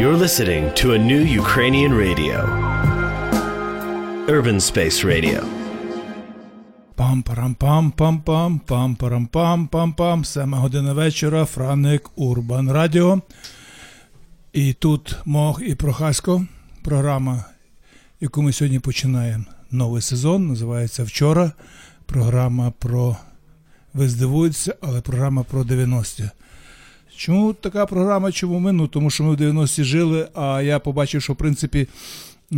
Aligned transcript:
You're 0.00 0.20
listening 0.26 0.64
to 0.74 0.92
a 0.92 0.98
new 0.98 1.22
Ukrainian 1.42 1.92
radio. 2.04 2.36
Urban 4.28 4.58
Space 4.60 4.98
Radio. 5.12 5.40
пам 6.96 7.22
парам 7.22 7.54
пам 7.54 7.92
пам 7.92 8.20
пам 8.20 8.58
пам 8.58 8.96
парам 8.96 9.26
пам 9.26 9.68
пам 9.68 9.92
пам 9.92 10.24
Сема 10.24 10.58
година 10.58 10.94
вечора, 10.94 11.44
Франик 11.44 12.10
Урбан 12.16 12.72
Радіо. 12.72 13.20
І 14.52 14.72
тут 14.72 15.16
Мох 15.24 15.62
і 15.66 15.74
Прохасько. 15.74 16.46
Програма, 16.82 17.44
яку 18.20 18.42
ми 18.42 18.52
сьогодні 18.52 18.78
починаємо. 18.78 19.44
Новий 19.70 20.02
сезон, 20.02 20.48
називається 20.48 21.04
Вчора. 21.04 21.52
Програма 22.06 22.70
про. 22.78 23.16
Ви 23.94 24.08
здивуєтеся, 24.08 24.74
але 24.80 25.00
програма 25.00 25.42
про 25.42 25.62
90-ті. 25.62 26.30
Чому 27.16 27.52
така 27.52 27.86
програма? 27.86 28.32
Чому 28.32 28.58
ми? 28.58 28.72
Ну, 28.72 28.86
тому 28.86 29.10
що 29.10 29.24
ми 29.24 29.34
в 29.34 29.40
90-ті 29.40 29.84
жили, 29.84 30.28
а 30.34 30.62
я 30.62 30.78
побачив, 30.78 31.22
що 31.22 31.32
в 31.32 31.36
принципі 31.36 31.86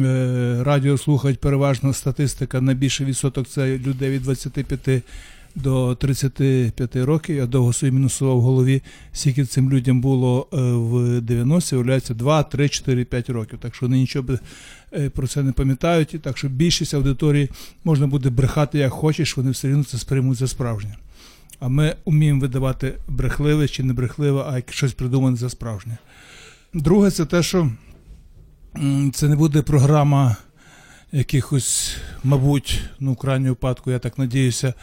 е, 0.00 0.58
радіо 0.62 0.98
слухають 0.98 1.40
переважно 1.40 1.92
статистика 1.92 2.60
на 2.60 2.74
більший 2.74 3.06
відсоток 3.06 3.48
це 3.48 3.78
людей 3.78 4.10
від 4.10 4.22
25 4.22 5.02
до 5.54 5.94
35 5.94 6.96
років. 6.96 7.36
Я 7.36 7.46
довго 7.46 7.72
собі 7.72 7.92
мінусував 7.92 8.36
в 8.36 8.40
голові, 8.40 8.82
скільки 9.12 9.44
цим 9.44 9.70
людям 9.70 10.00
було 10.00 10.48
е, 10.52 10.56
в 10.56 11.20
90-ті, 11.20 11.74
виявляється 11.74 12.14
2, 12.14 12.42
3, 12.42 12.68
4, 12.68 13.04
5 13.04 13.30
років. 13.30 13.58
Так 13.58 13.74
що 13.74 13.86
вони 13.86 13.98
нічого 13.98 14.38
е, 14.92 15.10
про 15.10 15.27
це 15.27 15.42
не 15.42 15.52
пам'ятають. 15.52 16.14
І 16.14 16.18
так 16.18 16.38
що 16.38 16.48
більшість 16.48 16.94
аудиторії 16.94 17.48
можна 17.84 18.06
буде 18.06 18.30
брехати 18.30 18.78
як 18.78 18.92
хочеш, 18.92 19.36
вони 19.36 19.50
все 19.50 19.68
одно 19.68 19.84
це 19.84 19.98
сприймуть 19.98 20.38
за 20.38 20.48
справжнє. 20.48 20.96
А 21.60 21.68
ми 21.68 21.96
вміємо 22.06 22.40
видавати 22.40 22.94
брехливе 23.08 23.68
чи 23.68 23.82
не 23.82 23.92
брехливе, 23.92 24.44
а 24.48 24.56
як 24.56 24.72
щось 24.72 24.92
придумане 24.92 25.36
за 25.36 25.50
справжнє. 25.50 25.96
Друге, 26.74 27.10
це 27.10 27.24
те, 27.24 27.42
що 27.42 27.70
це 29.12 29.28
не 29.28 29.36
буде 29.36 29.62
програма 29.62 30.36
якихось, 31.12 31.96
мабуть, 32.24 32.80
ну, 33.00 33.12
в 33.12 33.16
крайньому 33.16 33.48
випадку, 33.48 33.91
я 33.91 33.98
так 33.98 34.18
надіюся, 34.18 34.74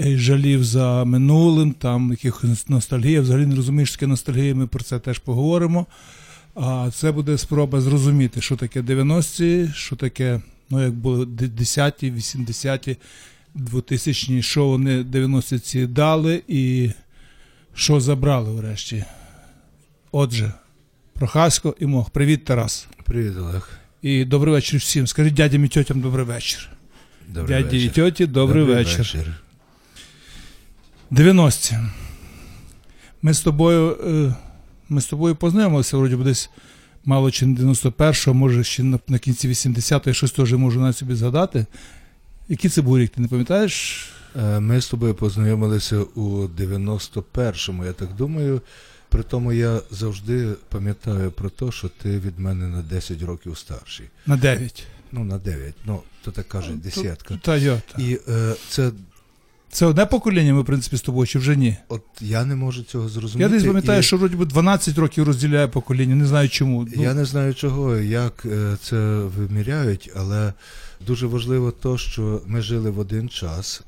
е, 0.00 0.18
жалів 0.18 0.64
за 0.64 1.04
минулим, 1.04 1.72
там 1.72 2.10
якихось 2.10 2.68
ностальгія. 2.68 3.20
Взагалі 3.20 3.46
не 3.46 3.56
розумієш, 3.56 3.92
таке 3.92 4.06
ностальгія, 4.06 4.54
ми 4.54 4.66
про 4.66 4.84
це 4.84 4.98
теж 4.98 5.18
поговоримо. 5.18 5.86
А 6.54 6.90
це 6.94 7.12
буде 7.12 7.38
спроба 7.38 7.80
зрозуміти, 7.80 8.40
що 8.40 8.56
таке 8.56 8.82
90-ті, 8.82 9.70
що 9.74 9.96
таке, 9.96 10.40
ну, 10.70 10.82
як 10.82 10.92
були 10.92 11.24
10-ті, 11.24 12.12
80-ті, 12.12 12.96
2000-ні, 13.54 14.42
що 14.42 14.66
вони 14.66 15.02
90-ті 15.02 15.86
дали 15.86 16.42
і 16.48 16.90
що 17.74 18.00
забрали 18.00 18.50
врешті. 18.50 19.04
Отже, 20.12 20.52
Прохасько 21.12 21.76
і 21.80 21.86
Мох. 21.86 22.10
Привіт, 22.10 22.44
Тарас. 22.44 22.88
Привіт, 23.04 23.32
Олег. 23.38 23.70
І 24.02 24.24
добрий 24.24 24.52
вечір 24.54 24.80
всім. 24.80 25.06
Скажіть 25.06 25.34
дядям 25.34 25.64
і 25.64 25.68
тьотям 25.68 26.00
добрий 26.00 26.24
вечір. 26.24 26.68
Добрий 27.28 27.62
Дяді 27.62 27.84
і 27.84 27.88
тьоті, 27.88 28.26
добрий, 28.26 28.64
вечір. 28.64 29.36
90-ті. 31.10 31.78
Ми 33.22 33.34
з 33.34 33.40
тобою, 33.40 33.96
е, 34.06 34.34
ми 34.88 35.00
з 35.00 35.06
тобою 35.06 35.36
познайомилися, 35.36 35.96
вроді 35.96 36.16
би 36.16 36.24
десь 36.24 36.50
мало 37.04 37.30
чи 37.30 37.46
не 37.46 37.60
91-го, 37.60 38.34
може 38.34 38.64
ще 38.64 38.82
на, 38.82 38.98
на 39.08 39.18
кінці 39.18 39.48
80-го, 39.48 40.02
я 40.06 40.14
щось 40.14 40.32
теж 40.32 40.52
можу 40.52 40.80
навіть 40.80 40.96
собі 40.96 41.14
згадати. 41.14 41.66
Який 42.50 42.70
це 42.70 42.82
був 42.82 42.98
рік, 42.98 43.10
ти 43.10 43.20
не 43.20 43.28
пам'ятаєш? 43.28 44.06
Е, 44.42 44.60
Ми 44.60 44.80
з 44.80 44.88
тобою 44.88 45.14
познайомилися 45.14 45.98
у 45.98 46.46
91-му, 46.46 47.84
я 47.84 47.92
так 47.92 48.08
думаю. 48.16 48.60
При 49.08 49.22
тому 49.22 49.52
я 49.52 49.80
завжди 49.90 50.48
пам'ятаю 50.68 51.30
про 51.30 51.50
те, 51.50 51.72
що 51.72 51.88
ти 52.02 52.18
від 52.18 52.38
мене 52.38 52.68
на 52.68 52.82
10 52.82 53.22
років 53.22 53.58
старший. 53.58 54.06
На 54.26 54.36
9. 54.36 54.86
Ну, 55.12 55.24
на 55.24 55.38
9. 55.38 55.74
Ну, 55.86 56.00
то 56.24 56.30
так 56.30 56.48
кажуть, 56.48 56.80
десятка. 56.80 57.38
Та 57.42 57.56
йо, 57.56 57.80
та. 57.96 58.02
І 58.02 58.18
е, 58.28 58.54
це, 58.68 58.90
Це 59.70 59.86
одне 59.86 60.06
покоління, 60.06 60.54
ми, 60.54 60.60
в 60.60 60.64
принципі, 60.64 60.96
з 60.96 61.02
тобою, 61.02 61.26
чи 61.26 61.38
вже 61.38 61.56
ні? 61.56 61.76
от 61.88 62.02
я 62.20 62.44
не 62.44 62.54
можу 62.56 62.82
цього 62.82 63.08
зрозуміти. 63.08 63.50
Я 63.50 63.56
десь 63.56 63.66
пам'ятаю, 63.66 64.00
і 64.00 64.02
що 64.02 64.16
вроді 64.16 64.36
би 64.36 64.44
12 64.46 64.98
років 64.98 65.24
розділяє 65.24 65.68
покоління, 65.68 66.14
не 66.14 66.26
знаю 66.26 66.48
чому. 66.48 66.88
Ну, 66.96 67.02
Я 67.02 67.14
не 67.14 67.24
знаю 67.24 67.54
чого, 67.54 67.96
як 67.96 68.42
е, 68.46 68.76
це 68.82 68.96
виміряють, 69.20 70.10
але 70.16 70.52
дуже 71.06 71.26
важливо 71.26 71.70
то, 71.70 71.98
що 71.98 72.42
ми 72.46 72.62
жили 72.62 72.90
в 72.90 72.98
один 72.98 73.28
час. 73.28 73.82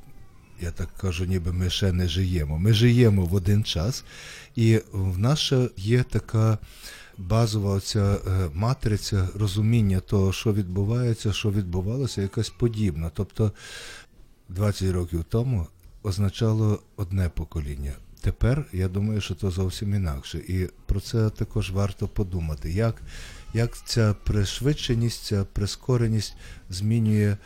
Я 0.61 0.71
так 0.71 0.89
кажу, 1.01 1.25
ніби 1.25 1.53
ми 1.53 1.71
ще 1.71 1.93
не 1.93 2.09
живемо. 2.09 2.59
Ми 2.59 2.73
живемо 2.73 3.25
в 3.25 3.35
один 3.35 3.65
час, 3.65 4.05
і 4.57 4.81
в 4.93 5.19
нас 5.19 5.53
є 5.77 6.03
така 6.03 6.59
базова 7.19 7.75
оця 7.75 8.15
е, 8.15 8.49
матриця 8.55 9.29
розуміння 9.35 10.01
того, 10.01 10.33
що 10.33 10.53
відбувається, 10.53 11.33
що 11.33 11.51
відбувалося, 11.51 12.23
якась 12.23 12.51
подібна. 12.51 13.11
Тобто 13.15 13.53
20 14.49 14.91
років 14.91 15.25
тому 15.29 15.67
означало 16.03 16.83
одне 16.97 17.29
покоління. 17.29 17.93
Тепер 18.21 18.65
я 18.73 18.89
думаю, 18.89 19.21
що 19.21 19.35
то 19.35 19.51
зовсім 19.51 19.95
інакше. 19.95 20.39
І 20.39 20.69
про 20.87 21.01
це 21.01 21.31
також 21.31 21.71
варто 21.71 22.09
подумати, 22.09 22.73
як, 22.73 23.03
як 23.55 23.87
ця 23.87 24.15
пришвидшеність, 24.25 25.25
ця 25.25 25.45
прискореність 25.45 26.37
змінює 26.71 27.37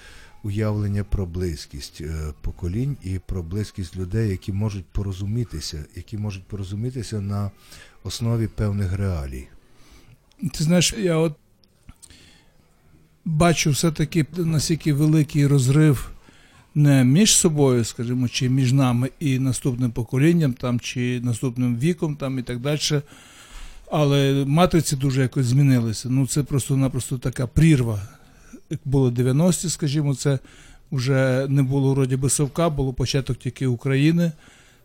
уявлення 0.42 1.04
про 1.04 1.26
близькість 1.26 2.00
е, 2.00 2.32
поколінь 2.40 2.96
і 3.02 3.18
про 3.18 3.42
близькість 3.42 3.96
людей, 3.96 4.30
які 4.30 4.52
можуть 4.52 4.84
порозумітися, 4.84 5.84
які 5.96 6.18
можуть 6.18 6.44
порозумітися 6.44 7.20
на 7.20 7.50
основі 8.04 8.46
певних 8.46 8.92
реалій. 8.92 9.48
Ти 10.52 10.64
знаєш, 10.64 10.94
я 10.98 11.16
от 11.16 11.34
бачу 13.24 13.70
все-таки 13.70 14.26
наскільки 14.36 14.92
великий 14.92 15.46
розрив 15.46 16.10
не 16.74 17.04
між 17.04 17.36
собою, 17.36 17.84
скажімо, 17.84 18.28
чи 18.28 18.48
між 18.48 18.72
нами 18.72 19.10
і 19.20 19.38
наступним 19.38 19.90
поколінням, 19.90 20.52
там, 20.52 20.80
чи 20.80 21.20
наступним 21.20 21.78
віком, 21.78 22.16
там, 22.16 22.38
і 22.38 22.42
так 22.42 22.60
далі. 22.60 23.02
Але 23.90 24.44
матриці 24.46 24.96
дуже 24.96 25.22
якось 25.22 25.46
змінилися. 25.46 26.08
Ну, 26.08 26.26
це 26.26 26.42
просто-напросто 26.42 27.18
така 27.18 27.46
прірва. 27.46 28.02
Як 28.70 28.80
було 28.84 29.10
90-ті, 29.10 29.68
скажімо, 29.68 30.14
це 30.14 30.38
вже 30.92 31.46
не 31.48 31.62
було 31.62 31.94
вроді 31.94 32.16
би 32.16 32.30
совка, 32.30 32.70
було 32.70 32.92
початок 32.92 33.36
тільки 33.36 33.66
України. 33.66 34.32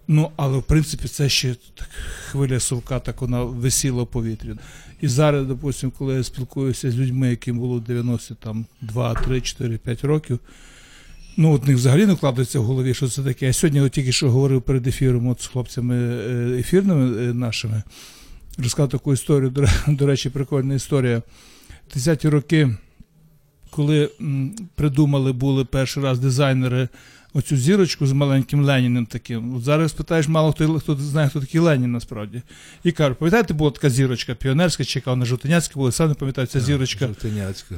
Ну, 0.07 0.31
але 0.35 0.57
в 0.57 0.63
принципі 0.63 1.07
це 1.07 1.29
ще 1.29 1.55
так, 1.75 1.89
хвиля 2.29 2.59
совка, 2.59 2.99
так 2.99 3.21
вона 3.21 3.43
висіла 3.43 4.03
в 4.03 4.07
повітрі. 4.07 4.55
І 5.01 5.07
зараз, 5.07 5.47
допустимо, 5.47 5.93
коли 5.97 6.13
я 6.15 6.23
спілкуюся 6.23 6.91
з 6.91 6.97
людьми, 6.97 7.29
яким 7.29 7.59
було 7.59 7.79
90 7.79 8.35
там 8.35 8.65
2, 8.81 9.13
3, 9.13 9.41
4, 9.41 9.77
5 9.77 10.03
років, 10.03 10.39
ну 11.37 11.53
от 11.53 11.67
них 11.67 11.77
взагалі 11.77 12.05
не 12.05 12.13
вкладається 12.13 12.59
в 12.59 12.63
голові, 12.63 12.93
що 12.93 13.07
це 13.07 13.23
таке. 13.23 13.45
Я 13.45 13.53
сьогодні 13.53 13.81
от 13.81 13.91
тільки 13.91 14.11
що 14.11 14.31
говорив 14.31 14.61
перед 14.61 14.87
ефіром 14.87 15.27
от 15.27 15.41
з 15.41 15.47
хлопцями 15.47 15.95
е, 15.95 16.59
ефірними 16.59 17.29
е, 17.29 17.33
нашими, 17.33 17.83
розказав 18.61 18.89
таку 18.89 19.13
історію, 19.13 19.53
до, 19.87 20.05
речі, 20.07 20.29
прикольна 20.29 20.73
історія. 20.73 21.21
30-ті 21.95 22.29
роки, 22.29 22.75
коли 23.69 24.09
придумали 24.75 25.33
були 25.33 25.65
перший 25.65 26.03
раз 26.03 26.19
дизайнери 26.19 26.87
оцю 27.33 27.57
зірочку 27.57 28.07
з 28.07 28.11
маленьким 28.11 28.65
Леніним 28.65 29.05
таким. 29.05 29.55
От 29.55 29.63
зараз 29.63 29.93
питаєш, 29.93 30.27
мало 30.27 30.51
хто, 30.51 30.79
хто 30.79 30.95
знає, 30.95 31.29
хто 31.29 31.39
такий 31.39 31.61
Ленін 31.61 31.91
насправді. 31.91 32.41
І 32.83 32.91
кажуть, 32.91 33.17
пам'ятаєте, 33.17 33.53
була 33.53 33.71
така 33.71 33.89
зірочка 33.89 34.35
піонерська, 34.35 34.83
чи 34.83 34.99
яка 34.99 35.11
вона 35.11 35.25
жовтиняцька 35.25 35.73
була, 35.75 35.91
сам 35.91 36.09
не 36.09 36.13
пам'ятаю, 36.13 36.47
ця 36.47 36.59
зірочка 36.59 37.09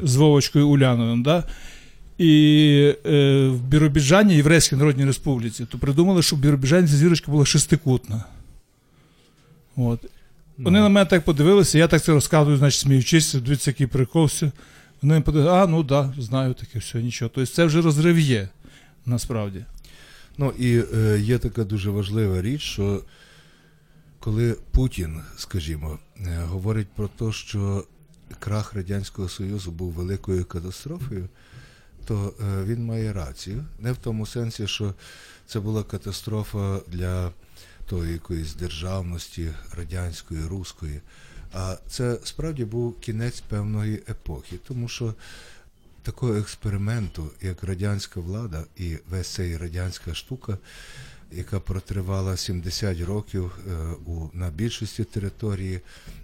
з 0.04 0.16
Вовочкою 0.16 0.68
Уляновим. 0.68 1.24
Да? 1.24 1.44
І 2.18 2.94
е, 3.06 3.48
в 3.48 3.62
Біробіджані, 3.62 4.36
Єврейській 4.36 4.76
Народній 4.76 5.06
Республіці, 5.06 5.66
то 5.66 5.78
придумали, 5.78 6.22
що 6.22 6.36
в 6.36 6.40
Біробіджані 6.40 6.88
ця 6.88 6.96
зірочка 6.96 7.32
була 7.32 7.46
шестикутна. 7.46 8.24
От. 9.76 10.00
Вони 10.58 10.80
на 10.80 10.90
мене 10.90 11.06
так 11.10 11.26
подивилися, 11.26 11.78
я 11.78 11.88
так 11.88 12.04
це 12.04 12.12
розказую, 12.12 12.58
значить, 12.58 12.80
сміючись, 12.80 13.34
дивіться, 13.34 13.72
який 13.72 13.88
прикол. 13.88 14.26
все. 14.26 14.52
Вони 15.02 15.22
подивилися, 15.22 15.56
а, 15.56 15.68
ну 15.68 15.84
так, 15.84 16.14
да, 16.16 16.22
знаю 16.22 16.54
таке 16.54 16.80
все, 16.80 17.02
нічого. 17.02 17.32
Тобто 17.36 17.52
це 17.52 17.66
вже 17.66 17.82
розрив 17.82 18.20
є, 18.20 18.50
насправді. 19.06 19.66
Ну 20.38 20.54
і 20.60 20.84
е, 20.96 21.20
є 21.20 21.38
така 21.38 21.64
дуже 21.64 21.90
важлива 21.90 22.42
річ, 22.42 22.62
що 22.62 23.02
коли 24.20 24.56
Путін, 24.72 25.22
скажімо, 25.38 26.00
е, 26.18 26.40
говорить 26.46 26.88
про 26.96 27.08
те, 27.08 27.32
що 27.32 27.86
крах 28.40 28.74
Радянського 28.74 29.30
Союзу 29.30 29.72
був 29.72 29.92
великою 29.92 30.46
катастрофою, 30.46 31.30
то 32.06 32.34
е, 32.40 32.64
він 32.64 32.86
має 32.86 33.14
рацію. 33.14 33.66
Не 33.80 33.92
в 33.92 33.98
тому 33.98 34.26
сенсі, 34.26 34.68
що 34.68 34.94
це 35.48 35.60
була 35.60 35.84
катастрофа 35.84 36.80
для 36.88 37.32
тої 37.86 38.14
якоїсь 38.14 38.54
державності 38.54 39.52
радянської, 39.78 40.46
руської. 40.46 41.02
А 41.54 41.78
це 41.90 42.18
справді 42.24 42.66
був 42.66 43.00
кінець 43.00 43.42
певної 43.42 43.96
епохи, 44.10 44.60
тому 44.68 44.88
що 44.88 45.14
такого 46.04 46.36
експерименту, 46.36 47.32
як 47.42 47.64
радянська 47.64 48.20
влада 48.20 48.64
і 48.78 48.98
весь 49.10 49.28
цей 49.28 49.58
радянська 49.58 50.14
штука, 50.14 50.58
яка 51.32 51.60
протривала 51.60 52.38
70 52.38 53.02
років 53.02 53.52
е, 53.68 53.74
у, 54.06 54.30
на 54.34 54.50
більшості 54.50 55.04
території 55.04 55.82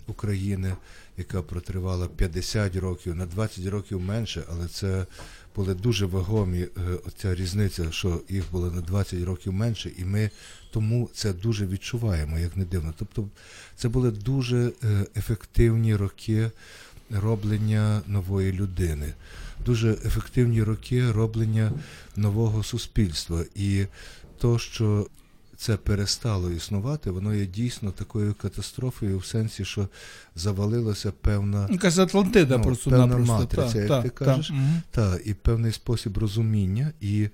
України, 0.08 0.76
яка 1.18 1.42
протривала 1.42 2.08
50 2.08 2.76
років, 2.76 3.16
на 3.16 3.26
20 3.26 3.66
років 3.66 4.02
менше, 4.02 4.44
але 4.52 4.68
це 4.68 5.06
були 5.56 5.76
дуже 5.76 6.06
вагомі 6.06 6.60
е, 6.60 6.70
оця 7.08 7.36
різниця, 7.36 7.92
що 7.92 8.22
їх 8.30 8.44
було 8.52 8.72
на 8.72 8.82
20 8.82 9.24
років 9.24 9.54
менше, 9.54 9.92
і 9.98 10.06
ми 10.06 10.30
тому 10.72 11.10
це 11.14 11.34
дуже 11.34 11.68
відчуваємо, 11.68 12.40
як 12.40 12.58
не 12.58 12.66
дивно. 12.66 12.94
Тобто 12.98 13.28
це 13.76 13.90
були 13.90 14.12
дуже 14.12 14.72
е, 14.84 15.06
ефективні 15.18 15.96
роки 15.96 16.52
роблення 17.10 18.02
нової 18.08 18.52
людини, 18.52 19.14
дуже 19.66 19.92
ефективні 19.92 20.64
роки 20.64 21.12
роблення 21.12 21.72
нового 22.16 22.64
суспільства. 22.64 23.44
І 23.56 23.86
то, 24.38 24.60
що 24.60 25.08
це 25.58 25.78
перестало 25.78 26.52
існувати, 26.52 27.12
воно 27.12 27.34
є 27.34 27.46
дійсно 27.46 27.92
такою 27.92 28.34
катастрофою 28.34 29.18
в 29.18 29.26
сенсі, 29.26 29.66
що 29.66 29.88
завалилася 30.36 31.12
певна 31.12 31.68
Якась 31.72 31.98
Атлантида 31.98 32.58
Ну, 32.58 32.64
просто 32.64 32.90
певна 32.90 33.18
матриця, 33.18 33.74
та, 33.74 33.80
як 33.80 33.88
та, 33.88 34.02
ти 34.02 34.10
та, 34.10 34.26
кажеш. 34.26 34.52
та, 34.92 35.20
і 35.26 35.34
певний 35.34 35.72
спосіб 35.72 36.18
розуміння, 36.18 36.92
і 37.02 37.30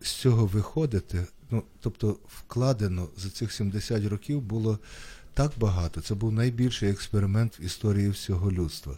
з 0.00 0.10
цього 0.10 0.46
виходити. 0.46 1.26
Ну, 1.50 1.62
тобто, 1.80 2.16
вкладено 2.28 3.08
за 3.16 3.30
цих 3.30 3.52
70 3.52 4.04
років 4.06 4.40
було 4.40 4.78
так 5.34 5.52
багато. 5.56 6.00
Це 6.00 6.14
був 6.14 6.32
найбільший 6.32 6.90
експеримент 6.90 7.60
в 7.60 7.62
історії 7.64 8.08
всього 8.08 8.52
людства. 8.52 8.94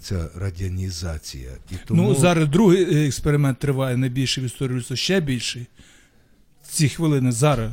Ця 0.00 0.28
радіанізація. 0.34 1.50
І 1.70 1.74
тому... 1.86 2.02
Ну, 2.02 2.14
зараз 2.14 2.48
другий 2.48 2.94
е, 2.94 3.06
експеримент 3.06 3.58
триває 3.58 3.96
найбільше 3.96 4.40
в 4.40 4.44
історії 4.44 4.78
людства, 4.78 4.96
ще 4.96 5.20
більший. 5.20 5.66
Ці 6.68 6.88
хвилини 6.88 7.32
зараз. 7.32 7.72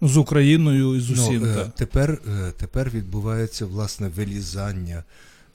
Ну, 0.00 0.08
з 0.08 0.16
Україною 0.16 0.94
і 0.94 1.00
з 1.00 1.10
усім. 1.10 1.42
Ну, 1.56 1.72
тепер, 1.76 2.18
е, 2.28 2.52
тепер 2.56 2.90
відбувається 2.90 3.66
власне 3.66 4.08
вилізання 4.08 5.04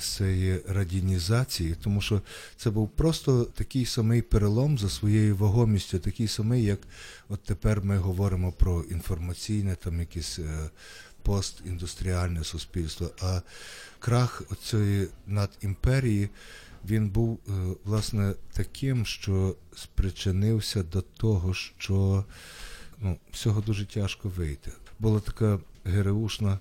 цієї 0.05 0.61
радінізації, 0.67 1.75
тому 1.83 2.01
що 2.01 2.21
це 2.57 2.69
був 2.69 2.89
просто 2.89 3.43
такий 3.43 3.85
самий 3.85 4.21
перелом 4.21 4.77
за 4.77 4.89
своєю 4.89 5.35
вагомістю, 5.35 5.99
такий 5.99 6.27
самий, 6.27 6.63
як 6.63 6.79
от 7.29 7.43
тепер 7.43 7.83
ми 7.83 7.97
говоримо 7.97 8.51
про 8.51 8.81
інформаційне, 8.81 9.75
там 9.75 9.99
якесь 9.99 10.39
е, 10.39 10.69
постіндустріальне 11.21 12.43
суспільство. 12.43 13.09
А 13.21 13.41
крах 13.99 14.43
цієї 14.63 15.07
надімперії 15.27 16.29
він 16.85 17.09
був 17.09 17.39
е, 17.47 17.51
власне 17.83 18.33
таким, 18.51 19.05
що 19.05 19.55
спричинився 19.75 20.83
до 20.83 21.01
того, 21.01 21.53
що 21.53 22.25
ну, 22.99 23.17
всього 23.31 23.61
дуже 23.61 23.85
тяжко 23.85 24.29
вийти. 24.29 24.71
Була 24.99 25.19
така 25.19 25.59
гереушна 25.85 26.59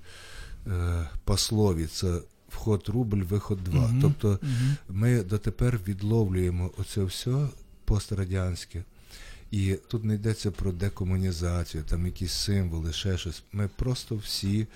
е, 0.66 1.08
пословиця 1.24 2.20
вход 2.52 2.88
рубль, 2.88 3.22
виход 3.22 3.64
два. 3.64 3.88
Мгм, 3.88 4.00
Тобто 4.02 4.38
мгм. 4.42 4.76
ми 4.88 5.22
дотепер 5.22 5.80
відловлюємо 5.88 6.70
оце 6.78 7.04
все 7.04 7.48
пострадянське. 7.84 8.84
І 9.50 9.78
тут 9.88 10.04
не 10.04 10.14
йдеться 10.14 10.50
про 10.50 10.72
декомунізацію, 10.72 11.82
там 11.82 12.06
якісь 12.06 12.32
символи, 12.32 12.92
ще 12.92 13.18
щось. 13.18 13.42
Ми 13.52 13.68
просто 13.68 14.16
всі 14.16 14.66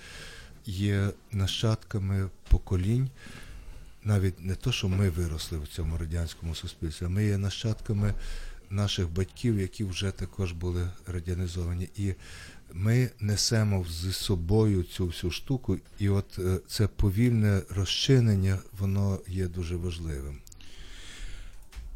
є 0.65 1.09
нащадками 1.31 2.29
поколінь, 2.49 3.09
навіть 4.03 4.45
не 4.45 4.55
то, 4.55 4.71
що 4.71 4.87
ми 4.87 5.09
виросли 5.09 5.57
в 5.57 5.67
цьому 5.67 5.97
радянському 5.97 6.55
суспільстві, 6.55 7.05
а 7.05 7.09
ми 7.09 7.25
є 7.25 7.37
нащадками 7.37 8.13
наших 8.69 9.09
батьків, 9.09 9.59
які 9.59 9.83
вже 9.83 10.11
також 10.11 10.51
були 10.51 10.89
радянізовані. 11.07 11.89
І 11.95 12.13
ми 12.73 13.09
несемо 13.19 13.85
з 13.89 14.15
собою 14.15 14.83
цю 14.83 15.05
всю 15.05 15.31
штуку, 15.31 15.77
і 15.99 16.09
от 16.09 16.39
е, 16.39 16.59
це 16.67 16.87
повільне 16.87 17.61
розчинення, 17.69 18.59
воно 18.79 19.19
є 19.27 19.47
дуже 19.47 19.75
важливим. 19.75 20.37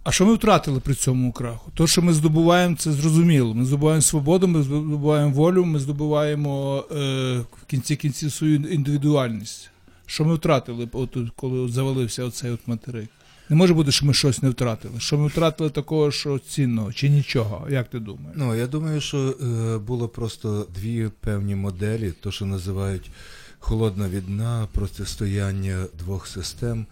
А 0.04 0.12
що 0.12 0.26
ми 0.26 0.34
втратили 0.34 0.80
при 0.80 0.96
цьому 0.96 1.32
краху? 1.32 1.72
То, 1.74 1.88
що 1.88 2.02
ми 2.02 2.14
здобуваємо, 2.14 2.76
це 2.76 2.92
зрозуміло. 2.92 3.54
Ми 3.54 3.66
здобуваємо 3.66 4.02
свободу, 4.02 4.48
ми 4.48 4.64
здобуваємо 4.64 5.32
волю, 5.32 5.66
ми 5.66 5.80
здобуваємо 5.80 6.86
е, 6.92 6.96
в 7.40 7.66
кінці 7.68 7.96
кінців 7.96 8.32
свою 8.32 8.56
індивідуальність. 8.56 9.70
Що 10.06 10.26
ми 10.26 10.36
втратили, 10.36 10.90
от, 10.94 11.18
коли 11.36 11.72
завалився 11.72 12.24
оцей 12.24 12.52
от 12.52 12.68
материк? 12.68 13.10
Не 13.52 13.58
може 13.58 13.74
бути, 13.74 13.92
що 13.92 14.06
ми 14.06 14.14
щось 14.14 14.42
не 14.42 14.50
втратили. 14.50 15.00
Що 15.00 15.18
ми 15.18 15.28
втратили 15.28 15.70
такого, 15.70 16.12
що 16.12 16.40
цінного, 16.40 16.94
чи 16.94 17.10
нічого? 17.10 17.68
Як 17.70 17.90
ти 17.90 18.00
думаєш? 18.00 18.34
Ну, 18.36 18.56
я 18.56 18.68
думаю, 18.68 19.02
що 19.02 19.18
е, 19.18 19.78
було 19.78 20.08
просто 20.08 20.68
дві 20.76 21.10
певні 21.20 21.56
моделі, 21.56 22.14
то, 22.22 22.32
що 22.32 22.46
називають 22.46 23.12
холодна 23.60 24.10
війна, 24.10 24.68
протистояння 24.72 25.86
двох 26.00 26.28
систем, 26.28 26.86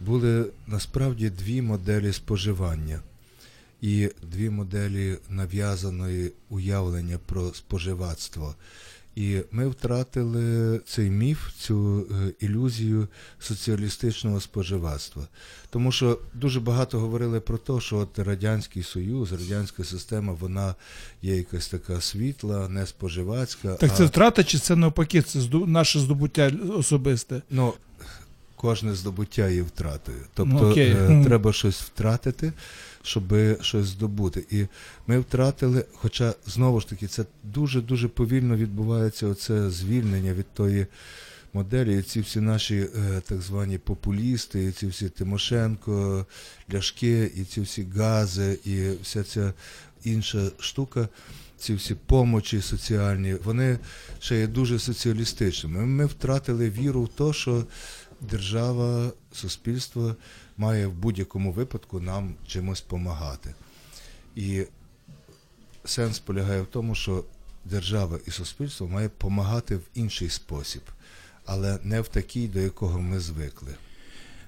були 0.00 0.44
насправді 0.66 1.30
дві 1.30 1.62
моделі 1.62 2.12
споживання 2.12 3.00
і 3.80 4.10
дві 4.32 4.50
моделі 4.50 5.16
нав'язаної 5.28 6.32
уявлення 6.48 7.18
про 7.26 7.54
споживацтво. 7.54 8.54
І 9.16 9.40
ми 9.50 9.68
втратили 9.68 10.80
цей 10.86 11.10
міф, 11.10 11.38
цю 11.58 12.06
е, 12.10 12.32
ілюзію 12.40 13.08
соціалістичного 13.38 14.40
споживацтва. 14.40 15.28
Тому 15.70 15.92
що 15.92 16.18
дуже 16.34 16.60
багато 16.60 17.00
говорили 17.00 17.40
про 17.40 17.58
те, 17.58 17.80
що 17.80 17.98
от 17.98 18.18
Радянський 18.18 18.82
Союз, 18.82 19.32
радянська 19.32 19.84
система, 19.84 20.32
вона 20.40 20.74
є 21.22 21.36
якась 21.36 21.68
така 21.68 22.00
світла, 22.00 22.68
не 22.68 22.86
споживацька. 22.86 23.74
Так 23.74 23.90
а, 23.92 23.96
це 23.96 24.04
втрата, 24.04 24.44
чи 24.44 24.58
це 24.58 24.76
навпаки, 24.76 25.22
це 25.22 25.38
наше 25.66 26.00
здобуття 26.00 26.52
особисте? 26.78 27.42
Ну, 27.50 27.72
кожне 28.64 28.94
здобуття 28.94 29.48
є 29.48 29.62
втратою. 29.62 30.18
Тобто 30.34 30.54
Ну, 30.54 30.70
окей. 30.70 30.90
е, 30.90 31.24
треба 31.24 31.52
щось 31.52 31.80
втратити, 31.80 32.52
щоб 33.02 33.24
щось 33.60 33.86
здобути. 33.86 34.44
І 34.50 34.66
ми 35.06 35.18
втратили, 35.18 35.84
хоча 35.94 36.34
знову 36.46 36.80
ж 36.80 36.88
таки, 36.88 37.06
це 37.06 37.24
дуже-дуже 37.42 38.08
повільно 38.08 38.56
відбувається 38.56 39.26
оце 39.26 39.70
звільнення 39.70 40.32
від 40.32 40.46
тої 40.54 40.86
моделі. 41.52 41.98
І 41.98 42.02
ці 42.02 42.20
всі 42.20 42.40
наші 42.40 42.76
е, 42.76 43.20
так 43.28 43.40
звані 43.42 43.78
популісти, 43.78 44.64
і 44.64 44.72
ці 44.72 44.86
всі 44.86 45.08
Тимошенко, 45.08 46.26
Ляшки, 46.74 47.30
і 47.36 47.44
ці 47.44 47.60
всі 47.60 47.86
гази, 47.96 48.58
і 48.64 48.82
вся 49.02 49.24
ця 49.24 49.52
інша 50.04 50.50
штука. 50.58 51.08
Ці 51.58 51.74
всі 51.74 51.94
помочі 51.94 52.60
соціальні, 52.60 53.34
вони 53.44 53.78
ще 54.20 54.38
є 54.40 54.46
дуже 54.46 54.78
соціалістичними. 54.78 55.86
Ми 55.86 56.06
втратили 56.06 56.70
віру 56.70 57.02
в 57.02 57.08
те, 57.08 57.32
що 57.32 57.64
держава, 58.30 59.12
суспільство 59.32 60.16
має 60.56 60.86
в 60.86 60.92
будь-якому 60.92 61.52
випадку 61.52 62.00
нам 62.00 62.34
чимось 62.46 62.82
допомагати. 62.82 63.54
І 64.36 64.64
сенс 65.84 66.18
полягає 66.18 66.62
в 66.62 66.66
тому, 66.66 66.94
що 66.94 67.24
держава 67.64 68.18
і 68.26 68.30
суспільство 68.30 68.88
має 68.88 69.08
допомагати 69.08 69.76
в 69.76 69.82
інший 69.94 70.28
спосіб, 70.28 70.82
але 71.46 71.78
не 71.82 72.00
в 72.00 72.08
такий, 72.08 72.48
до 72.48 72.60
якого 72.60 72.98
ми 73.00 73.20
звикли. 73.20 73.74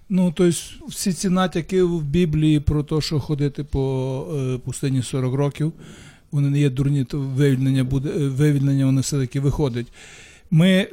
Ну, 0.08 0.32
тобто, 0.36 0.58
всі 0.88 1.12
ці 1.12 1.28
натяки 1.28 1.82
в 1.82 2.02
Біблії 2.02 2.60
про 2.60 2.82
те, 2.82 3.00
що 3.00 3.20
ходити 3.20 3.64
по 3.64 4.26
е, 4.36 4.58
пустині 4.58 5.02
40 5.02 5.34
років, 5.34 5.72
вони 6.30 6.50
не 6.50 6.60
є 6.60 6.70
дурні, 6.70 7.04
то 7.04 7.20
вивільнення 7.20 7.84
буде, 7.84 8.08
е, 8.08 8.28
вивільнення 8.28 8.86
воно 8.86 9.00
все-таки 9.00 9.40
виходить. 9.40 9.86
Ми, 10.50 10.88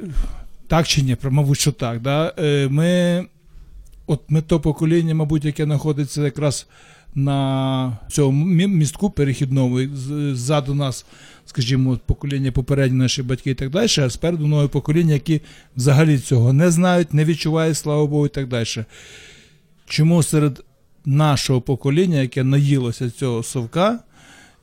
так 0.66 0.88
чи 0.88 1.02
ні, 1.02 1.16
мабуть, 1.22 1.58
що 1.58 1.72
так. 1.72 2.00
Да? 2.00 2.34
Е, 2.38 2.68
ми, 2.68 3.24
от 4.06 4.20
ми 4.28 4.42
то 4.42 4.60
покоління, 4.60 5.14
мабуть, 5.14 5.44
яке 5.44 5.64
знаходиться 5.64 6.22
якраз 6.22 6.66
на 7.14 7.98
цьому 8.10 8.46
містку 8.46 9.10
перехідному, 9.10 9.80
ззаду 10.34 10.74
нас, 10.74 11.06
скажімо, 11.46 11.98
покоління 12.06 12.52
попередні 12.52 12.98
наші 12.98 13.22
батьки 13.22 13.50
і 13.50 13.54
так 13.54 13.70
далі, 13.70 13.88
а 13.98 14.10
спереду 14.10 14.46
нове 14.46 14.68
покоління, 14.68 15.12
які 15.12 15.40
взагалі 15.76 16.18
цього 16.18 16.52
не 16.52 16.70
знають, 16.70 17.14
не 17.14 17.24
відчувають, 17.24 17.76
слава 17.76 18.06
Богу, 18.06 18.26
і 18.26 18.28
так 18.28 18.48
далі. 18.48 18.84
Чому 19.86 20.22
серед 20.22 20.64
нашого 21.04 21.60
покоління, 21.60 22.20
яке 22.20 22.44
наїлося 22.44 23.10
цього 23.10 23.42
совка, 23.42 23.98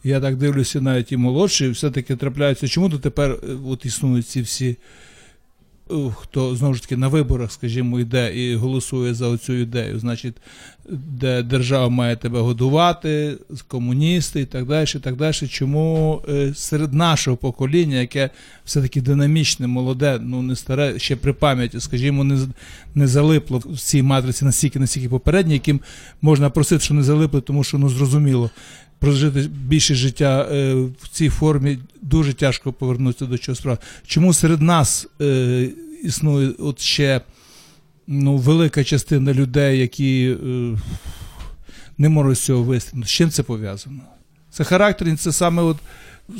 я 0.03 0.19
так 0.19 0.35
дивлюся, 0.35 0.81
навіть 0.81 1.11
і 1.11 1.17
молодші, 1.17 1.69
все-таки 1.69 2.15
трапляються. 2.15 2.67
Чому 2.67 2.89
дотепер 2.89 3.31
е, 3.31 3.37
от 3.65 3.85
існують 3.85 4.27
ці 4.27 4.41
всі, 4.41 4.77
хто 6.15 6.55
знову 6.55 6.73
ж 6.73 6.81
таки 6.81 6.97
на 6.97 7.07
виборах, 7.07 7.51
скажімо, 7.51 7.99
йде 7.99 8.35
і 8.35 8.55
голосує 8.55 9.13
за 9.13 9.27
оцю 9.27 9.53
ідею, 9.53 9.99
значить, 9.99 10.35
де 10.89 11.43
держава 11.43 11.89
має 11.89 12.15
тебе 12.15 12.39
годувати, 12.39 13.37
комуністи 13.67 14.41
і 14.41 14.45
так 14.45 14.65
далі. 14.65 14.85
і 14.95 14.99
так 14.99 15.15
далі. 15.15 15.33
Чому 15.33 16.21
е, 16.29 16.53
серед 16.55 16.93
нашого 16.93 17.37
покоління, 17.37 17.95
яке 17.95 18.29
все-таки 18.65 19.01
динамічне, 19.01 19.67
молоде, 19.67 20.19
ну 20.21 20.41
не 20.41 20.55
старе, 20.55 20.99
ще 20.99 21.15
при 21.15 21.33
пам'яті, 21.33 21.79
скажімо, 21.79 22.23
не, 22.23 22.39
не 22.95 23.07
залипло 23.07 23.61
в 23.65 23.79
цій 23.79 24.01
матриці 24.01 24.45
настільки, 24.45 24.79
настільки 24.79 25.09
попередній, 25.09 25.53
яким 25.53 25.79
можна 26.21 26.49
просити, 26.49 26.83
що 26.83 26.93
не 26.93 27.03
залипли, 27.03 27.41
тому 27.41 27.63
що 27.63 27.77
ну 27.77 27.89
зрозуміло. 27.89 28.49
Прожити 29.01 29.41
більше 29.41 29.95
життя 29.95 30.47
е, 30.51 30.73
в 30.73 31.07
цій 31.11 31.29
формі, 31.29 31.77
дуже 32.01 32.33
тяжко 32.33 32.73
повернутися 32.73 33.25
до 33.25 33.37
чого 33.37 33.55
справи. 33.55 33.77
Чому 34.07 34.33
серед 34.33 34.61
нас 34.61 35.07
е, 35.21 35.69
існує 36.03 36.51
от 36.59 36.79
ще 36.79 37.21
ну, 38.07 38.37
велика 38.37 38.83
частина 38.83 39.33
людей, 39.33 39.79
які 39.79 40.37
е, 40.45 40.77
не 41.97 42.09
можуть 42.09 42.39
цього 42.39 42.63
вистрілити? 42.63 43.07
З 43.07 43.11
чим 43.11 43.29
це 43.29 43.43
пов'язано? 43.43 44.01
Це 44.51 44.63
характерність, 44.63 45.23
це 45.23 45.31
саме 45.31 45.61
от 45.61 45.77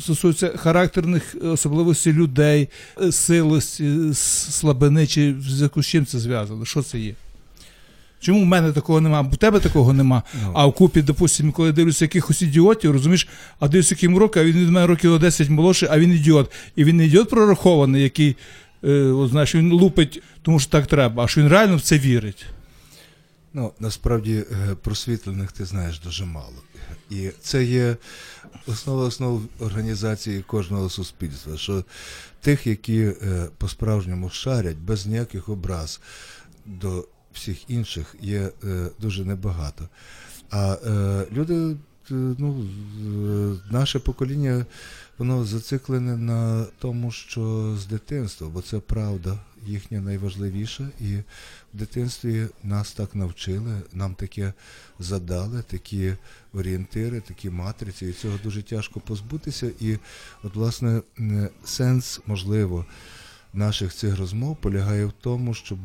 стосується 0.00 0.48
характерних 0.56 1.36
особливостей 1.42 2.12
людей, 2.12 2.68
силості, 3.10 4.14
слабини, 4.50 5.06
чи 5.06 5.34
з 5.40 5.70
чим 5.82 6.06
це 6.06 6.18
зв'язано? 6.18 6.64
Що 6.64 6.82
це 6.82 6.98
є? 6.98 7.14
Чому 8.22 8.42
в 8.42 8.46
мене 8.46 8.72
такого 8.72 9.00
нема, 9.00 9.20
в 9.20 9.36
тебе 9.36 9.60
такого 9.60 9.92
нема. 9.92 10.22
Ну. 10.42 10.52
А 10.54 10.66
в 10.66 10.74
купі, 10.74 11.02
допустимо, 11.02 11.52
коли 11.52 11.72
дивлюся 11.72 12.04
якихось 12.04 12.42
ідіотів, 12.42 12.92
розумієш, 12.92 13.28
а 13.60 13.68
дивлюся, 13.68 13.94
яким 13.94 14.18
років, 14.18 14.42
а 14.42 14.44
він 14.44 14.56
від 14.56 14.70
мене 14.70 14.86
років 14.86 15.10
на 15.10 15.18
10 15.18 15.48
молодший, 15.48 15.88
а 15.92 15.98
він 15.98 16.12
ідіот. 16.12 16.52
І 16.76 16.84
він 16.84 16.96
не 16.96 17.06
ідіот 17.06 17.30
прорахований, 17.30 18.02
який, 18.02 18.36
е, 18.84 18.92
от, 18.92 19.30
знаєш, 19.30 19.54
він 19.54 19.72
лупить, 19.72 20.22
тому 20.42 20.60
що 20.60 20.70
так 20.70 20.86
треба, 20.86 21.24
а 21.24 21.28
що 21.28 21.40
він 21.40 21.48
реально 21.48 21.76
в 21.76 21.80
це 21.80 21.98
вірить. 21.98 22.46
Ну, 23.54 23.72
насправді 23.80 24.34
е, 24.34 24.74
просвітлених 24.82 25.52
ти 25.52 25.64
знаєш 25.64 26.00
дуже 26.00 26.24
мало. 26.24 26.62
І 27.10 27.30
це 27.40 27.64
є 27.64 27.96
основа 28.66 29.04
основ 29.04 29.42
організації 29.60 30.42
кожного 30.42 30.90
суспільства, 30.90 31.56
що 31.56 31.84
тих, 32.40 32.66
які 32.66 33.00
е, 33.00 33.14
по-справжньому 33.58 34.30
шарять, 34.30 34.76
без 34.76 35.06
ніяких 35.06 35.48
образ 35.48 36.00
до 36.66 37.04
всіх 37.34 37.70
інших, 37.70 38.16
є 38.20 38.50
е, 38.64 38.88
дуже 39.00 39.24
небагато. 39.24 39.88
А 40.50 40.76
е, 40.86 41.26
люди, 41.32 41.54
е, 41.64 41.74
ну, 42.38 42.68
наше 43.70 43.98
покоління, 43.98 44.66
воно 45.18 45.44
зациклене 45.44 46.16
на 46.16 46.64
тому, 46.78 47.10
що 47.10 47.74
з 47.78 47.86
дитинства, 47.86 48.48
бо 48.48 48.62
це 48.62 48.78
правда 48.78 49.38
їхня 49.66 50.00
найважливіша. 50.00 50.88
І 51.00 51.16
в 51.74 51.78
дитинстві 51.78 52.46
нас 52.62 52.92
так 52.92 53.14
навчили, 53.14 53.82
нам 53.92 54.14
таке 54.14 54.52
задали, 54.98 55.62
такі 55.62 56.14
орієнтири, 56.52 57.20
такі 57.20 57.50
матриці, 57.50 58.06
і 58.06 58.12
цього 58.12 58.38
дуже 58.42 58.62
тяжко 58.62 59.00
позбутися. 59.00 59.70
І, 59.80 59.98
от, 60.42 60.54
власне, 60.54 61.02
сенс, 61.64 62.20
можливо, 62.26 62.86
наших 63.52 63.94
цих 63.94 64.18
розмов 64.18 64.56
полягає 64.56 65.06
в 65.06 65.12
тому, 65.12 65.54
щоб 65.54 65.78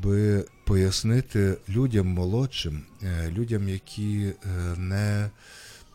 пояснити 0.64 1.58
людям 1.70 2.08
молодшим, 2.08 2.82
е, 3.04 3.32
людям, 3.32 3.70
які 3.70 4.26
е, 4.26 4.36
не, 4.78 5.30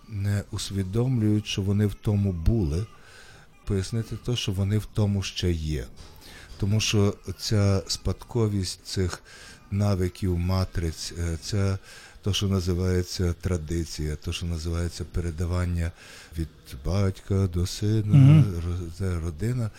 не 0.08 0.42
усвідомлюють, 0.50 1.46
що 1.46 1.62
вони 1.62 1.86
в 1.86 1.94
тому 1.94 2.32
були, 2.32 2.86
пояснити 3.64 4.16
те, 4.16 4.36
що 4.36 4.52
вони 4.52 4.78
в 4.78 4.86
тому 4.86 5.22
ще 5.22 5.52
є. 5.52 5.84
Тому 6.58 6.80
що 6.80 7.14
ця 7.38 7.82
спадковість 7.86 8.86
цих 8.86 9.22
навиків, 9.70 10.38
матриць, 10.38 11.12
е, 11.18 11.38
це 11.42 11.78
то, 12.22 12.32
що 12.32 12.48
називається 12.48 13.34
традиція, 13.40 14.16
то, 14.16 14.32
що 14.32 14.46
називається 14.46 15.04
передавання 15.04 15.92
від 16.38 16.48
батька 16.84 17.48
до 17.54 17.66
сина, 17.66 18.44
це 18.98 19.20
родина. 19.20 19.70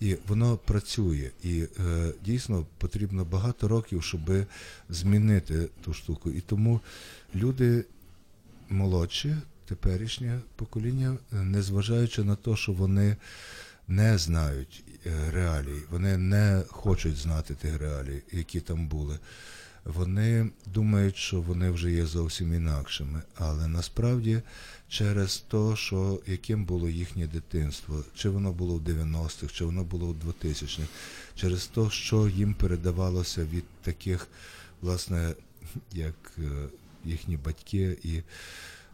І 0.00 0.16
воно 0.28 0.56
працює. 0.56 1.30
І 1.44 1.60
е, 1.60 2.12
дійсно 2.24 2.66
потрібно 2.78 3.24
багато 3.24 3.68
років, 3.68 4.02
щоб 4.02 4.20
змінити 4.88 5.68
ту 5.84 5.94
штуку. 5.94 6.30
І 6.30 6.40
тому 6.40 6.80
люди 7.34 7.84
молодші, 8.68 9.36
теперішнє 9.66 10.40
покоління, 10.56 11.16
незважаючи 11.32 12.24
на 12.24 12.36
те, 12.36 12.56
що 12.56 12.72
вони 12.72 13.16
не 13.88 14.18
знають 14.18 14.84
е, 15.06 15.30
реалій, 15.30 15.82
вони 15.90 16.18
не 16.18 16.62
хочуть 16.68 17.16
знати 17.16 17.54
тих 17.54 17.78
реалій, 17.78 18.22
які 18.32 18.60
там 18.60 18.88
були. 18.88 19.18
Вони 19.94 20.50
думають, 20.66 21.16
що 21.16 21.40
вони 21.40 21.70
вже 21.70 21.92
є 21.92 22.06
зовсім 22.06 22.54
інакшими, 22.54 23.22
але 23.36 23.68
насправді 23.68 24.42
через 24.88 25.36
те, 25.36 25.76
що 25.76 26.20
яким 26.26 26.64
було 26.64 26.88
їхнє 26.88 27.26
дитинство, 27.26 28.04
чи 28.14 28.28
воно 28.28 28.52
було 28.52 28.74
в 28.74 28.80
90-х, 28.80 29.52
чи 29.54 29.64
воно 29.64 29.84
було 29.84 30.06
в 30.06 30.44
2000-х, 30.44 30.88
через 31.34 31.66
те, 31.66 31.90
що 31.90 32.28
їм 32.28 32.54
передавалося 32.54 33.44
від 33.44 33.64
таких, 33.82 34.28
власне, 34.80 35.34
як 35.92 36.14
е, 36.38 36.42
їхні 37.04 37.36
батьки, 37.36 37.98
і 38.02 38.22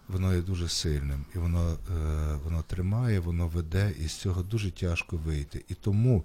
воно 0.08 0.34
є 0.34 0.40
дуже 0.40 0.68
сильним, 0.68 1.24
і 1.34 1.38
воно, 1.38 1.72
е, 1.72 2.38
воно 2.44 2.62
тримає, 2.62 3.20
воно 3.20 3.48
веде, 3.48 3.92
і 4.04 4.08
з 4.08 4.12
цього 4.12 4.42
дуже 4.42 4.70
тяжко 4.70 5.16
вийти. 5.16 5.64
І 5.68 5.74
тому 5.74 6.24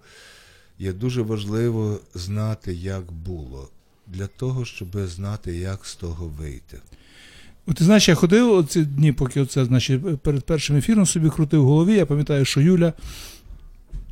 є 0.80 0.94
дуже 0.94 1.22
важливо 1.22 2.00
знати, 2.14 2.74
як 2.74 3.12
було, 3.12 3.70
для 4.10 4.28
того, 4.28 4.66
щоб 4.66 4.88
знати, 5.08 5.58
як 5.58 5.86
з 5.86 5.96
того 5.96 6.32
вийти. 6.40 6.80
Ти 7.76 7.84
знаєш, 7.84 8.10
я 8.10 8.16
ходив 8.16 8.52
оці 8.52 8.86
дні, 8.86 9.12
поки 9.12 9.42
оце, 9.42 9.66
значить, 9.66 10.22
перед 10.22 10.44
першим 10.44 10.78
ефіром 10.78 11.06
собі 11.06 11.30
крутив 11.30 11.62
в 11.62 11.66
голові. 11.66 11.94
Я 11.94 12.06
пам'ятаю, 12.06 12.46
що 12.46 12.62
Юля 12.62 12.94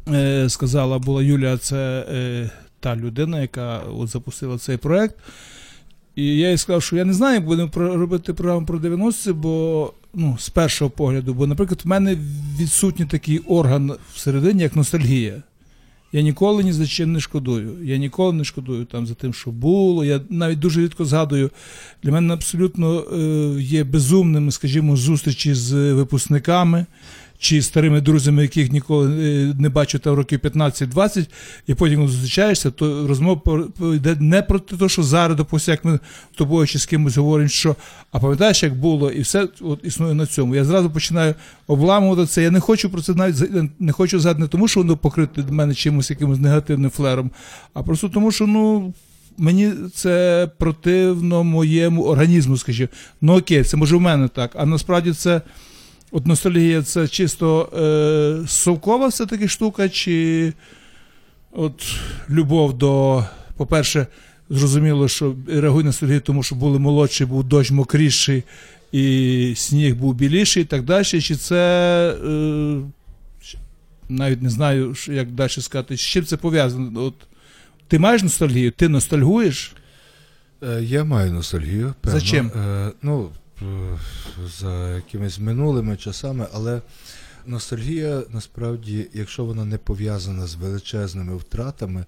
е, 0.07 0.49
сказала, 0.49 0.99
була 0.99 1.23
Юля, 1.23 1.57
це 1.57 2.05
е, 2.11 2.49
та 2.79 2.95
людина, 2.95 3.41
яка 3.41 3.79
от 3.79 4.09
запустила 4.09 4.57
цей 4.57 4.77
проект. 4.77 5.15
І 6.15 6.37
я 6.37 6.51
їй 6.51 6.57
сказав, 6.57 6.83
що 6.83 6.95
я 6.95 7.05
не 7.05 7.13
знаю, 7.13 7.35
як 7.35 7.45
будемо 7.45 7.71
робити 7.75 8.33
програму 8.33 8.65
про 8.65 8.79
90 8.79 9.33
бо 9.33 9.93
ну, 10.13 10.37
з 10.39 10.49
першого 10.49 10.91
погляду, 10.91 11.33
бо, 11.33 11.47
наприклад, 11.47 11.81
в 11.83 11.87
мене 11.87 12.17
відсутній 12.59 13.05
такий 13.05 13.39
орган 13.39 13.91
всередині, 14.13 14.63
як 14.63 14.75
ностальгія. 14.75 15.43
Я 16.17 16.23
ніколи 16.23 16.63
ні 16.63 16.73
за 16.73 16.87
чим 16.87 17.13
не 17.13 17.19
шкодую. 17.19 17.77
Я 17.83 17.97
ніколи 17.97 18.33
не 18.33 18.43
шкодую 18.43 18.85
там 18.85 19.07
за 19.07 19.13
тим, 19.13 19.33
що 19.33 19.51
було. 19.51 20.05
Я 20.05 20.21
навіть 20.29 20.59
дуже 20.59 20.81
рідко 20.81 21.05
згадую. 21.05 21.49
Для 22.03 22.11
мене 22.11 22.33
абсолютно 22.33 22.99
е, 22.99 23.61
є 23.61 23.83
безумними, 23.83 24.51
скажімо, 24.51 24.95
зустрічі 24.95 25.53
з 25.53 25.93
випускниками 25.93 26.85
чи 27.39 27.61
старими 27.61 28.01
друзями, 28.01 28.41
яких 28.41 28.71
ніколи 28.71 29.25
е, 29.25 29.53
не 29.59 29.69
бачу 29.69 29.99
там 29.99 30.15
років 30.15 30.39
15-20, 30.39 31.27
і 31.67 31.73
потім 31.73 32.07
зустрічаєшся, 32.07 32.71
то 32.71 33.07
розмова 33.07 33.41
йде 33.95 34.17
не 34.19 34.41
про 34.41 34.59
те, 34.59 34.89
що 34.89 35.03
зараз, 35.03 35.37
допустим, 35.37 35.71
як 35.71 35.85
ми 35.85 35.99
з 36.33 36.37
тобою 36.37 36.67
чи 36.67 36.79
з 36.79 36.85
кимось 36.85 37.17
говоримо, 37.17 37.49
що 37.49 37.75
а 38.11 38.19
пам'ятаєш, 38.19 38.63
як 38.63 38.75
було, 38.75 39.11
і 39.11 39.21
все 39.21 39.47
от 39.61 39.79
існує 39.83 40.13
на 40.13 40.25
цьому. 40.25 40.55
Я 40.55 40.65
зразу 40.65 40.89
починаю 40.89 41.35
обламувати 41.67 42.25
це. 42.25 42.43
Я 42.43 42.51
не 42.51 42.59
хочу 42.59 42.89
про 42.89 43.01
це 43.01 43.13
навіть 43.13 43.43
не 43.79 43.91
хочу 43.91 44.19
згадати 44.19 44.41
не 44.41 44.47
тому, 44.47 44.67
що 44.67 44.79
воно 44.79 44.97
покрите 44.97 45.41
до 45.41 45.53
мене 45.53 45.75
чимось 45.75 46.09
якимось 46.09 46.39
негативним 46.39 46.91
флером, 46.91 47.31
а 47.73 47.83
просто 47.83 48.09
тому, 48.09 48.31
що 48.31 48.47
ну. 48.47 48.93
Мені 49.39 49.73
це 49.93 50.47
противно 50.57 51.43
моєму 51.43 52.03
організму, 52.03 52.57
скажімо. 52.57 52.89
Ну 53.21 53.37
окей, 53.37 53.63
це 53.63 53.77
може 53.77 53.95
в 53.95 54.01
мене 54.01 54.27
так. 54.27 54.51
А 54.55 54.65
насправді 54.65 55.13
це 55.13 55.41
от 56.11 56.27
ностальгія 56.27 56.81
це 56.81 57.07
чисто 57.07 57.69
е, 58.43 58.47
совкова 58.47 59.07
все-таки 59.07 59.47
штука, 59.47 59.89
чи 59.89 60.53
от 61.51 61.95
любов 62.29 62.73
до, 62.77 63.23
по-перше, 63.55 64.07
зрозуміло, 64.49 65.07
що 65.07 65.35
реагує 65.47 65.85
ностальгію, 65.85 66.21
тому 66.21 66.43
що 66.43 66.55
були 66.55 66.79
молодші, 66.79 67.25
був 67.25 67.43
дощ 67.43 67.71
мокріший, 67.71 68.43
і 68.91 69.53
сніг 69.57 69.95
був 69.95 70.13
біліший 70.15 70.63
і 70.63 70.65
так 70.65 70.83
далі. 70.83 71.03
Чи 71.05 71.35
це 71.35 72.15
е, 72.25 72.77
навіть 74.09 74.41
не 74.41 74.49
знаю, 74.49 74.95
як 75.07 75.31
далі 75.31 75.49
сказати, 75.49 75.97
з 75.97 76.01
чим 76.01 76.25
це 76.25 76.37
пов'язано? 76.37 77.03
От, 77.03 77.13
ти 77.87 77.99
маєш 77.99 78.23
ностальгію? 78.23 78.71
Ти 78.71 78.89
ностальгуєш? 78.89 79.75
Е, 80.63 80.81
Я 80.83 81.03
маю 81.03 81.31
ностальгію. 81.31 81.93
Певно. 82.01 82.19
За 82.19 82.25
чим? 82.25 82.47
Е, 82.47 82.91
Ну, 83.01 83.29
за 84.59 84.95
якимись 84.95 85.39
минулими 85.39 85.97
часами, 85.97 86.47
але 86.53 86.81
ностальгія 87.45 88.23
насправді, 88.29 89.07
якщо 89.13 89.45
вона 89.45 89.65
не 89.65 89.77
пов'язана 89.77 90.47
з 90.47 90.55
величезними 90.55 91.35
втратами, 91.35 92.05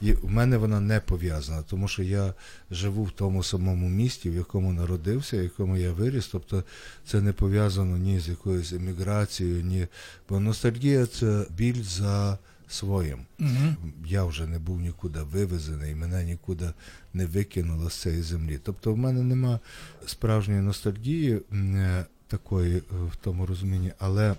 і 0.00 0.12
в 0.12 0.30
мене 0.30 0.56
вона 0.56 0.80
не 0.80 1.00
пов'язана, 1.00 1.62
тому 1.62 1.88
що 1.88 2.02
я 2.02 2.34
живу 2.70 3.04
в 3.04 3.10
тому 3.10 3.42
самому 3.42 3.88
місті, 3.88 4.30
в 4.30 4.34
якому 4.34 4.72
народився, 4.72 5.36
в 5.38 5.42
якому 5.42 5.76
я 5.76 5.92
виріс. 5.92 6.28
Тобто 6.32 6.64
це 7.06 7.20
не 7.20 7.32
пов'язано 7.32 7.98
ні 7.98 8.20
з 8.20 8.28
якоюсь 8.28 8.72
еміграцією, 8.72 9.64
ні. 9.64 9.86
Бо 10.28 10.40
ностальгія 10.40 11.06
це 11.06 11.46
біль 11.50 11.82
за 11.82 12.38
своїм 12.68 13.18
Угу. 13.40 13.74
я 14.06 14.24
вже 14.24 14.46
не 14.46 14.58
був 14.58 14.80
нікуди 14.80 15.20
вивезений, 15.20 15.94
мене 15.94 16.24
нікуди 16.24 16.70
не 17.14 17.26
викинуло 17.26 17.90
з 17.90 17.94
цієї 17.94 18.22
землі. 18.22 18.60
Тобто 18.64 18.92
в 18.92 18.96
мене 18.98 19.22
нема 19.22 19.60
справжньої 20.06 20.60
ностальгії 20.60 21.40
е, 21.52 22.04
такої 22.26 22.76
е, 22.76 22.80
в 22.90 23.16
тому 23.16 23.46
розумінні, 23.46 23.92
але 23.98 24.34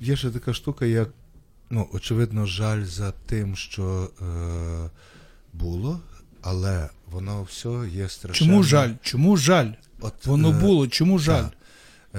є 0.00 0.16
ще 0.16 0.30
така 0.30 0.54
штука, 0.54 0.86
як, 0.86 1.08
ну, 1.70 1.88
очевидно, 1.92 2.46
жаль 2.46 2.84
за 2.84 3.12
тим, 3.26 3.56
що 3.56 4.10
е, 4.22 4.90
було, 5.52 6.00
але 6.42 6.88
воно 7.10 7.42
все 7.42 7.68
є 7.92 8.08
страшенно. 8.08 8.50
Чому 8.50 8.62
жаль? 8.62 8.90
Чому 9.02 9.36
жаль? 9.36 9.72
От, 10.00 10.26
Воно 10.26 10.50
е, 10.50 10.60
було, 10.60 10.88
чому 10.88 11.18
жаль? 11.18 11.42
так. 11.42 11.52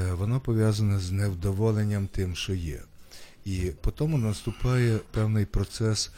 е, 0.03 0.13
воно 0.13 0.39
пов'язане 0.39 0.99
з 0.99 1.11
невдоволенням 1.11 2.07
тим, 2.07 2.35
що 2.35 2.53
є. 2.53 2.79
І 3.49 3.71
потім 3.81 4.21
наступає 4.21 4.99
певний 5.11 5.45
процес 5.45 6.11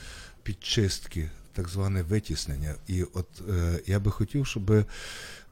підчистки, 0.43 1.29
так 1.53 1.69
зване 1.69 2.01
витіснення. 2.01 2.75
І 2.87 3.03
от 3.03 3.27
е, 3.49 3.79
я 3.85 3.99
би 3.99 4.11
хотів, 4.11 4.47
щоб 4.47 4.85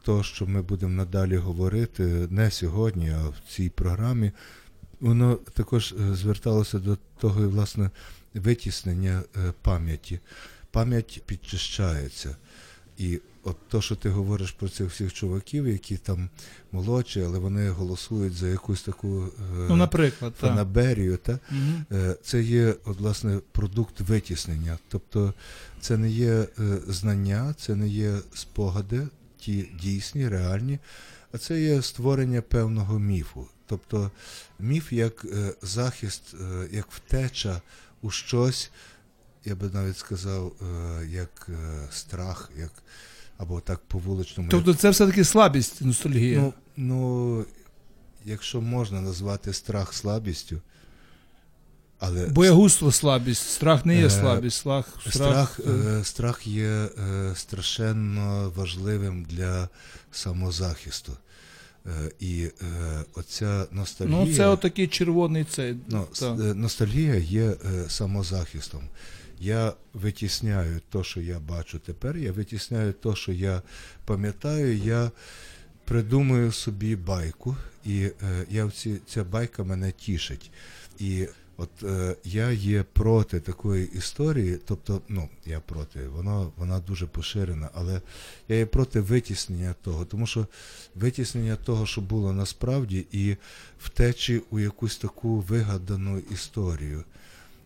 то, 0.02 0.24
що 0.24 0.48
ми 0.48 0.62
будемо 0.62 0.94
надалі 0.94 1.38
говорити, 1.38 2.04
не 2.30 2.52
сьогодні, 2.52 3.10
а 3.10 3.28
в 3.30 3.36
цій 3.50 3.70
програмі, 3.70 4.32
воно 5.00 5.36
також 5.36 5.94
е, 5.94 6.16
зверталося 6.16 6.80
до 6.80 6.98
того, 7.20 7.50
власне, 7.50 7.90
витіснення 8.34 9.24
е, 9.38 9.54
пам'яті. 9.62 10.20
Пам'ять 10.72 11.24
підчищається. 11.26 12.36
І 12.98 13.20
от 13.44 13.58
то, 13.68 13.82
що 13.82 13.96
ти 13.96 14.10
говориш 14.10 14.52
про 14.52 14.70
цих 14.70 14.90
всіх 14.90 15.14
чуваків, 15.14 15.68
які 15.68 15.98
там 15.98 16.30
молодші, 16.72 17.22
але 17.22 17.40
вони 17.40 17.70
голосують 17.70 18.34
за 18.34 18.48
якусь 18.48 18.82
таку 18.82 19.24
е, 19.24 19.30
Ну, 19.70 19.76
наприклад, 19.76 20.34
фанаберію, 20.40 21.18
та? 21.18 21.40
Мгм. 21.52 21.86
Е, 21.92 22.16
це 22.24 22.42
є 22.42 22.76
от, 22.86 23.00
власне 23.00 23.40
продукт 23.52 24.02
витіснення. 24.02 24.78
Тобто 24.88 25.34
це 25.82 25.98
не 25.98 26.10
є 26.10 26.32
е, 26.32 26.48
знання, 26.88 27.56
це 27.58 27.76
не 27.76 27.88
є 27.88 28.18
спогади, 28.34 29.08
ті 29.38 29.70
дійсні, 29.82 30.28
реальні, 30.28 30.80
а 31.32 31.38
це 31.38 31.62
є 31.62 31.82
створення 31.82 32.42
певного 32.42 33.00
міфу. 33.00 33.48
Тобто 33.66 34.12
міф 34.60 34.94
як 34.94 35.26
захист, 35.62 36.36
як 36.72 36.88
втеча 36.92 37.62
у 38.02 38.12
щось, 38.12 38.72
я 39.46 39.56
би 39.56 39.70
навіть 39.70 39.98
сказав, 39.98 40.54
як 41.10 41.50
страх, 41.92 42.52
як 42.58 42.72
або 43.40 43.60
так 43.60 43.80
по 43.88 43.98
вуличному. 43.98 44.50
Тобто 44.50 44.74
це 44.74 44.90
все-таки 44.90 45.24
слабість 45.24 45.82
ностальгія. 45.82 46.40
Ну, 46.40 46.54
ну, 46.78 47.46
якщо 48.26 48.62
можна 48.62 49.02
назвати 49.02 49.54
страх 49.54 49.94
слабістю, 49.94 50.62
але 52.00 52.28
Боягузтво 52.28 52.92
слабість, 52.92 53.50
страх 53.50 53.86
не 53.86 53.98
є 54.00 54.06
Е, 54.06 54.10
слабість, 54.10 54.58
страх, 54.58 54.86
страх, 55.10 55.60
е, 55.68 55.72
е, 55.72 56.04
страх 56.04 56.48
є 56.48 56.68
е, 56.68 57.32
страшенно 57.36 58.52
важливим 58.56 59.24
для 59.30 59.70
самозахисту. 60.12 61.14
Е, 61.86 62.12
і 62.20 62.44
е, 62.44 63.04
оця 63.16 63.66
ностальгія, 63.72 64.26
Ну, 64.26 64.34
це 64.36 64.48
отакий 64.48 64.88
червоний 64.88 65.44
цей. 65.44 65.76
ну, 65.88 66.08
е, 66.22 66.26
ностальгія 66.54 67.16
є 67.16 67.44
е, 67.44 67.56
самозахистом. 67.90 68.82
Я 69.40 69.74
витісняю 69.94 70.82
те, 70.92 71.04
що 71.04 71.22
я 71.22 71.40
бачу 71.40 71.80
тепер, 71.80 72.18
я 72.18 72.32
витісняю 72.32 72.94
те, 72.94 73.16
що 73.16 73.32
я 73.32 73.62
пам'ятаю, 74.06 74.78
я 74.78 75.12
придумую 75.86 76.52
собі 76.52 76.96
байку, 76.96 77.56
і 77.86 78.02
е, 78.02 78.46
я 78.50 78.66
в 78.66 78.72
ці, 78.72 78.98
ця 79.08 79.24
байка 79.24 79.64
мене 79.64 79.92
тішить. 79.92 80.52
І 81.00 81.28
от 81.58 81.84
е, 81.84 82.16
я 82.24 82.52
є 82.52 82.84
проти 82.84 83.40
такої 83.40 83.92
історії, 83.92 84.60
тобто, 84.66 85.02
ну, 85.08 85.30
я 85.46 85.60
проти, 85.60 86.08
воно, 86.08 86.52
вона 86.58 86.80
дуже 86.80 87.08
поширена, 87.08 87.70
але 87.74 88.02
я 88.48 88.56
є 88.56 88.66
проти 88.66 89.02
витіснення 89.02 89.76
того, 89.82 90.06
тому 90.06 90.28
що 90.28 90.48
витіснення 90.96 91.56
того, 91.56 91.86
що 91.86 92.02
було 92.02 92.34
насправді, 92.34 93.06
і 93.12 93.36
втечі 93.80 94.42
у 94.50 94.60
якусь 94.60 94.98
таку 94.98 95.40
вигадану 95.40 96.22
історію. 96.32 97.04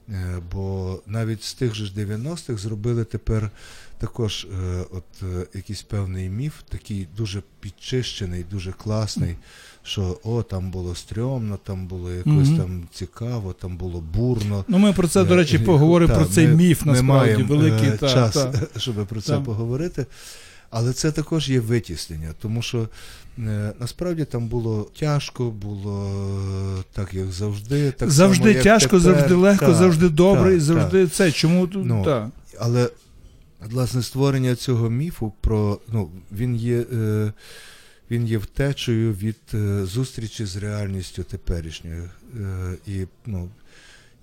Е, 0.09 0.37
Бо 0.51 0.99
навіть 1.07 1.43
з 1.43 1.53
тих 1.53 1.75
же 1.75 1.85
ж 1.85 1.93
90-х 1.97 2.61
зробили 2.61 3.03
тепер 3.03 3.51
також 3.97 4.47
е, 4.63 4.83
от 4.91 5.03
е, 5.23 5.47
якийсь 5.53 5.81
певний 5.81 6.29
міф, 6.29 6.53
такий 6.69 7.07
дуже 7.17 7.41
підчищений, 7.59 8.45
дуже 8.51 8.71
класний, 8.71 9.35
що 9.83 10.19
о, 10.23 10.43
там 10.43 10.71
було 10.71 10.95
стрьомно, 10.95 11.57
там 11.63 11.87
було 11.87 12.11
якось 12.11 12.47
Мгм. 12.49 12.57
там 12.57 12.87
цікаво, 12.93 13.53
там 13.53 13.77
було 13.77 14.01
бурно. 14.01 14.65
Ну, 14.67 14.77
ми 14.77 14.93
про 14.93 15.07
це, 15.07 15.23
до 15.23 15.35
речі, 15.35 15.59
поговоримо 15.59 16.13
та, 16.13 16.19
про 16.19 16.25
цей 16.25 16.47
ми- 16.47 16.55
міф, 16.55 16.85
ми 16.85 16.91
насправді, 16.91 17.31
маємо, 17.43 17.55
великий. 17.55 17.91
та, 17.97 18.09
час, 18.09 18.33
та. 18.33 18.53
щоб 18.79 18.95
про 19.07 19.21
це 19.21 19.33
Так. 19.33 19.43
поговорити. 19.43 20.05
Але 20.75 20.93
це 20.93 21.11
також 21.11 21.49
є 21.49 21.59
витіснення, 21.59 22.33
тому 22.41 22.61
що 22.61 22.89
е, 23.39 23.73
насправді 23.79 24.25
там 24.25 24.47
було 24.47 24.89
тяжко, 24.99 25.51
було 25.51 26.11
е, 26.79 26.83
так, 26.93 27.13
як 27.13 27.31
завжди. 27.31 27.91
Так 27.91 28.11
завжди 28.11 28.43
само, 28.43 28.55
як 28.55 28.63
тяжко, 28.63 28.99
тепер. 28.99 29.01
завжди 29.01 29.33
легко, 29.33 29.65
Так, 29.65 29.75
завжди 29.75 30.09
добре 30.09 30.49
так, 30.49 30.57
і 30.57 30.59
завжди 30.59 31.07
це. 31.07 31.31
Чому 31.31 31.67
тут? 31.67 31.85
Ну, 31.85 32.03
так. 32.05 32.29
Але 32.59 32.89
власне 33.69 34.03
створення 34.03 34.55
цього 34.55 34.89
міфу 34.89 35.33
про 35.41 35.79
ну 35.91 36.09
він 36.31 36.55
є. 36.55 36.85
Е, 36.93 37.33
він 38.11 38.27
є 38.27 38.37
втечею 38.37 39.13
від 39.13 39.37
е, 39.53 39.85
зустрічі 39.85 40.45
з 40.45 40.55
реальністю 40.55 41.23
теперішньою. 41.23 42.09
І, 42.87 43.05
ну, 43.25 43.49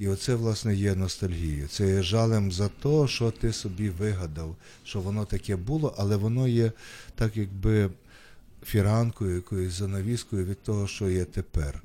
і 0.00 0.08
оце, 0.08 0.34
власне, 0.34 0.74
є 0.74 0.94
ностальгією. 0.94 1.68
Це 1.68 1.88
є 1.88 2.02
жалем 2.02 2.52
за 2.52 2.68
те, 2.68 3.08
що 3.08 3.30
ти 3.30 3.52
собі 3.52 3.88
вигадав, 3.88 4.56
що 4.84 5.00
воно 5.00 5.24
таке 5.24 5.56
було, 5.56 5.94
але 5.98 6.16
воно 6.16 6.48
є 6.48 6.72
так, 7.14 7.36
якби 7.36 7.90
фіранкою, 8.66 9.34
якоюсь 9.34 9.72
занавіскою 9.72 10.44
від 10.44 10.62
того, 10.62 10.86
що 10.86 11.10
є 11.10 11.24
тепер. 11.24 11.82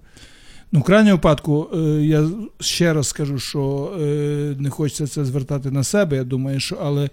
Ну, 0.72 0.80
в 0.80 0.84
крайньому 0.84 1.16
випадку, 1.16 1.70
е, 1.74 1.78
я 2.06 2.30
ще 2.60 2.94
раз 2.94 3.08
скажу, 3.08 3.40
що 3.40 3.94
е, 4.02 4.56
не 4.60 4.70
хочеться 4.70 5.08
це 5.08 5.26
звертати 5.26 5.72
на 5.72 5.84
себе, 5.84 6.18
я 6.18 6.24
думаю, 6.24 6.60
що 6.60 6.76
але 6.82 7.10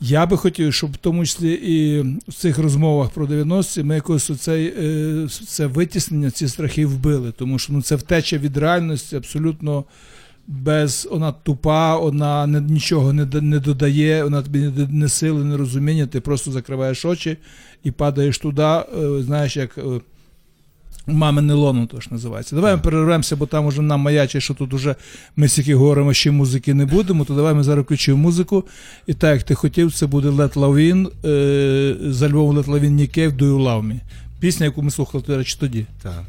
я 0.00 0.26
би 0.26 0.36
хотів, 0.36 0.74
щоб 0.74 0.92
в 0.92 0.96
тому 0.96 1.26
числі 1.26 1.52
і 1.52 2.00
в 2.28 2.34
цих 2.34 2.58
розмовах 2.58 3.10
про 3.10 3.26
90-ті 3.26 3.82
ми 3.82 3.94
якось 3.94 4.30
оцей, 4.30 4.74
е, 4.78 5.28
це 5.46 5.66
витіснення, 5.66 6.30
ці 6.30 6.48
страхи 6.48 6.86
вбили. 6.86 7.32
Тому 7.32 7.58
що 7.58 7.72
ну, 7.72 7.82
це 7.82 7.96
втеча 7.96 8.38
від 8.38 8.56
реальності 8.56 9.16
абсолютно 9.16 9.84
без 10.46 11.08
вона 11.10 11.32
тупа, 11.32 11.96
вона 11.96 12.46
не, 12.46 12.60
нічого 12.60 13.12
не, 13.12 13.26
не 13.40 13.58
додає, 13.58 14.24
вона 14.24 14.42
тобі 14.42 14.58
не, 14.58 14.86
не 14.86 15.08
сили, 15.08 15.44
не 15.44 15.56
розуміння, 15.56 16.06
ти 16.06 16.20
просто 16.20 16.50
закриваєш 16.50 17.04
очі 17.04 17.36
і 17.84 17.90
падаєш 17.90 18.38
туди, 18.38 18.62
е, 18.62 18.84
знаєш, 19.22 19.56
як. 19.56 19.78
Мамине 21.06 21.54
лоно 21.54 21.86
то 21.86 22.00
ж 22.00 22.08
називається. 22.10 22.56
Давай 22.56 22.76
ми 22.76 22.82
перервемося, 22.82 23.36
бо 23.36 23.46
там 23.46 23.66
уже 23.66 23.82
нам 23.82 24.00
маячить, 24.00 24.42
що 24.42 24.54
тут 24.54 24.74
уже 24.74 24.94
ми 25.36 25.48
стільки 25.48 25.74
говоримо, 25.74 26.12
ще 26.12 26.30
музики 26.30 26.74
не 26.74 26.86
будемо, 26.86 27.24
то 27.24 27.34
давай 27.34 27.54
ми 27.54 27.62
зараз 27.62 27.84
включимо 27.84 28.18
музику. 28.18 28.64
І 29.06 29.14
так, 29.14 29.34
як 29.34 29.42
ти 29.42 29.54
хотів, 29.54 29.92
це 29.92 30.06
буде 30.06 30.28
Let 30.28 30.52
Love 30.52 30.94
In, 30.94 31.28
е, 31.28 31.96
з 32.12 32.22
альбому 32.22 32.60
Let 32.60 32.64
Love 32.64 32.84
In 32.84 33.18
Cave, 33.18 33.36
Do 33.36 33.44
You 33.44 33.58
Love 33.58 33.86
Me. 33.86 34.00
Пісня, 34.40 34.66
яку 34.66 34.82
ми 34.82 34.90
слухали, 34.90 35.24
до 35.26 35.36
речі, 35.36 35.56
тоді. 35.60 35.86
Так. 36.02 36.24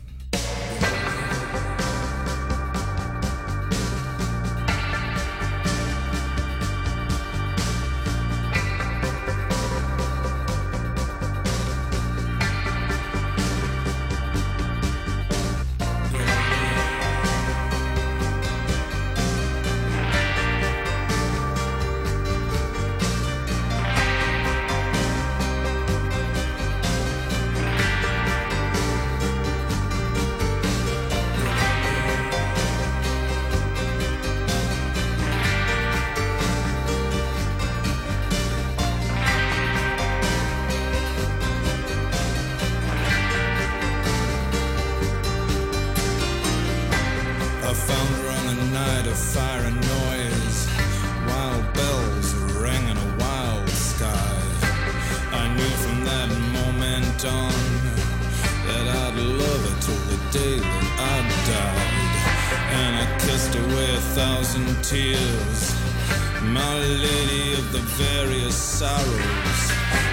My 66.44 66.80
lady 66.80 67.54
of 67.54 67.72
the 67.72 67.80
various 68.02 68.56
sorrows. 68.56 69.62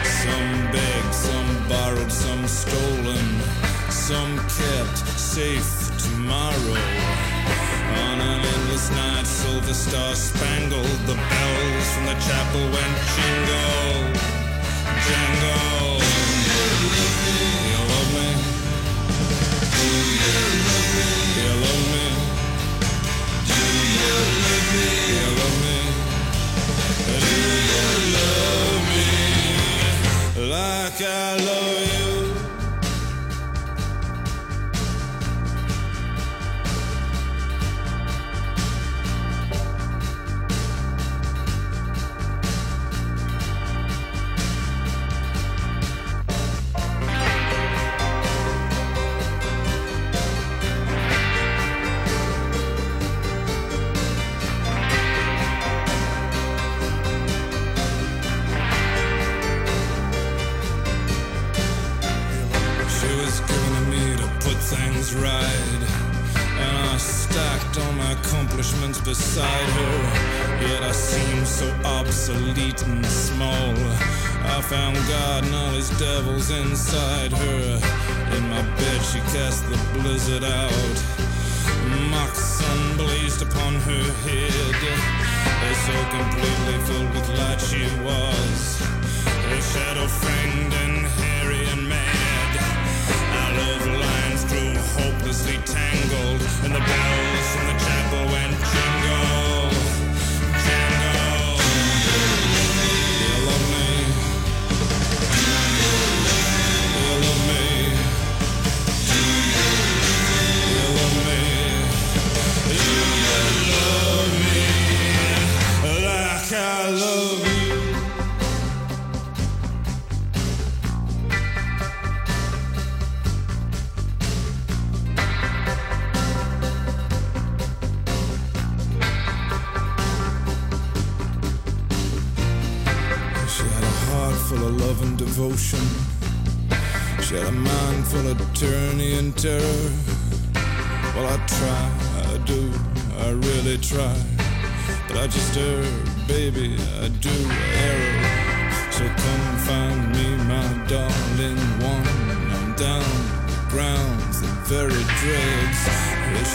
Some 0.05 0.71
begged, 0.71 1.15
some 1.15 1.69
borrowed, 1.69 2.13
some 2.13 2.47
stolen, 2.47 3.41
some 3.89 4.37
kept 4.37 4.99
safe 5.19 5.91
tomorrow. 5.97 6.83
On 8.05 8.21
an 8.21 8.41
endless 8.45 8.91
night, 8.91 9.27
silver 9.27 9.73
star 9.73 10.15
spangled, 10.15 11.01
the 11.07 11.15
bells 11.15 11.93
from 11.95 12.05
the 12.07 12.17
chapel 12.21 12.61
went 12.61 12.97
jingle, 13.17 14.13
jingle. 15.07 15.98
like 30.59 31.01
I 31.03 31.37
love 31.37 31.93
you. 31.93 31.98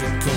to 0.03 0.32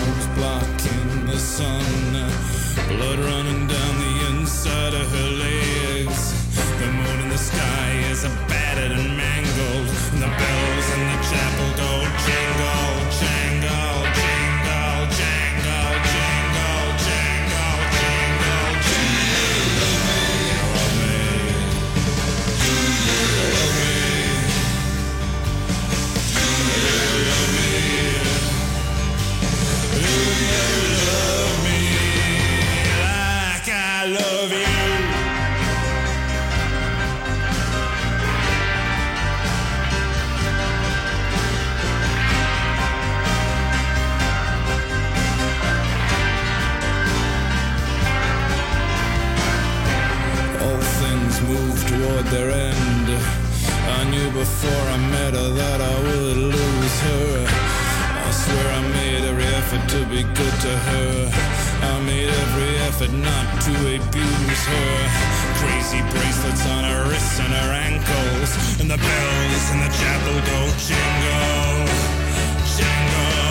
things 51.36 51.48
move 51.48 51.88
toward 51.88 52.24
their 52.26 52.50
end. 52.50 53.08
I 53.98 54.04
knew 54.10 54.30
before 54.30 54.84
I 54.92 54.96
met 55.10 55.34
her 55.34 55.48
that 55.50 55.80
I 55.80 55.94
would 56.02 56.36
lose 56.36 57.00
her. 57.00 57.46
I 58.26 58.30
swear 58.30 58.66
I 58.72 58.80
made 58.92 59.24
every 59.24 59.44
effort 59.44 59.88
to 59.90 60.04
be 60.06 60.22
good 60.22 60.56
to 60.66 60.72
her. 60.88 61.30
I 61.82 62.00
made 62.04 62.28
every 62.28 62.76
effort 62.88 63.12
not 63.12 63.60
to 63.62 63.72
abuse 63.96 64.64
her. 64.72 64.92
Crazy 65.60 66.00
bracelets 66.10 66.66
on 66.66 66.84
her 66.84 67.10
wrists 67.10 67.38
and 67.40 67.52
her 67.52 67.72
ankles. 67.72 68.80
And 68.80 68.90
the 68.90 68.98
bells 68.98 69.70
in 69.72 69.78
the 69.80 69.92
chapel 69.98 70.34
go 70.50 70.60
jingle, 70.86 71.86
jingle. 72.76 73.45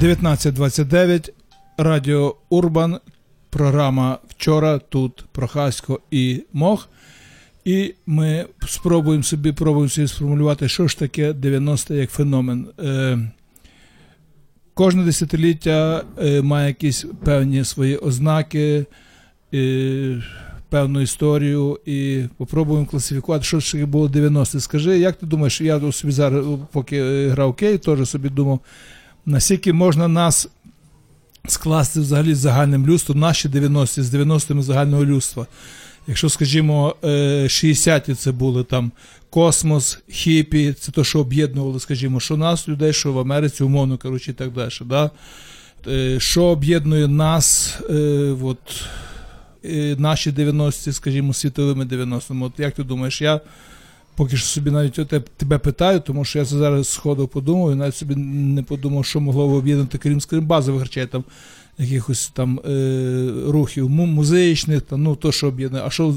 19.29, 0.00 1.30
Радіо 1.78 2.36
Урбан, 2.48 2.98
програма 3.50 4.18
вчора 4.28 4.78
тут 4.78 5.24
Прохасько 5.32 6.00
і 6.10 6.42
Мох. 6.52 6.88
І 7.64 7.94
ми 8.06 8.46
спробуємо 8.66 9.22
собі 9.22 9.52
пробуємо 9.52 9.88
собі 9.88 10.08
сформулювати, 10.08 10.68
що 10.68 10.88
ж 10.88 10.98
таке 10.98 11.32
90 11.32 11.94
як 11.94 12.10
феномен. 12.10 12.66
Е, 12.78 13.18
кожне 14.74 15.04
десятиліття 15.04 16.04
е, 16.22 16.42
має 16.42 16.68
якісь 16.68 17.04
певні 17.24 17.64
свої 17.64 17.96
ознаки, 17.96 18.86
е, 19.54 20.22
певну 20.68 21.00
історію, 21.00 21.80
і 21.86 22.22
попробуємо 22.36 22.86
класифікувати, 22.86 23.44
що 23.44 23.60
ж 23.60 23.72
таке 23.72 23.86
було 23.86 24.08
90 24.08 24.60
Скажи, 24.60 24.98
як 24.98 25.16
ти 25.16 25.26
думаєш, 25.26 25.60
я 25.60 25.92
собі 25.92 26.12
зараз, 26.12 26.46
поки 26.72 27.28
грав 27.28 27.54
Кей, 27.54 27.78
теж 27.78 28.08
собі 28.08 28.28
думав, 28.28 28.60
наскільки 29.30 29.72
можна 29.72 30.08
нас 30.08 30.48
скласти 31.48 32.00
взагалі 32.00 32.34
з 32.34 32.38
загальним 32.38 32.86
людством, 32.86 33.18
наші 33.18 33.48
90-ті 33.48 34.02
з 34.02 34.14
90-ми 34.14 34.62
загального 34.62 35.04
людства. 35.04 35.46
Якщо, 36.06 36.28
скажімо, 36.28 36.96
е, 37.04 37.08
60-ті 37.48 38.14
це 38.14 38.32
були 38.32 38.64
там 38.64 38.92
космос, 39.30 39.98
хіпі, 40.08 40.72
це 40.72 40.92
то, 40.92 41.04
що 41.04 41.20
об'єднувало, 41.20 41.80
скажімо, 41.80 42.20
що 42.20 42.36
нас, 42.36 42.68
людей, 42.68 42.92
що 42.92 43.12
в 43.12 43.18
Америці, 43.18 43.62
умовно 43.62 43.98
кажучи, 43.98 44.30
і 44.30 44.34
так 44.34 44.52
далі. 44.52 44.70
Да? 44.86 45.10
Е, 45.86 46.20
Що 46.20 46.44
об'єднує 46.44 47.08
нас, 47.08 47.78
е, 47.90 47.94
от, 48.42 48.58
е, 49.64 49.96
наші 49.98 50.30
90-ті, 50.30 50.92
скажімо, 50.92 51.34
світовими 51.34 51.84
90-ми. 51.84 52.46
От 52.46 52.52
як 52.58 52.74
ти 52.74 52.82
думаєш, 52.82 53.22
я 53.22 53.40
поки 54.20 54.36
що 54.36 54.46
собі 54.46 54.70
навіть 54.70 54.92
те- 55.08 55.20
тебе 55.20 55.58
питаю, 55.58 56.00
тому 56.00 56.24
що 56.24 56.38
я 56.38 56.44
це 56.44 56.56
зараз 56.58 56.88
сходу 56.88 57.28
подумав, 57.28 57.72
і 57.72 57.74
навіть 57.74 57.94
собі 57.96 58.16
не 58.16 58.62
подумав, 58.62 59.04
що 59.04 59.20
могло 59.20 59.48
б 59.48 59.52
об'єднати 59.52 59.98
крім 59.98 60.20
скрім 60.20 60.46
базових 60.46 60.82
речей, 60.82 61.06
там 61.06 61.24
якихось 61.78 62.28
там 62.28 62.60
е, 62.66 63.30
рухів 63.46 63.90
му- 63.90 64.06
музичних, 64.06 64.82
та, 64.82 64.96
ну 64.96 65.16
то, 65.16 65.32
що 65.32 65.46
об'єднує. 65.48 65.84
А 65.86 65.90
що 65.90 66.08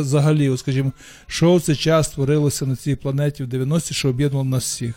взагалі, 0.00 0.48
от, 0.48 0.58
скажімо, 0.58 0.92
що 1.26 1.56
в 1.56 1.62
цей 1.62 1.76
час 1.76 2.08
творилося 2.08 2.66
на 2.66 2.76
цій 2.76 2.96
планеті 2.96 3.44
в 3.44 3.46
90-ті, 3.48 3.94
що 3.94 4.08
об'єднувало 4.08 4.48
нас 4.50 4.64
всіх? 4.64 4.94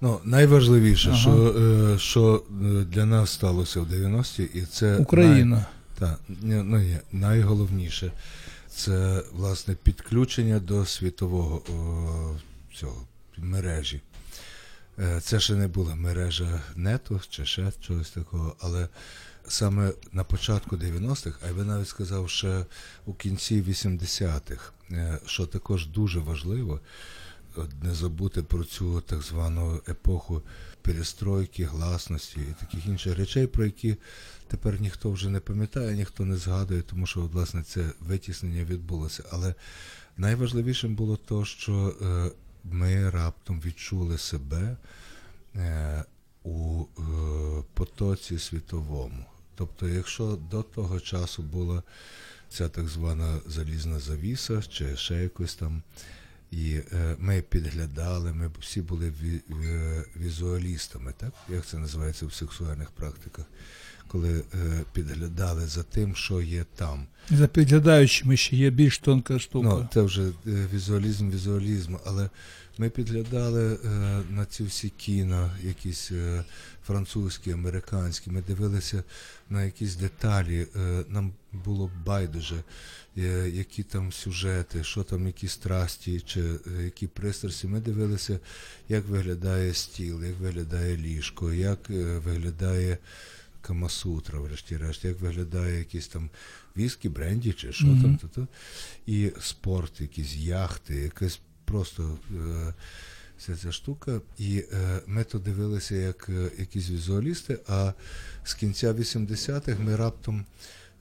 Ну, 0.00 0.18
найважливіше, 0.24 1.08
Ага. 1.08 1.18
що, 1.18 1.54
е, 1.94 1.98
що 1.98 2.42
е, 2.64 2.84
для 2.92 3.04
нас 3.06 3.30
сталося 3.32 3.80
в 3.80 3.86
90-ті, 3.86 4.42
і 4.42 4.60
це 4.72 4.96
Україна. 4.96 5.56
Най, 5.56 5.64
та, 5.98 6.16
ну, 6.42 6.78
ні, 6.78 6.96
найголовніше 7.12 8.12
це 8.74 9.22
власне 9.32 9.74
підключення 9.74 10.58
до 10.58 10.86
світового 10.86 11.56
о, 11.56 12.74
цього 12.74 13.06
мережі. 13.36 14.00
Е, 14.98 15.20
Це 15.20 15.40
ще 15.40 15.54
не 15.54 15.68
була 15.68 15.94
мережа 15.94 16.62
нету 16.76 17.20
чи 17.30 17.44
ще 17.44 17.72
чогось 17.80 18.10
такого, 18.10 18.56
але 18.60 18.88
саме 19.48 19.92
на 20.12 20.24
початку 20.24 20.76
90-х, 20.76 21.38
а 21.44 21.46
я 21.46 21.54
би 21.54 21.64
навіть 21.64 21.88
сказав, 21.88 22.30
ще 22.30 22.66
у 23.06 23.14
кінці 23.14 23.62
80-х, 23.62 24.72
е, 24.90 25.18
що 25.26 25.46
також 25.46 25.86
дуже 25.86 26.20
важливо, 26.20 26.80
не 27.82 27.94
забути 27.94 28.42
про 28.42 28.64
цю 28.64 29.00
так 29.00 29.22
звану 29.22 29.80
епоху 29.88 30.42
перестройки, 30.82 31.64
гласності 31.64 32.40
і 32.40 32.54
таких 32.60 32.86
інших 32.86 33.18
речей, 33.18 33.46
про 33.46 33.64
які 33.64 33.96
тепер 34.52 34.80
ніхто 34.80 35.10
вже 35.10 35.30
не 35.30 35.40
пам'ятає, 35.40 35.96
ніхто 35.96 36.24
не 36.24 36.36
згадує, 36.36 36.82
тому 36.82 37.06
що 37.06 37.20
власне 37.20 37.62
це 37.62 37.90
витіснення 38.00 38.64
відбулося. 38.64 39.24
Але 39.30 39.54
найважливішим 40.16 40.94
було 40.94 41.16
то, 41.16 41.44
що 41.44 41.94
е, 42.02 42.30
ми 42.64 43.10
раптом 43.10 43.60
відчули 43.60 44.18
себе 44.18 44.76
е, 45.56 46.04
у 46.42 46.84
е, 46.98 47.02
потоці 47.74 48.38
світовому. 48.38 49.24
Тобто, 49.54 49.88
якщо 49.88 50.38
до 50.50 50.62
того 50.62 51.00
часу 51.00 51.42
була 51.42 51.82
ця 52.48 52.68
так 52.68 52.88
звана 52.88 53.40
залізна 53.46 54.00
завіса, 54.00 54.62
чи 54.62 54.96
ще 54.96 55.14
якось 55.14 55.54
там, 55.54 55.82
і 56.50 56.80
ми 57.18 57.42
підглядали, 57.42 58.32
ми 58.32 58.50
всі 58.60 58.82
були 58.82 59.10
ві- 59.10 60.04
візуалістами, 60.16 61.14
так? 61.18 61.32
Як 61.48 61.66
це 61.66 61.78
називається 61.78 62.26
в 62.26 62.32
сексуальних 62.32 62.90
практиках? 62.90 63.44
Коли 64.12 64.38
е, 64.38 64.44
підглядали 64.92 65.66
за 65.66 65.82
тим, 65.82 66.16
що 66.16 66.40
є 66.40 66.64
там. 66.76 67.06
За 67.30 67.46
підглядаючими 67.46 68.36
ще 68.36 68.56
є 68.56 68.70
більш 68.70 68.98
тонка 68.98 69.38
штука. 69.38 69.68
Ну, 69.68 69.88
це 69.94 70.02
вже 70.02 70.22
е, 70.22 70.32
візуалізм, 70.74 71.30
візуалізм, 71.30 71.96
але 72.04 72.30
ми 72.78 72.90
підглядали 72.90 73.74
е, 73.74 73.78
на 74.30 74.44
ці 74.44 74.64
всі 74.64 74.88
кіно, 74.88 75.50
якісь 75.62 76.12
французькі, 76.86 77.52
американські, 77.52 78.30
ми 78.30 78.42
дивилися 78.42 79.02
на 79.50 79.64
якісь 79.64 79.96
деталі, 79.96 80.66
нам 81.08 81.32
було 81.52 81.90
байдуже, 82.06 82.62
які 83.46 83.82
там 83.82 84.12
сюжети, 84.12 84.84
що 84.84 85.02
там, 85.02 85.26
які 85.26 85.48
страсті 85.48 86.20
чи 86.20 86.44
які 86.84 87.06
пристрасті. 87.06 87.66
Ми 87.66 87.80
дивилися, 87.80 88.38
як 88.88 89.08
виглядає 89.08 89.74
стіл, 89.74 90.24
як 90.24 90.40
виглядає 90.40 90.96
ліжко, 90.96 91.52
як 91.52 91.78
виглядає 92.24 92.98
Камасутра, 93.62 94.40
врешті-решт, 94.40 95.04
як 95.04 95.20
виглядає 95.20 95.78
якісь 95.78 96.08
там 96.08 96.30
віскі, 96.76 97.08
бренді 97.08 97.52
чи 97.52 97.72
що 97.72 97.86
Мгм. 97.86 98.02
там, 98.02 98.16
то, 98.16 98.28
то. 98.28 98.48
і 99.06 99.32
спорт, 99.40 100.00
якісь 100.00 100.36
яхти, 100.36 100.94
якась 100.94 101.40
просто 101.64 102.18
е, 102.34 102.74
вся 103.38 103.56
ця 103.56 103.72
штука. 103.72 104.20
І 104.38 104.64
е, 104.72 105.00
ми 105.06 105.24
то 105.24 105.38
дивилися 105.38 105.94
як 105.94 106.28
е, 106.28 106.50
якісь 106.58 106.90
візуалісти, 106.90 107.58
а 107.68 107.92
з 108.44 108.54
кінця 108.54 108.92
80-х 108.92 109.80
ми 109.80 109.96
раптом 109.96 110.44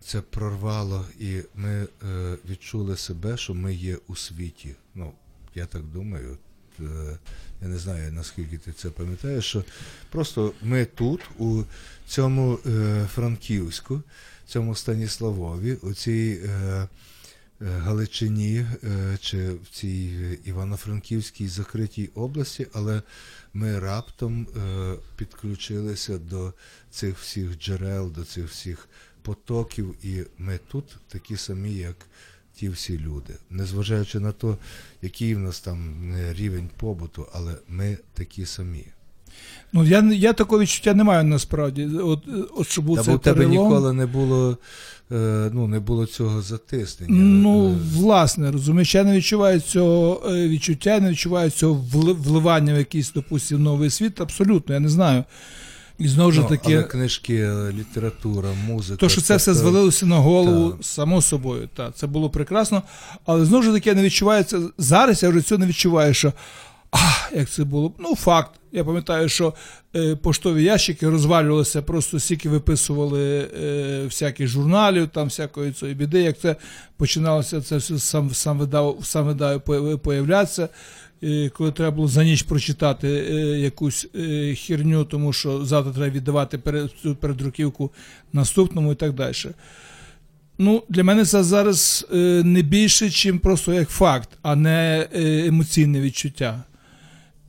це 0.04 0.22
прорвало, 0.22 1.06
і 1.20 1.42
ми 1.56 1.88
е, 2.04 2.38
відчули 2.50 2.98
себе, 2.98 3.38
що 3.38 3.54
ми 3.54 3.74
є 3.76 3.98
у 4.08 4.16
світі. 4.16 4.76
Ну, 4.96 5.14
я 5.56 5.66
так 5.66 5.84
думаю. 5.84 6.38
Е, 6.80 7.18
я 7.62 7.68
не 7.68 7.78
знаю, 7.78 8.12
наскільки 8.12 8.58
ти 8.58 8.72
це 8.72 8.90
пам'ятаєш, 8.90 9.46
що 9.46 9.64
просто 10.10 10.54
ми 10.62 10.86
тут, 10.86 11.22
у 11.38 11.64
цьому 12.08 12.60
е, 12.66 13.08
Франківську, 13.14 14.02
цьому 14.46 14.76
Станіславові, 14.76 15.74
у 15.74 15.94
цій 15.94 16.42
е, 16.46 16.88
Галичині 17.62 18.66
чи 19.20 19.52
в 19.52 19.70
цій 19.72 20.38
Івано-Франківській 20.46 21.48
закритій 21.48 22.10
області, 22.16 22.68
але 22.74 23.02
ми 23.54 23.80
раптом 23.80 24.48
підключилися 25.16 26.18
до 26.18 26.54
цих 26.92 27.18
всіх 27.18 27.60
джерел, 27.60 28.12
до 28.12 28.24
цих 28.24 28.48
всіх 28.48 28.90
потоків, 29.22 29.96
і 30.04 30.24
ми 30.38 30.60
тут 30.68 30.98
такі 31.08 31.38
самі, 31.38 31.74
як 31.74 31.96
ті 32.62 32.70
всі 32.70 33.00
люди. 33.00 33.34
Незважаючи 33.50 34.20
на 34.20 34.32
те, 34.32 34.48
який 35.02 35.36
в 35.36 35.40
нас 35.40 35.60
там 35.60 36.14
е, 36.14 36.34
рівень 36.34 36.70
побуту, 36.78 37.26
але 37.34 37.54
ми 37.68 37.98
такі 38.14 38.46
самі. 38.46 38.86
Ну, 39.74 39.84
я, 39.84 40.00
я 40.14 40.34
такого 40.34 40.62
відчуття 40.62 40.94
не 40.94 41.04
маю 41.04 41.24
насправді. 41.24 41.86
От, 41.86 42.20
е, 42.28 42.44
от 42.58 42.68
щоб 42.68 42.86
був 42.86 42.98
Та 42.98 43.04
цей 43.04 43.14
бо 43.14 43.18
в 43.18 43.22
тебе 43.22 43.36
перелом. 43.36 43.66
ніколи 43.66 43.94
не 43.94 44.06
було, 44.06 44.58
е, 45.12 45.50
ну, 45.54 45.68
не 45.68 45.80
було 45.80 46.06
цього 46.06 46.42
затиснення. 46.42 47.14
Ну, 47.16 47.70
Е, 47.72 47.78
власне, 47.96 48.52
розумієш, 48.52 48.96
я 48.96 49.04
не 49.04 49.18
відчуваю 49.18 49.60
цього 49.60 50.22
відчуття, 50.30 50.94
я 50.94 51.00
не 51.00 51.12
відчуваю 51.12 51.50
цього 51.50 51.86
вливання 52.14 52.74
в 52.74 52.78
якийсь, 52.78 53.12
допустим, 53.12 53.64
новий 53.64 53.90
світ. 53.90 54.22
Абсолютно, 54.22 54.74
я 54.74 54.80
не 54.80 54.90
знаю. 54.90 55.24
І 56.02 56.08
знову 56.08 56.32
ж 56.32 56.40
ну, 56.42 56.48
таки, 56.48 56.74
але 56.74 56.84
книжки, 56.84 57.36
е, 57.36 57.72
література, 57.72 58.50
музика. 58.68 58.98
то, 58.98 59.10
що 59.10 59.22
це 59.22 59.36
все 59.36 59.46
тобто- 59.46 59.60
звалилося 59.60 60.06
на 60.06 60.16
голову, 60.16 60.70
Так. 60.70 60.86
само 60.86 61.22
собою, 61.22 61.70
так, 61.76 61.96
це 61.96 62.08
було 62.08 62.30
прекрасно. 62.30 62.82
Але 63.26 63.46
знову 63.46 63.64
ж 63.64 63.72
таки, 63.72 63.90
я 63.90 63.96
не 63.96 64.04
відчуваю 64.04 64.44
це. 64.44 64.60
Зараз 64.78 65.24
я 65.24 65.30
вже 65.30 65.42
цього 65.42 65.60
не 65.60 65.66
відчуваю, 65.66 66.14
що 66.14 66.34
а, 66.92 66.98
як 67.36 67.50
це 67.50 67.64
було. 67.64 67.94
Ну, 68.00 68.16
факт. 68.16 68.52
Я 68.72 68.84
пам'ятаю, 68.84 69.30
що 69.30 69.54
е, 69.96 70.16
поштові 70.16 70.64
ящики 70.64 71.10
розвалювалися, 71.10 71.82
просто 71.82 72.20
стільки 72.20 72.50
виписували 72.50 73.50
е, 73.64 74.02
всяких 74.06 74.48
журналів, 74.48 75.10
там 75.14 75.28
всякої 75.28 75.72
цієї 75.72 75.96
біди, 75.96 76.22
як 76.22 76.40
це 76.40 76.56
починалося, 76.98 77.62
це 77.62 77.78
все 77.78 78.00
сам, 78.00 78.34
сам 78.34 78.60
видав, 78.60 78.98
сам 79.04 79.26
видав 79.26 79.62
появлятися. 80.02 80.70
Е, 81.24 81.50
коли 81.50 81.72
треба 81.72 81.96
було 81.96 82.08
за 82.08 82.24
ніч 82.24 82.42
прочитати 82.42 83.08
е, 83.08 83.34
якусь 83.60 84.08
е, 84.16 84.56
херню, 84.56 85.06
тому 85.06 85.34
що 85.34 85.66
завтра 85.66 85.94
треба 85.94 86.16
віддавати 86.16 86.60
цю 87.02 87.16
передруківку 87.16 87.92
наступному 88.34 88.92
і 88.92 88.96
так 88.96 89.14
далі. 89.14 89.36
Ну, 90.58 90.84
для 90.90 91.04
мене 91.04 91.26
це 91.26 91.44
зараз 91.44 92.08
не 92.44 92.62
більше, 92.62 93.10
чим 93.10 93.40
просто 93.40 93.74
як 93.74 93.90
факт, 93.90 94.30
а 94.42 94.56
не 94.56 95.08
емоційне 95.48 96.02
відчуття. 96.02 96.64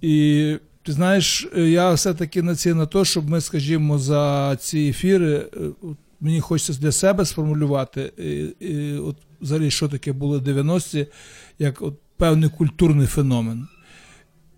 І 0.00 0.56
ти 0.82 0.92
знаєш, 0.92 1.48
я 1.56 1.92
все-таки 1.92 2.42
націлена 2.42 2.80
на 2.80 2.86
те, 2.86 3.04
щоб 3.04 3.30
ми, 3.30 3.40
скажімо, 3.40 3.98
за 3.98 4.56
ці 4.60 4.78
ефіри, 4.78 5.46
мені 6.22 6.40
хочеться 6.40 6.82
для 6.82 6.92
себе 6.92 7.24
сформулювати, 7.24 8.12
е, 8.18 8.48
е, 8.62 8.98
от 8.98 9.16
взагалі, 9.40 9.70
що 9.70 9.88
таке 9.88 10.12
було 10.12 10.38
90-ті, 10.38 11.06
як 11.58 11.82
от 11.82 11.94
певний 12.22 12.50
культурний 12.50 13.06
феномен. 13.06 13.68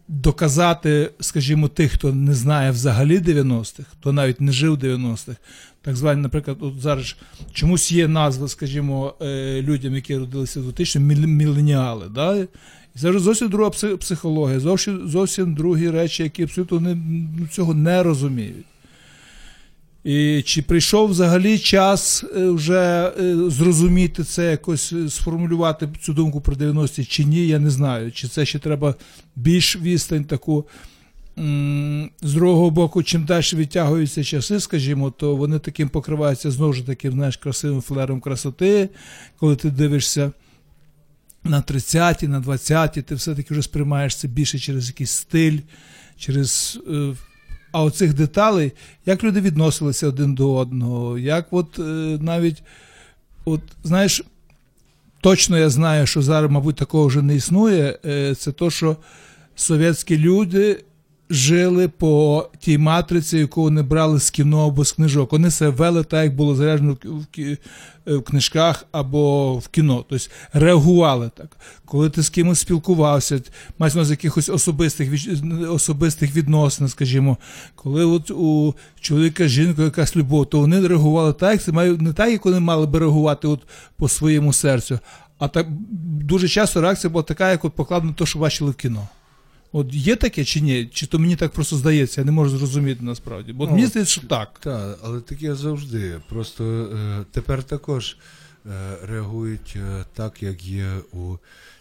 Доказати, 0.09 1.11
скажімо, 1.21 1.69
тих, 1.69 1.93
хто 1.93 2.15
не 2.15 2.35
знає 2.35 2.71
взагалі 2.71 3.19
90-х, 3.19 3.85
хто 3.93 4.13
навіть 4.13 4.41
не 4.41 4.53
жив 4.53 4.75
90-х, 4.75 5.37
так 5.83 5.97
звані, 5.97 6.23
наприклад, 6.23 6.57
от 6.61 6.81
зараз 6.81 7.17
чомусь 7.53 7.93
є 7.93 8.09
назва, 8.09 8.49
скажімо, 8.49 9.15
е, 9.23 9.63
людям, 9.63 9.95
які 9.95 10.17
родилися 10.17 10.61
в 10.61 10.63
2000 10.63 11.01
міленіали. 11.27 12.07
Да? 12.15 12.37
І 12.37 12.47
зовсім 12.95 13.49
друга 13.49 13.71
психологія, 13.97 14.61
зовсім, 14.61 15.09
зовсім 15.09 15.55
другі 15.55 15.91
речі, 15.91 16.23
які 16.23 16.43
абсолютно 16.43 16.81
не, 16.81 16.95
ну, 17.39 17.47
цього 17.47 17.75
не 17.75 18.03
розуміють. 18.03 18.67
І 20.05 20.43
чи 20.43 20.63
прийшов 20.63 21.09
взагалі 21.09 21.59
час 21.59 22.25
е, 22.37 22.49
вже 22.49 23.13
е, 23.21 23.37
зрозуміти 23.51 24.25
це, 24.25 24.51
якось 24.51 24.93
е, 24.93 25.09
сформулювати 25.11 25.89
цю 26.03 26.13
думку 26.13 26.41
про 26.41 26.55
90-ті 26.55 27.05
чи 27.05 27.25
ні, 27.25 27.47
я 27.47 27.59
не 27.59 27.71
знаю. 27.71 28.13
Чи 28.13 28.29
це 28.29 28.47
ще 28.47 28.59
треба 28.59 28.95
більш 29.37 29.77
відстань 29.77 30.25
таку. 30.25 30.65
З 32.23 32.35
другого 32.35 32.71
боку, 32.71 33.03
чим 33.03 33.25
далі 33.25 33.45
відтягуються 33.55 34.25
часи, 34.25 34.61
скажімо, 34.61 35.11
то 35.11 35.37
вони 35.37 35.59
таким 35.59 35.89
покриваються 35.89 36.51
знову 36.51 36.73
ж 36.73 36.87
таки, 36.87 37.11
знаєш, 37.11 37.37
красивим 37.37 37.81
флером 37.81 38.21
красоти, 38.21 38.89
коли 39.39 39.57
ти 39.57 39.71
дивишся 39.71 40.33
на 41.45 41.63
30-ті, 41.63 42.29
на 42.29 42.41
20-ті, 42.41 43.03
ти 43.03 43.15
все-таки 43.15 43.55
вже 43.55 43.63
сприймаєш 43.63 44.17
це 44.17 44.29
більше 44.29 44.59
через 44.59 44.89
якийсь 44.89 45.11
стиль, 45.11 45.59
через. 46.19 46.79
А 47.75 47.83
оцих 47.83 48.15
деталей, 48.15 48.73
як 49.07 49.25
люди 49.25 49.41
відносилися 49.41 50.09
один 50.09 50.35
до 50.35 50.55
одного, 50.55 51.19
як 51.19 51.47
от 51.51 51.79
е, 51.79 51.83
навіть, 52.21 52.63
от, 53.45 53.61
знаєш, 53.85 54.23
точно 55.21 55.59
я 55.59 55.71
знаю, 55.71 56.07
що 56.07 56.23
зараз, 56.23 56.51
мабуть, 56.51 56.77
такого 56.77 57.07
вже 57.07 57.23
не 57.23 57.35
існує, 57.35 57.99
е, 58.07 58.35
це 58.35 58.53
то, 58.53 58.71
що 58.71 58.97
совєтські 59.55 60.19
люди 60.19 60.85
жили 61.31 61.89
по 61.89 62.49
тій 62.59 62.79
матриці, 62.79 63.39
яку 63.39 63.63
вони 63.63 63.83
брали 63.83 64.21
з 64.21 64.31
кіно 64.31 64.67
або 64.67 64.85
з 64.85 64.93
книжок. 64.93 65.33
Вони 65.33 65.51
себе 65.51 65.71
вели 65.71 66.05
так, 66.05 66.25
як 66.25 66.37
було 66.37 66.55
заряджено 66.55 66.97
е, 67.39 67.57
в 68.07 68.23
книжках 68.23 68.87
або 68.93 69.55
в 69.59 69.69
кіно. 69.69 70.05
Тобто 70.09 70.27
реагували 70.53 71.31
так. 71.37 71.57
Коли 71.85 72.11
ти 72.11 72.23
з 72.23 72.29
кимось 72.31 72.61
спілкувався, 72.61 73.41
мається 73.79 73.99
увазі 73.99 74.13
якихось 74.13 74.49
особистих, 74.49 75.09
особистих 75.71 76.37
відносин, 76.37 76.89
скажімо, 76.89 77.39
коли 77.75 78.05
от 78.05 78.31
у 78.31 78.75
чоловіка 79.01 79.49
з 79.49 79.51
жінкою 79.51 79.85
якась 79.85 80.17
любов, 80.17 80.47
то 80.47 80.61
вони 80.61 80.89
реагували 80.89 81.33
так, 81.33 81.53
як 81.53 81.63
це 81.63 81.73
має 81.73 81.93
не 81.93 82.13
так, 82.13 82.31
як 82.31 82.45
вони 82.45 82.61
мали 82.61 82.87
би 82.87 82.99
реагувати 82.99 83.49
от 83.49 83.61
по 83.97 84.09
своєму 84.09 84.53
серцю. 84.53 84.99
А 85.39 85.49
так 85.49 85.67
дуже 86.01 86.49
часто 86.49 86.81
реакція 86.81 87.11
була 87.11 87.23
така, 87.23 87.51
як 87.51 87.65
от 87.65 87.73
покладено 87.73 88.13
те, 88.13 88.27
що 88.27 88.39
бачили 88.39 88.71
в 88.71 88.75
кіно. 88.75 89.09
От 89.77 89.95
є 89.95 90.17
таке 90.17 90.45
чи 90.45 90.61
ні? 90.61 90.87
Чи 90.87 91.07
то 91.07 91.19
мені 91.19 91.37
так 91.37 91.53
просто 91.53 91.77
здається, 91.77 92.21
я 92.21 92.25
не 92.25 92.33
можу 92.33 92.59
зрозуміти 92.59 93.05
насправді. 93.05 93.53
Бо 93.53 93.65
от 93.65 93.71
Ну, 93.71 93.77
мені 93.77 93.87
здається, 93.87 94.13
що 94.13 94.27
так. 94.27 94.59
Так, 94.59 94.99
але 95.03 95.21
таке 95.21 95.55
завжди. 95.55 96.21
Просто 96.29 96.65
е, 96.65 97.25
тепер 97.31 97.63
також 97.63 98.17
е, 98.67 98.97
реагують 99.03 99.75
е, 99.77 100.05
так, 100.15 100.43
як 100.43 100.65
є 100.65 100.93
у 101.13 101.37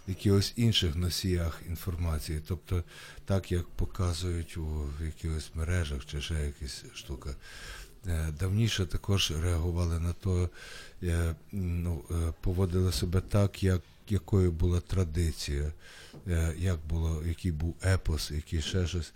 якихось 0.07 0.53
інших 0.55 0.95
носіях 0.95 1.61
інформації. 1.69 2.41
Тобто 2.47 2.83
так, 3.25 3.51
як 3.51 3.65
показують 3.65 4.57
у 4.57 4.85
якихось 5.05 5.49
мережах 5.55 6.05
чи 6.05 6.21
ще 6.21 6.33
якась 6.33 6.83
штука. 6.93 7.29
Е, 8.07 8.33
Давніше 8.39 8.85
також 8.85 9.33
реагували 9.43 9.99
на 9.99 10.13
то, 10.13 10.49
е, 11.03 11.35
ну, 11.51 12.01
е, 12.11 12.33
поводили 12.41 12.91
себе 12.91 13.21
так, 13.21 13.63
як, 13.63 13.81
якою 14.09 14.51
була 14.51 14.79
традиція, 14.79 15.71
як 16.57 16.79
було, 16.89 17.23
який 17.27 17.51
був 17.51 17.75
епос, 17.85 18.31
який 18.31 18.61
ще 18.61 18.87
щось. 18.87 19.13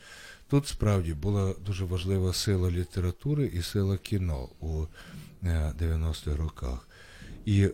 Тут 0.49 0.67
справді 0.67 1.13
була 1.13 1.53
дуже 1.65 1.85
важлива 1.85 2.33
сила 2.33 2.71
літератури 2.71 3.51
і 3.53 3.61
сила 3.61 3.97
кіно 3.97 4.49
у 4.59 4.85
е, 5.43 5.73
90-х 5.79 6.37
роках. 6.37 6.87
І 7.45 7.67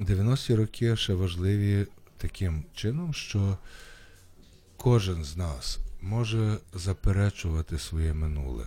90-ті 0.00 0.54
роки 0.54 0.96
ще 0.96 1.14
важливі 1.14 1.86
таким 2.16 2.64
чином, 2.74 3.14
що 3.14 3.58
кожен 4.76 5.24
з 5.24 5.36
нас 5.36 5.78
може 6.00 6.56
заперечувати 6.74 7.78
своє 7.78 8.14
минуле. 8.14 8.64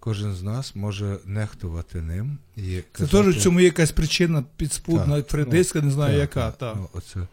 Кожен 0.00 0.34
з 0.34 0.42
нас 0.42 0.76
може 0.76 1.18
нехтувати 1.24 2.00
ним 2.00 2.38
і 2.56 2.80
Це 2.92 3.06
теж 3.06 3.36
в 3.36 3.42
цьому 3.42 3.60
є 3.60 3.66
якась 3.66 3.92
причина 3.92 4.44
підспудна, 4.56 5.16
Так, 5.16 5.28
фредиська, 5.28 5.80
не 5.80 5.90
знаю 5.90 6.12
так, 6.12 6.20
яка. 6.20 6.50
Так. 6.50 6.74
ну, 6.76 6.88
оце. 6.92 7.26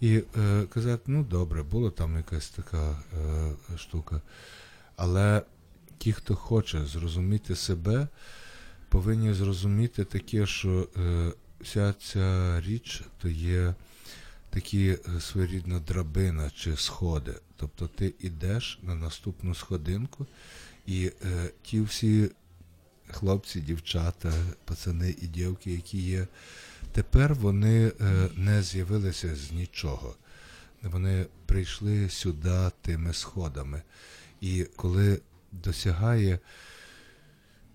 І 0.00 0.22
е, 0.38 0.66
казати, 0.66 1.02
ну 1.06 1.24
добре, 1.24 1.62
була 1.62 1.90
там 1.90 2.16
якась 2.16 2.48
така 2.48 2.90
е, 2.90 3.78
штука. 3.78 4.20
Але 4.96 5.42
ті, 5.98 6.12
хто 6.12 6.34
хоче 6.34 6.84
зрозуміти 6.86 7.56
себе, 7.56 8.08
повинні 8.88 9.34
зрозуміти 9.34 10.04
таке, 10.04 10.46
що 10.46 10.88
е, 10.96 11.32
вся 11.60 11.92
ця 11.92 12.60
річ 12.60 13.02
то 13.18 13.28
є 13.28 13.74
такі 14.50 14.88
е, 14.88 15.20
своєрідна 15.20 15.80
драбина 15.80 16.50
чи 16.50 16.76
сходи. 16.76 17.34
Тобто 17.56 17.86
ти 17.86 18.14
йдеш 18.20 18.78
на 18.82 18.94
наступну 18.94 19.54
сходинку, 19.54 20.26
і 20.86 21.12
е, 21.24 21.50
ті 21.62 21.80
всі 21.80 22.30
хлопці, 23.08 23.60
дівчата, 23.60 24.32
пацани 24.64 25.14
і 25.22 25.26
дівки, 25.26 25.72
які 25.72 25.98
є, 25.98 26.26
тепер 26.92 27.34
вони 27.34 27.86
е, 27.86 28.28
не 28.36 28.62
з'явилися 28.62 29.36
з 29.36 29.52
нічого. 29.52 30.14
Вони 30.82 31.26
прийшли 31.46 32.08
сюди 32.08 32.70
тими 32.82 33.12
сходами. 33.12 33.82
І 34.40 34.66
коли 34.76 35.20
досягає 35.52 36.38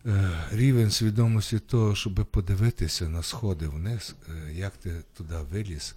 е, 0.05 0.31
рівень 0.51 0.91
свідомості 0.91 1.59
того, 1.59 1.95
щоб 1.95 2.25
подивитися 2.31 3.09
на 3.09 3.23
сходи 3.23 3.67
вниз, 3.67 4.15
е, 4.29 4.53
як 4.53 4.73
ти 4.77 5.01
туди 5.17 5.35
виліз, 5.51 5.95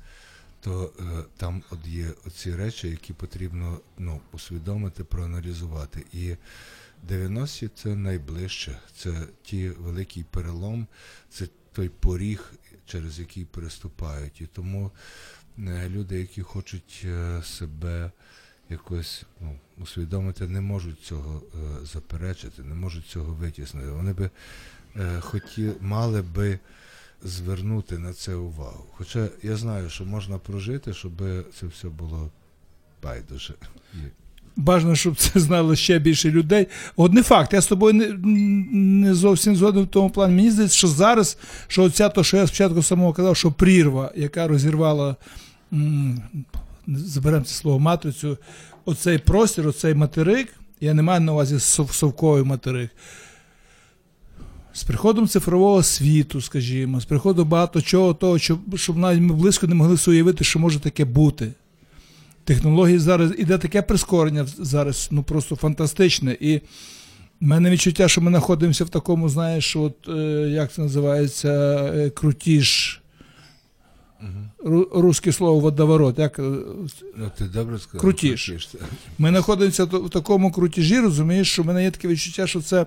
то 0.61 0.93
там 1.37 1.63
от 1.71 1.87
є 1.87 2.07
оці 2.27 2.55
речі, 2.57 2.89
які 2.89 3.13
потрібно 3.13 3.81
ну, 3.99 4.21
усвідомити, 4.33 5.05
проаналізувати. 5.05 6.05
І 6.13 6.37
90-ті 7.09 7.71
це 7.75 7.95
найближче, 7.95 8.79
це 8.97 9.13
ті 9.43 9.69
великий 9.69 10.25
перелом, 10.25 10.87
це 11.31 11.49
той 11.73 11.89
поріг, 11.89 12.53
через 12.89 13.19
який 13.19 13.45
переступають. 13.45 14.41
І 14.41 14.47
тому 14.47 14.91
е, 15.59 15.89
люди, 15.89 16.21
які 16.21 16.43
хочуть 16.43 17.03
е, 17.05 17.43
себе 17.45 18.11
якось 18.71 19.25
ну, 19.41 19.59
усвідомити, 19.79 20.49
не 20.49 20.61
можуть 20.61 21.01
цього 21.01 21.43
е, 21.55 21.87
заперечити, 21.87 22.63
не 22.63 22.75
можуть 22.75 23.07
цього 23.07 23.35
витіснити. 23.35 23.91
Вони 23.91 24.13
би 24.13 24.31
е, 24.97 25.21
хоті, 25.21 25.73
мали 25.81 26.23
би 26.23 26.59
звернути 27.23 27.99
на 27.99 28.13
це 28.13 28.35
увагу. 28.35 28.87
Хоча 28.93 29.29
я 29.43 29.57
знаю, 29.57 29.91
що 29.91 30.05
можна 30.05 30.39
прожити, 30.39 30.95
щоб 30.95 31.23
це 31.55 31.67
все 31.67 31.89
було 31.89 32.31
байдуже. 33.03 33.55
Бажано, 34.59 34.95
щоб 34.95 35.17
це 35.17 35.41
знало 35.41 35.77
ще 35.77 35.99
більше 35.99 36.31
людей. 36.31 36.67
От 36.97 37.13
не 37.13 37.23
факт, 37.23 37.53
я 37.53 37.61
з 37.61 37.67
тобою 37.67 37.95
не, 37.95 38.07
не 39.03 39.15
зовсім 39.15 39.57
згоден 39.57 39.83
в 39.83 39.87
тому 39.87 40.11
плані. 40.11 40.35
Мені 40.35 40.51
здається, 40.51 40.77
що 40.77 40.89
зараз, 40.89 41.39
що 41.69 41.83
оця 41.83 42.09
то, 42.09 42.25
що 42.25 42.37
я 42.37 42.47
спочатку 42.47 42.83
самого 42.83 43.13
казав, 43.13 43.37
що 43.37 43.53
прірва, 43.53 44.13
яка 44.17 44.49
розірвала, 44.49 45.17
заберемо 46.87 47.45
це 47.45 47.55
слово 47.55 47.79
матрицю, 47.79 48.39
оцей 48.85 49.19
простір, 49.19 49.69
оцей 49.69 49.95
материк, 49.95 50.49
я 50.81 50.95
не 50.95 51.03
маю 51.03 51.21
на 51.21 51.33
увазі 51.33 51.55
сов- 51.55 51.93
совковий 51.93 52.43
материк. 52.45 52.91
З 54.73 54.85
приходом 54.85 55.29
цифрового 55.29 55.83
світу, 55.83 56.41
скажімо, 56.41 57.01
з 57.01 57.05
приходом 57.05 57.49
багато 57.49 57.83
чого 57.83 58.15
того, 58.15 58.39
щоб, 58.39 58.79
щоб 58.79 58.99
навіть 58.99 59.21
ми 59.21 59.35
близько 59.35 59.67
не 59.67 59.75
могли 59.75 59.97
уявити, 60.09 60.45
що 60.45 60.59
може 60.59 60.81
таке 60.81 61.05
бути. 61.05 61.53
Технології 62.49 62.99
зараз 62.99 63.33
іде 63.39 63.59
таке 63.59 63.83
прискорення 63.83 64.47
зараз, 64.59 65.09
ну 65.11 65.23
просто 65.23 65.57
фантастичне. 65.57 66.37
І 66.41 66.57
в 66.57 66.61
мене 67.41 67.71
відчуття, 67.71 68.09
що 68.09 68.21
ми 68.21 68.31
знаходимося 68.31 68.85
в 68.85 68.89
такому, 68.89 69.29
знаєш, 69.29 69.77
от 69.77 70.09
е, 70.09 70.13
як 70.51 70.73
це 70.73 70.83
називається, 70.83 71.49
е, 71.95 72.11
крутіж. 72.11 73.01
Ру- 74.65 75.01
Русське 75.01 75.33
слово 75.33 75.61
водоворот. 75.61 76.19
Як, 76.19 76.39
е, 76.39 76.43
Ну, 77.17 77.31
ти 77.39 77.45
добре 77.45 77.79
сказав. 77.79 78.01
Крутіш. 78.01 78.47
Крутіш. 78.47 78.69
ми 79.19 79.29
знаходимося 79.29 79.85
в 79.85 80.11
такому 80.11 80.53
крутіжі, 80.53 81.01
розумієш, 81.01 81.53
що 81.53 81.63
в 81.63 81.67
мене 81.67 81.83
є 81.85 81.91
таке 81.91 82.09
відчуття, 82.09 82.47
що 82.47 82.61
це 82.61 82.87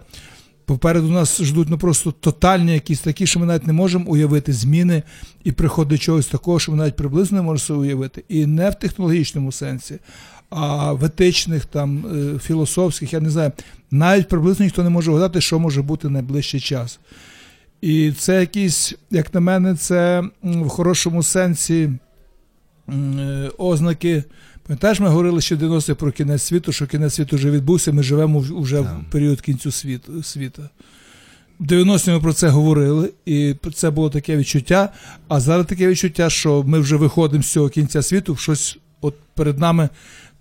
попереду 0.66 1.08
нас 1.08 1.42
ждуть 1.42 1.70
ну 1.70 1.78
просто 1.78 2.12
тотальні 2.12 2.74
якісь 2.74 3.00
такі, 3.00 3.28
що 3.28 3.40
ми 3.40 3.46
навіть 3.46 3.68
не 3.68 3.74
можемо 3.74 4.06
уявити 4.12 4.54
зміни 4.54 5.04
і 5.44 5.52
приходи 5.52 5.98
чогось 5.98 6.28
такого, 6.28 6.60
що 6.60 6.72
ми 6.72 6.78
навіть 6.78 6.96
приблизно 6.96 7.38
не 7.38 7.44
можемо 7.44 7.66
собі 7.66 7.80
уявити. 7.80 8.24
І 8.30 8.46
не 8.46 8.70
в 8.70 8.76
технологічному 8.76 9.52
сенсі, 9.52 10.00
а 10.50 10.94
в 10.94 11.06
етичних, 11.06 11.66
там, 11.66 12.06
е, 12.06 12.40
філософських, 12.40 13.14
я 13.14 13.20
не 13.20 13.30
знаю, 13.30 13.52
навіть 13.92 14.28
приблизно 14.28 14.66
ніхто 14.66 14.84
не 14.84 14.90
може 14.90 15.12
вгадати, 15.12 15.42
що 15.42 15.60
може 15.60 15.82
бути 15.82 16.10
найближчий 16.10 16.60
час. 16.60 17.00
І 17.82 18.12
це 18.12 18.40
якісь, 18.40 18.96
як 19.12 19.34
на 19.34 19.40
мене, 19.40 19.76
це 19.76 20.24
в 20.44 20.68
хорошому 20.70 21.24
сенсі 21.24 21.90
е, 22.90 23.52
ознаки. 23.58 24.24
Пам'ятаєш, 24.68 25.00
ми 25.00 25.08
говорили 25.08 25.42
ще 25.42 25.56
в 25.56 25.64
90-х 25.64 25.96
про 25.96 26.12
кінець 26.12 26.44
світу, 26.44 26.72
що 26.72 26.88
кінець 26.88 27.14
світу 27.14 27.36
вже 27.36 27.52
відбувся, 27.52 27.92
ми 27.92 28.04
живемо 28.04 28.40
вже 28.40 28.78
Так. 28.78 28.98
в 29.08 29.12
період 29.12 29.42
кінцю 29.42 29.72
світу, 29.72 30.24
світа. 30.24 30.70
В 31.60 31.64
90-ті 31.64 32.12
ми 32.12 32.20
про 32.20 32.34
це 32.34 32.48
говорили, 32.48 33.10
і 33.26 33.56
це 33.74 33.90
було 33.90 34.10
таке 34.10 34.38
відчуття. 34.38 34.90
А 35.28 35.40
зараз 35.40 35.66
таке 35.66 35.88
відчуття, 35.88 36.30
що 36.30 36.64
ми 36.64 36.80
вже 36.80 36.96
виходимо 36.96 37.44
з 37.44 37.52
цього 37.52 37.70
кінця 37.70 38.02
світу, 38.02 38.36
щось 38.36 38.78
от 39.02 39.16
перед 39.36 39.60
нами, 39.60 39.90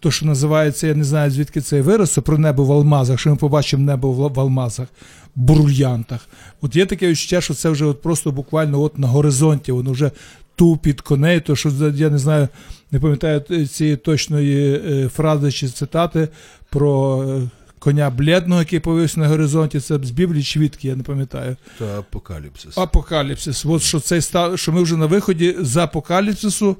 то, 0.01 0.11
що 0.11 0.27
називається, 0.27 0.87
я 0.87 0.95
не 0.95 1.05
знаю, 1.05 1.31
звідки 1.31 1.61
цей 1.61 1.81
вираз, 1.81 2.19
про 2.25 2.39
небо 2.39 2.65
в 2.65 2.73
алмазах, 2.73 3.21
що 3.21 3.31
ми 3.31 3.37
побачимо 3.37 3.85
небо 3.85 4.13
в 4.13 4.41
алмазах, 4.41 4.89
брульянтах. 5.37 6.29
От 6.61 6.77
є 6.77 6.87
таке 6.87 7.09
відчуття, 7.09 7.41
що 7.41 7.55
це 7.55 7.71
вже 7.71 7.85
от 7.85 8.03
просто 8.03 8.33
буквально 8.33 8.81
от 8.81 8.99
на 8.99 9.07
горизонті, 9.09 9.73
воно 9.73 9.93
вже 9.93 10.11
ту 10.57 10.77
під 10.77 11.01
коней, 11.01 11.41
то 11.41 11.57
що 11.57 11.69
я 11.95 12.11
не 12.11 12.19
знаю, 12.19 12.49
не 12.91 13.01
пам'ятаю 13.01 13.67
цієї 13.67 13.97
точної 13.97 14.75
е, 14.75 15.09
фрази 15.09 15.53
чи 15.53 15.69
цитати 15.69 16.29
про 16.71 17.25
е, 17.29 17.49
коня 17.79 18.11
бледного, 18.11 18.61
який 18.61 18.81
появився 18.81 19.21
на 19.21 19.29
горизонті. 19.29 19.81
Це 19.81 19.99
з 20.03 20.11
Біблії 20.11 20.43
чи 20.43 20.61
відки, 20.61 20.89
я 20.89 20.97
не 20.97 21.03
пам'ятаю. 21.03 21.57
То 21.79 21.87
апокаліпсис. 21.87 22.79
Апокаліпсис. 22.79 23.67
От 23.67 23.83
що 23.83 24.01
цей 24.01 24.21
став, 24.21 24.59
що 24.59 24.73
ми 24.73 24.83
вже 24.83 24.97
на 24.97 25.07
виході 25.07 25.57
з 25.61 25.77
апокаліпсису 25.77 26.77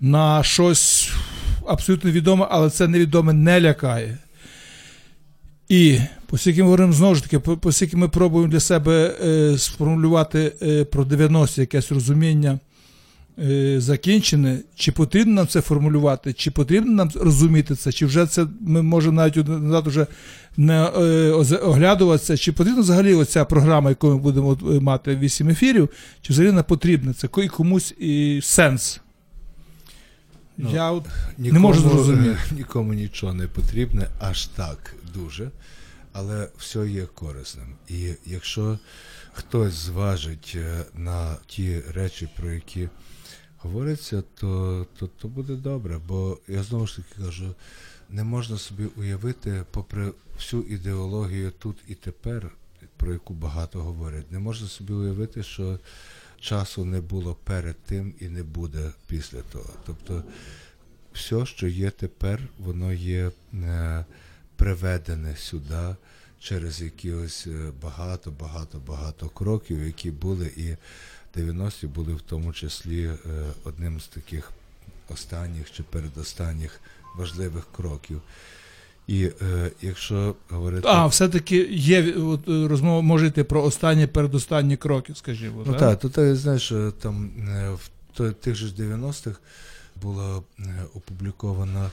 на 0.00 0.42
щось 0.42 1.12
абсолютно 1.66 2.10
відоме, 2.10 2.46
але 2.50 2.70
це 2.70 2.88
невідоме 2.88 3.32
не 3.32 3.60
лякає. 3.60 4.18
І 5.68 5.98
оскільки 6.30 6.62
ми 6.62 6.64
говоримо 6.64 6.92
знову 6.92 7.14
ж 7.14 7.22
таки, 7.22 7.40
оскільки 7.62 7.96
ми 7.96 8.08
пробуємо 8.08 8.52
для 8.52 8.60
себе 8.60 9.14
е, 9.24 9.58
сформулювати 9.58 10.52
е, 10.62 10.84
про 10.84 11.04
90 11.04 11.60
якесь 11.60 11.92
розуміння 11.92 12.50
е, 12.50 12.75
закінчене, 13.78 14.58
чи 14.74 14.92
потрібно 14.92 15.34
нам 15.34 15.46
це 15.46 15.60
формулювати, 15.60 16.32
чи 16.32 16.50
потрібно 16.50 16.92
нам 16.92 17.10
розуміти 17.14 17.74
це, 17.74 17.92
чи 17.92 18.06
вже 18.06 18.26
це 18.26 18.46
ми 18.60 18.82
можемо 18.82 19.16
навіть 19.16 19.36
назад 19.48 19.86
вже 19.86 20.06
не 20.56 20.84
е, 20.84 21.30
оглядуватися, 21.62 22.36
чи 22.36 22.52
потрібна 22.52 22.80
взагалі 22.80 23.14
оця 23.14 23.44
програма, 23.44 23.90
яку 23.90 24.08
ми 24.08 24.16
будемо 24.16 24.58
е, 24.62 24.80
мати 24.80 25.16
8 25.16 25.48
ефірів, 25.48 25.88
чи 26.22 26.32
взагалі 26.32 26.52
не 26.52 26.62
потрібна 26.62 27.12
це 27.12 27.28
і 27.44 27.48
комусь 27.48 27.94
і 27.98 28.40
сенс. 28.42 29.00
Ну, 30.58 30.70
Я 30.74 30.90
от 30.90 31.04
Нікому, 31.38 31.60
можу 31.60 31.80
зрозуміти. 31.80 32.30
е, 32.30 32.54
Нікому 32.56 32.94
нічого 32.94 33.34
не 33.34 33.46
потрібне, 33.46 34.06
аж 34.20 34.46
так 34.46 34.94
дуже, 35.14 35.50
але 36.18 36.48
все 36.58 36.88
є 36.88 37.06
корисним. 37.06 37.76
І 37.88 38.14
якщо 38.26 38.78
хтось 39.32 39.72
зважить 39.72 40.52
е, 40.56 40.84
на 40.94 41.36
ті 41.46 41.80
речі, 41.80 42.28
про 42.36 42.52
які 42.52 42.88
говориться, 43.58 44.22
то, 44.34 44.86
то, 44.98 45.06
то 45.06 45.28
буде 45.28 45.54
добре. 45.54 46.00
Бо 46.08 46.38
я 46.48 46.62
знову 46.62 46.86
ж 46.86 46.96
таки 46.96 47.22
кажу, 47.24 47.54
не 48.10 48.24
можна 48.24 48.58
собі 48.58 48.84
уявити, 48.96 49.64
попри 49.70 50.12
всю 50.36 50.62
ідеологію 50.62 51.50
тут 51.50 51.76
і 51.88 51.94
тепер, 51.94 52.50
про 52.96 53.12
яку 53.12 53.34
багато 53.34 53.82
говорять, 53.82 54.32
не 54.32 54.38
можна 54.38 54.68
собі 54.68 54.92
уявити, 54.92 55.42
що 55.42 55.78
часу 56.40 56.84
не 56.84 57.00
було 57.00 57.34
перед 57.34 57.76
тим 57.76 58.14
і 58.20 58.28
не 58.28 58.42
буде 58.42 58.92
після 59.06 59.40
того. 59.40 59.70
Тобто 59.86 60.24
все, 61.12 61.46
що 61.46 61.66
є 61.66 61.90
тепер, 61.90 62.48
воно 62.58 62.92
є 62.92 63.30
е, 63.54 64.04
приведене 64.56 65.36
сюди 65.36 65.96
через 66.40 66.82
якихось 66.82 67.46
е, 67.46 67.72
багато, 67.82 68.30
багато, 68.30 68.78
багато 68.86 69.28
кроків, 69.28 69.86
які 69.86 70.10
були, 70.10 70.46
і 70.56 70.76
90-ті 71.38 71.86
були 71.86 72.14
в 72.14 72.20
тому 72.20 72.52
числі 72.52 73.04
е, 73.04 73.16
одним 73.64 74.00
з 74.00 74.06
таких 74.06 74.52
останніх 75.08 75.72
чи 75.72 75.82
передостанніх 75.82 76.80
важливих 77.16 77.66
кроків. 77.76 78.20
І 79.06 79.24
е, 79.42 79.70
якщо 79.82 80.34
говорити 80.48 80.88
А, 80.88 81.06
все-таки 81.06 81.68
є 81.70 82.12
от, 82.12 82.48
е, 82.48 82.68
розмова 82.68 83.00
може 83.00 83.26
йти 83.26 83.44
про 83.44 83.62
останні 83.62 84.06
передостанні 84.06 84.76
кроки, 84.76 85.14
скажімо. 85.14 85.62
Ну 85.66 85.74
так? 85.74 86.00
то 86.00 86.08
ти 86.08 86.36
знаєш, 86.36 86.72
е, 86.72 86.92
там 87.02 87.30
е, 87.38 87.70
в 88.18 88.32
тих 88.32 88.54
же 88.54 88.66
90-х 88.66 89.40
була 90.02 90.42
е, 90.58 90.62
опублікована 90.94 91.86
е, 91.86 91.90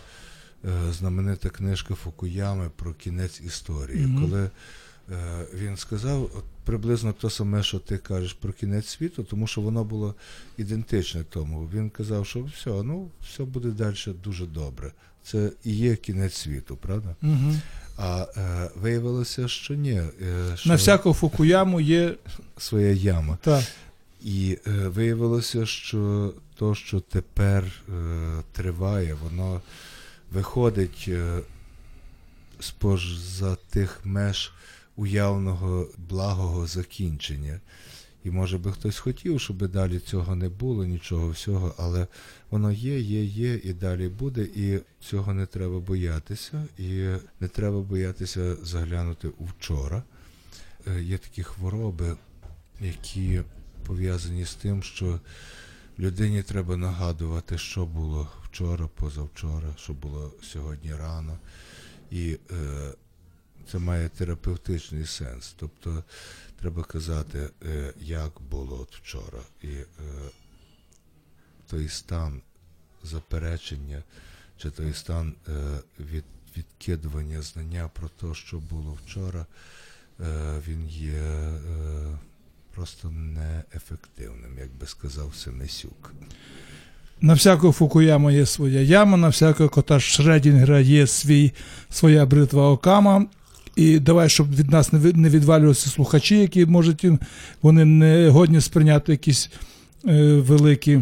знаменита 0.91 1.49
книжка 1.49 1.95
Фукуями 1.95 2.71
про 2.75 2.93
кінець 2.93 3.41
історії, 3.41 4.05
Мгм. 4.07 4.21
коли 4.29 4.43
е, 4.43 5.45
він 5.53 5.77
сказав 5.77 6.23
от 6.23 6.43
приблизно 6.65 7.13
те 7.13 7.29
саме, 7.29 7.63
що 7.63 7.79
ти 7.79 7.97
кажеш 7.97 8.33
про 8.33 8.53
кінець 8.53 8.87
світу, 8.87 9.23
тому 9.23 9.47
що 9.47 9.61
воно 9.61 9.83
було 9.83 10.15
ідентичне 10.57 11.23
тому. 11.23 11.69
Він 11.73 11.89
казав, 11.89 12.25
що 12.25 12.43
все, 12.43 12.69
ну 12.69 13.09
все 13.31 13.43
буде 13.43 13.69
далі 13.69 13.95
дуже 14.23 14.45
добре. 14.45 14.91
Це 15.23 15.51
і 15.63 15.75
є 15.75 15.95
кінець 15.95 16.33
світу, 16.35 16.75
правда? 16.81 17.15
Угу. 17.23 17.53
А 17.97 18.25
е, 18.37 18.69
виявилося, 18.75 19.47
що 19.47 19.73
ні. 19.73 19.91
Е, 19.91 20.11
що 20.55 20.69
На 20.69 20.75
всяку 20.75 21.13
фукуяму 21.13 21.81
є. 21.81 22.15
своя 22.57 22.91
яма. 22.91 23.37
Так. 23.41 23.63
І 24.23 24.57
е, 24.67 24.71
виявилося, 24.87 25.65
що 25.65 26.33
то, 26.55 26.75
що 26.75 26.99
тепер 26.99 27.63
е, 27.63 27.93
триває, 28.51 29.17
воно 29.23 29.61
виходить 30.33 31.05
е, 31.07 31.39
з-поза 32.59 33.55
тих 33.69 33.99
меж 34.03 34.51
уявного 34.95 35.87
благого 35.97 36.67
закінчення. 36.67 37.59
І 38.23 38.31
може 38.31 38.57
би 38.57 38.71
хтось 38.71 38.99
хотів, 38.99 39.41
щоб 39.41 39.67
далі 39.67 39.99
цього 39.99 40.35
не 40.35 40.49
було, 40.49 40.85
нічого 40.85 41.29
всього, 41.29 41.75
але 41.77 42.07
воно 42.49 42.71
є, 42.71 42.99
є, 42.99 43.23
є, 43.23 43.59
і 43.63 43.73
далі 43.73 44.07
буде, 44.07 44.41
і 44.41 44.79
цього 44.99 45.33
не 45.33 45.45
треба 45.45 45.79
боятися. 45.79 46.63
І 46.77 46.91
не 47.39 47.47
треба 47.47 47.81
боятися 47.81 48.55
заглянути 48.55 49.27
у 49.27 49.45
вчора. 49.45 50.03
Е, 50.87 51.03
Є 51.03 51.17
такі 51.17 51.43
хвороби, 51.43 52.15
які 52.81 53.41
пов'язані 53.85 54.45
з 54.45 54.53
тим, 54.53 54.83
що 54.83 55.19
людині 55.99 56.43
треба 56.43 56.77
нагадувати, 56.77 57.57
що 57.57 57.85
було 57.85 58.31
вчора, 58.43 58.87
позавчора, 58.87 59.75
що 59.77 59.93
було 59.93 60.33
сьогодні 60.41 60.95
рано. 60.95 61.37
І 62.11 62.37
е, 62.51 62.93
це 63.71 63.79
має 63.79 64.09
терапевтичний 64.09 65.05
сенс. 65.05 65.55
Тобто 65.59 66.03
треба 66.59 66.83
казати, 66.83 67.49
е, 67.65 67.93
як 67.99 68.31
було 68.49 68.79
от 68.81 68.95
вчора. 68.95 69.39
І 69.61 69.67
е, 69.67 69.85
той 71.67 71.89
стан 71.89 72.41
заперечення, 73.03 74.03
чи 74.57 74.69
той 74.69 74.93
стан 74.93 75.35
е, 75.47 75.79
від, 75.99 76.23
відкидування 76.57 77.41
знання 77.41 77.87
про 77.93 78.09
те, 78.09 78.33
що 78.33 78.59
було 78.59 78.97
вчора, 79.05 79.45
е, 80.19 80.61
він 80.67 80.87
є 80.87 81.13
е, 81.13 82.17
просто 82.75 83.09
неефективним, 83.09 84.51
як 84.59 84.69
би 84.81 84.87
сказав 84.87 85.35
Семесюк. 85.35 86.13
На 87.21 87.33
всякого 87.33 87.73
Фукуяма 87.73 88.31
є 88.31 88.45
своя 88.45 88.81
яма, 88.81 89.17
на 89.17 89.27
всякого 89.27 89.69
кота 89.69 89.99
Шредінгера 89.99 90.79
є 90.79 91.07
свій, 91.07 91.51
своя 91.89 92.25
бритва 92.25 92.69
Окама. 92.69 93.25
І 93.75 93.99
давай, 93.99 94.29
щоб 94.29 94.55
від 94.55 94.71
нас 94.71 94.93
не 94.93 95.29
відвалювалися 95.29 95.89
слухачі, 95.89 96.37
які 96.37 96.65
можуть 96.65 97.05
вони 97.61 97.85
не 97.85 98.29
годні 98.29 98.61
сприйняти 98.61 99.11
якісь 99.11 99.49
е, 100.07 100.33
великі 100.33 101.01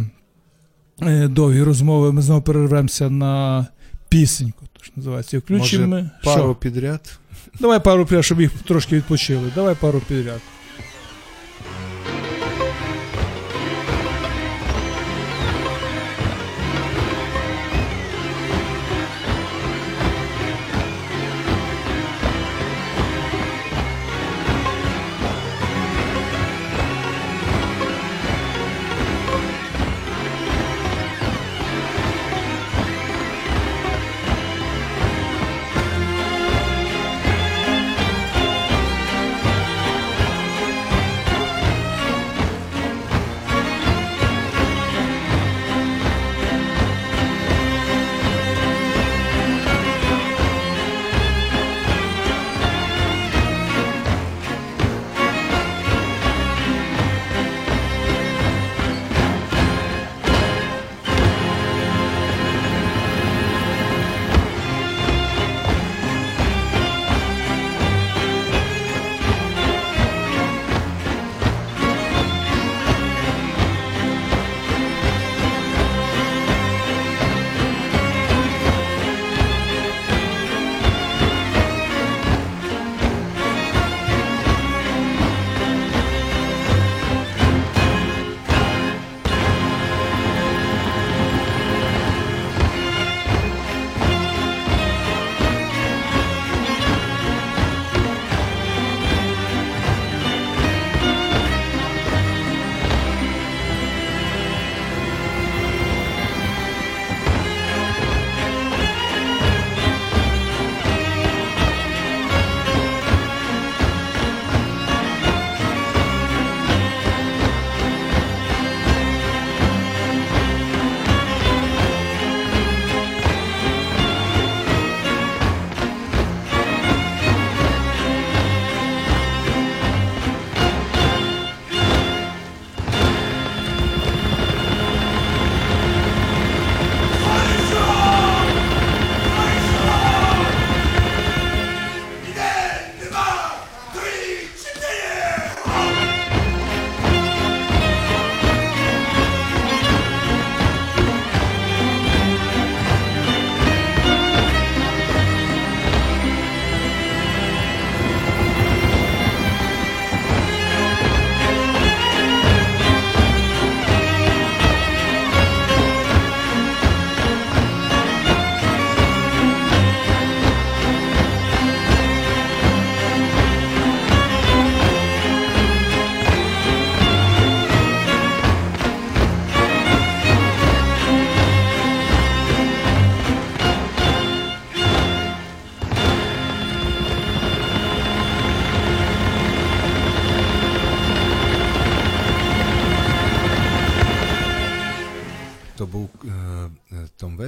е, 1.01 1.27
довгі 1.27 1.63
розмови. 1.63 2.11
Ми 2.11 2.21
знову 2.21 2.41
перервемося 2.41 3.09
на 3.09 3.65
пісеньку. 4.09 4.65
То 4.73 4.83
що 4.83 4.93
називається. 4.95 5.37
І 5.37 5.39
Включимо. 5.39 5.87
Може, 5.87 6.09
Пару 6.23 6.43
Що? 6.43 6.55
підряд. 6.55 7.19
Давай 7.59 7.83
пару 7.83 8.05
підряд, 8.05 8.25
щоб 8.25 8.41
їх 8.41 8.51
трошки 8.67 8.95
відпочили. 8.95 9.51
Давай 9.55 9.75
пару 9.75 10.01
підряд. 10.07 10.41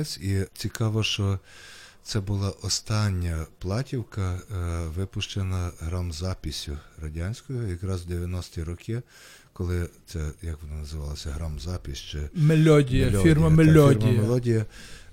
Видавець, 0.04 0.18
і 0.18 0.58
цікаво, 0.58 1.04
що 1.04 1.40
це 2.04 2.20
була 2.20 2.54
остання 2.62 3.46
платівка, 3.60 4.34
е, 4.34 4.88
випущена 4.88 5.72
грамзаписю 5.80 6.78
радянською, 7.02 7.70
якраз 7.70 8.06
в 8.06 8.10
90-ті 8.10 8.64
роки, 8.64 9.02
коли 9.54 9.90
це, 10.08 10.32
як 10.42 10.58
вона 10.62 10.76
називалася, 10.80 11.30
грамзапис 11.32 12.00
чи 12.00 12.18
Мелодія, 12.34 13.06
Мелодія, 13.06 13.24
фірма 13.24 13.50
та, 13.50 13.56
Мелодія. 13.56 14.12
Фірма 14.12 14.24
Мелодія. 14.24 14.66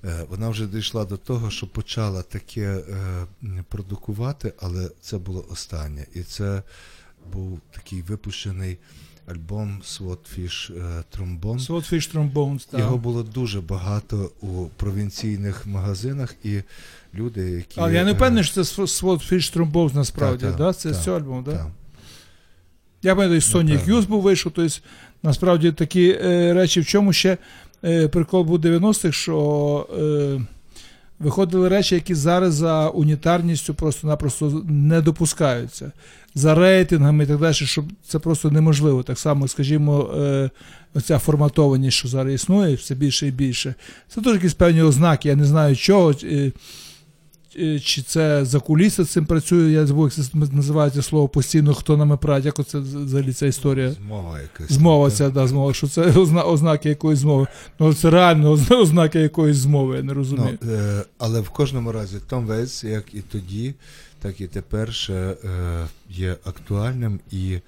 Е, 0.05 0.27
Вона 0.29 0.49
вже 0.49 0.67
дійшла 0.67 1.05
до 1.05 1.17
того, 1.17 1.51
що 1.51 1.67
почала 1.67 2.23
таке 2.23 2.83
е, 2.89 3.27
продукувати, 3.69 4.53
але 4.61 4.91
це 5.01 5.19
було 5.19 5.47
останнє. 5.51 6.07
І 6.15 6.23
це 6.23 6.63
був 7.33 7.61
такий 7.71 8.03
випущений 8.03 8.79
альбом 9.31 9.83
Swordfish 9.85 10.73
Trombone. 11.17 11.67
Swordfish 11.67 12.15
Trombones, 12.15 12.71
так. 12.71 12.81
Його 12.81 12.97
було 12.97 13.23
дуже 13.23 13.61
багато 13.61 14.31
у 14.41 14.67
провінційних 14.77 15.67
магазинах, 15.67 16.35
і 16.45 16.61
люди, 17.15 17.51
які. 17.51 17.81
Але 17.81 17.95
я 17.95 18.05
не 18.05 18.11
е, 18.11 18.15
впевнений, 18.15 18.45
що 18.45 18.65
це 18.65 18.83
Swordfish 18.83 19.57
Trombones 19.57 19.95
насправді, 19.95 20.45
та, 20.45 20.53
та, 20.53 20.59
да? 20.59 20.73
це 20.73 20.89
та, 20.89 20.95
з 20.95 21.05
цього 21.05 21.17
альбому, 21.17 21.43
да? 21.43 21.53
та. 21.53 21.71
Я 23.03 23.15
пам'ятаю, 23.15 23.65
Напевно. 23.65 23.95
Hughes 23.95 24.07
був 24.07 24.23
вийшов, 24.23 24.53
тобто 24.55 24.75
насправді 25.23 25.73
такі 25.73 26.19
е, 26.23 26.55
речі, 26.55 26.81
в 26.81 26.87
чому 26.87 27.13
ще 27.13 27.39
е, 27.85 28.09
прикол 28.09 28.45
був 28.45 28.59
90-х, 28.59 29.13
що 29.13 29.87
е, 29.99 30.41
виходили 31.21 31.69
речі, 31.69 31.95
які 31.95 32.15
зараз 32.15 32.55
за 32.55 32.89
унітарністю 32.89 33.75
просто-напросто 33.75 34.63
не 34.69 35.01
допускаються. 35.01 35.93
За 36.35 36.55
рейтингами 36.55 37.25
і 37.25 37.27
так 37.27 37.39
далі, 37.39 37.55
щоб 37.55 37.85
це 38.09 38.19
просто 38.19 38.51
неможливо. 38.51 39.03
Так 39.03 39.19
само, 39.19 39.49
скажімо, 39.49 40.11
е, 40.19 40.51
оця 40.95 41.19
форматованість, 41.19 41.97
що 41.97 42.09
зараз 42.09 42.35
існує, 42.35 42.75
все 42.75 42.95
більше 42.95 43.27
і 43.27 43.31
більше. 43.31 43.75
Це 44.09 44.21
теж 44.21 44.35
якісь 44.35 44.55
певні 44.55 44.83
ознаки, 44.83 45.29
я 45.29 45.37
не 45.37 45.45
знаю 45.45 45.77
чого. 45.77 46.15
Е, 47.57 47.81
Чи 47.81 48.03
це 48.03 48.45
за 48.45 48.61
куліси 48.61 49.05
цим 49.05 49.27
працює, 49.27 49.71
я 49.71 49.87
забув, 49.87 50.05
як 50.05 50.13
це 50.13 50.23
називається 50.53 51.03
слово 51.03 51.29
постійно, 51.29 51.75
хто 51.75 51.97
нами 51.97 52.17
править, 52.17 52.45
як 52.45 52.59
оце 52.59 52.79
взагалі 52.79 53.33
ця 53.33 53.47
історія. 53.47 53.91
Змова 53.91 54.41
якась. 54.41 54.73
Змова 54.73 55.11
ця, 55.11 55.31
да, 55.31 55.47
змова, 55.47 55.75
що 55.75 55.89
це 55.89 56.03
озна, 56.03 56.43
ознаки 56.43 56.89
якоїсь 56.89 57.19
змови. 57.19 57.47
Ну 57.79 57.95
це 57.95 58.11
реально 58.11 58.51
ознаки 58.71 59.21
якоїсь 59.21 59.57
змови, 59.57 59.97
я 59.97 60.03
не 60.03 60.15
розумію. 60.15 60.59
Ну, 60.63 60.73
е, 60.73 61.05
але 61.19 61.41
в 61.41 61.51
кожному 61.51 61.93
разі 61.93 62.17
Том 62.29 62.47
Вейтс, 62.47 62.85
як 62.85 63.15
і 63.15 63.21
тоді, 63.21 63.75
так 64.21 64.41
і 64.41 64.47
тепер 64.47 64.95
ще 64.95 65.37
е, 65.45 65.87
є 66.11 66.37
актуальним. 66.45 67.21
І 67.31 67.59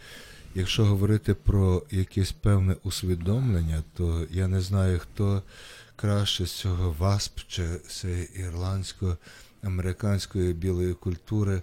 якщо 0.54 0.84
говорити 0.84 1.34
про 1.34 1.82
якесь 1.90 2.32
певне 2.32 2.76
усвідомлення, 2.82 3.82
то 3.96 4.22
я 4.30 4.48
не 4.48 4.60
знаю, 4.60 4.98
хто 4.98 5.42
краще 5.96 6.46
з 6.46 6.52
цього 6.52 6.94
ВАСП 6.98 7.40
чи 7.48 7.62
цієї 7.88 8.28
ірландсько-американської 9.62 10.52
білої 10.52 10.94
культури 10.94 11.62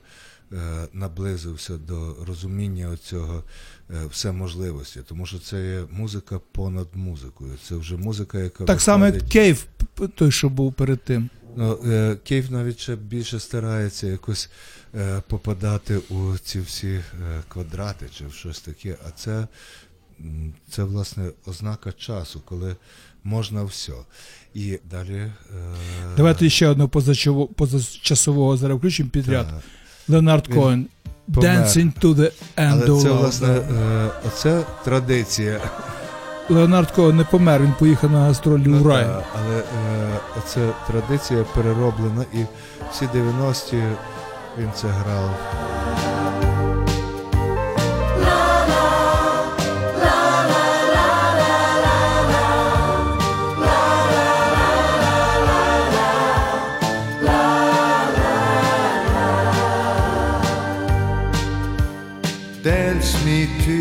е, 0.52 0.58
наблизився 0.94 1.78
до 1.78 2.16
розуміння 2.28 2.98
цього 2.98 3.44
все 4.10 4.32
можливості, 4.32 5.00
тому 5.08 5.26
що 5.26 5.40
це 5.40 5.68
є 5.68 5.84
музика 5.92 6.40
понад 6.52 6.88
музикою. 6.94 7.52
Це 7.68 7.76
вже 7.76 7.98
музика, 7.98 8.40
яка 8.40 8.66
так 8.66 8.82
само, 8.82 9.06
як 9.06 9.30
Кейв, 9.30 9.66
той, 10.16 10.32
що 10.32 10.50
був 10.50 10.74
перед 10.74 11.04
тим. 11.04 11.30
Ну, 11.56 11.80
е, 11.86 12.18
Київ 12.24 12.52
навіть 12.52 12.80
ще 12.80 12.96
більше 12.96 13.40
старається 13.40 14.08
якось 14.08 14.50
е, 14.96 15.22
попадати 15.28 15.98
у 15.98 16.38
ці 16.38 16.60
всі 16.60 16.88
е, 16.88 17.04
квадрати 17.48 18.06
чи 18.14 18.28
в 18.28 18.34
щось 18.34 18.60
таке. 18.60 18.96
А 19.08 19.12
це, 19.12 19.48
це 20.70 20.84
власне 20.84 21.30
ознака 21.46 21.92
часу, 21.92 22.42
коли 22.46 22.76
можна 23.24 23.64
все. 23.64 23.92
І 24.54 24.80
далі. 24.92 25.16
Е, 25.16 25.32
Давайте 26.18 26.50
ще 26.50 26.68
позачаво- 26.88 27.48
позачасового 27.48 28.58
зараз 28.58 28.78
включимо 28.78 29.10
підряд. 29.10 29.48
Леонард 30.08 30.48
Коен. 30.48 30.88
Dance 31.30 31.74
Me 31.74 31.92
to 32.02 32.16
the 32.16 32.32
End 32.58 32.86
of 32.86 33.02
Love. 33.02 33.06
Це, 33.06 33.10
власне, 33.10 33.48
е, 33.48 34.10
оце 34.28 34.64
традиція. 34.84 35.62
Леонард 36.50 36.92
Коен 36.92 37.18
не 37.18 37.24
помер, 37.24 37.62
він 37.64 37.74
поїхав 37.80 38.12
на 38.12 38.20
гастролі 38.20 38.64
Ну, 38.66 38.82
у 38.82 38.88
рай. 38.88 39.04
та, 39.06 39.24
але 39.40 39.58
е, 39.60 39.64
оце 40.38 40.70
традиція 40.88 41.44
перероблена, 41.44 42.26
і 42.34 42.38
всі 42.92 43.06
90-ті 43.06 43.84
він 44.58 44.70
це 44.76 44.88
грав. 44.88 45.36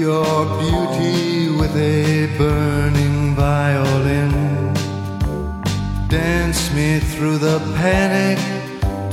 Your 0.09 0.47
beauty 0.59 1.51
with 1.61 1.75
a 1.77 2.27
burning 2.39 3.35
violin. 3.35 4.33
Dance 6.09 6.73
me 6.73 6.99
through 6.99 7.37
the 7.49 7.59
panic 7.77 8.39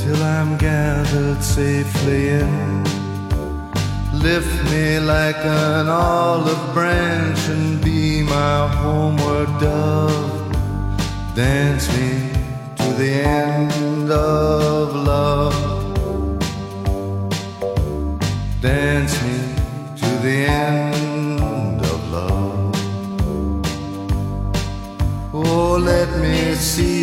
till 0.02 0.22
I'm 0.36 0.52
gathered 0.58 1.42
safely 1.44 2.22
in. 2.42 2.84
Lift 4.28 4.56
me 4.72 4.86
like 5.00 5.42
an 5.44 5.88
olive 5.90 6.66
branch 6.74 7.42
and 7.56 7.84
be 7.84 8.24
my 8.24 8.58
homeward 8.82 9.52
dove. 9.60 10.36
Dance 11.36 11.86
me 11.98 12.12
to 12.80 12.88
the 13.02 13.12
end 13.42 14.10
of 14.12 14.65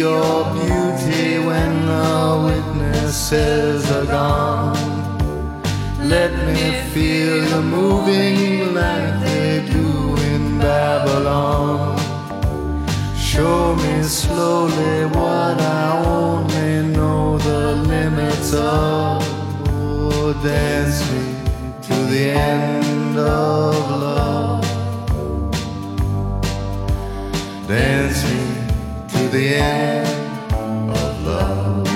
your 0.03 0.45
beauty 0.59 1.39
when 1.49 1.73
the 1.87 2.13
witnesses 2.49 3.81
are 3.97 4.07
gone. 4.07 4.77
Let 6.15 6.33
me 6.49 6.65
feel 6.93 7.37
you 7.51 7.63
moving 7.63 8.75
like 8.75 9.13
they 9.27 9.51
do 9.77 9.89
in 10.33 10.43
Babylon. 10.59 11.99
Show 13.31 13.77
me 13.77 13.95
slowly 14.03 14.97
what 15.17 15.57
I 15.61 15.85
only 16.19 16.75
know 16.97 17.39
the 17.39 17.63
limits 17.95 18.53
of. 18.55 19.23
Oh, 19.69 20.33
dance 20.43 20.99
me 21.13 21.27
to 21.87 21.97
the 22.13 22.25
end 22.55 23.17
of 23.19 23.75
love. 24.07 24.63
Dance 27.69 28.12
the 29.33 29.49
end 29.55 30.91
of 30.91 31.25
love. 31.25 31.87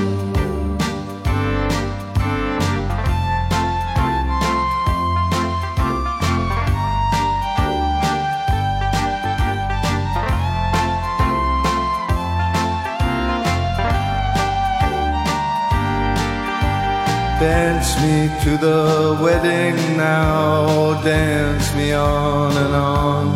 Dance 17.38 18.00
me 18.00 18.30
to 18.44 18.56
the 18.56 19.18
wedding 19.22 19.76
now, 19.98 21.02
dance 21.02 21.74
me 21.74 21.92
on 21.92 22.56
and 22.56 22.74
on. 22.74 23.35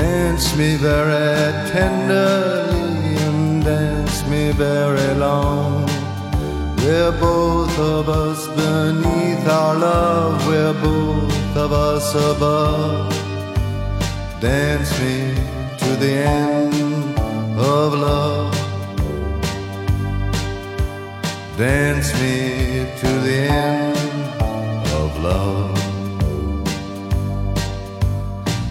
Dance 0.00 0.56
me 0.56 0.76
very 0.76 1.52
tenderly 1.68 3.16
and 3.26 3.62
dance 3.62 4.24
me 4.32 4.50
very 4.50 5.12
long. 5.26 5.84
We're 6.78 7.12
both 7.12 7.78
of 7.78 8.08
us 8.08 8.46
beneath 8.48 9.46
our 9.46 9.74
love, 9.76 10.46
we're 10.48 10.72
both 10.72 11.56
of 11.64 11.72
us 11.74 12.14
above. 12.14 13.12
Dance 14.40 14.90
me 15.02 15.34
to 15.82 15.90
the 16.04 16.14
end 16.40 17.18
of 17.58 17.92
love. 18.08 18.54
Dance 21.58 22.10
me 22.22 22.86
to 23.02 23.10
the 23.28 23.38
end 23.68 23.98
of 25.02 25.10
love. 25.22 25.69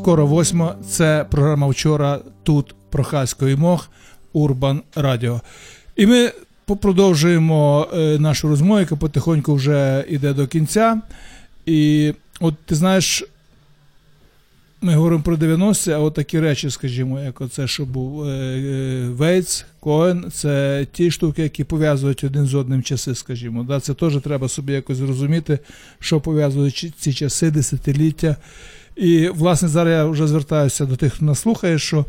Скоро 0.00 0.26
восьма. 0.26 0.76
Це 0.88 1.26
програма 1.30 1.66
вчора 1.66 2.20
тут 2.42 2.74
Прохасько 2.90 3.48
і 3.48 3.56
Мох 3.56 3.90
Урбан 4.32 4.82
Радіо. 4.94 5.40
І 5.96 6.06
ми 6.06 6.32
продовжуємо 6.80 7.88
е, 7.94 8.18
нашу 8.18 8.48
розмову, 8.48 8.80
яка 8.80 8.96
потихоньку 8.96 9.54
вже 9.54 10.04
йде 10.08 10.32
до 10.32 10.46
кінця. 10.46 11.00
І 11.66 12.12
от 12.40 12.54
ти 12.66 12.74
знаєш, 12.74 13.24
ми 14.80 14.94
говоримо 14.94 15.22
про 15.22 15.36
90-ті, 15.36 15.90
а 15.90 15.98
от 15.98 16.14
такі 16.14 16.40
речі, 16.40 16.70
скажімо, 16.70 17.20
як 17.20 17.40
оце, 17.40 17.66
що 17.66 17.84
був 17.84 18.24
е, 18.24 18.28
е, 18.28 19.08
Вейтс, 19.08 19.64
Коен, 19.80 20.30
це 20.32 20.86
ті 20.92 21.10
штуки, 21.10 21.42
які 21.42 21.64
пов'язують 21.64 22.24
один 22.24 22.46
з 22.46 22.54
одним 22.54 22.82
часи, 22.82 23.14
скажімо. 23.14 23.62
Да? 23.68 23.80
Це 23.80 23.94
теж 23.94 24.16
треба 24.24 24.48
собі 24.48 24.72
якось 24.72 24.96
зрозуміти, 24.96 25.58
що 25.98 26.20
пов'язують 26.20 26.94
ці 26.98 27.12
часи, 27.12 27.50
десятиліття. 27.50 28.36
І, 29.00 29.28
власне, 29.28 29.68
зараз 29.68 29.92
я 29.92 30.04
вже 30.04 30.26
звертаюся 30.26 30.86
до 30.86 30.96
тих, 30.96 31.12
хто 31.12 31.24
нас 31.24 31.38
слухає, 31.38 31.78
що 31.78 32.04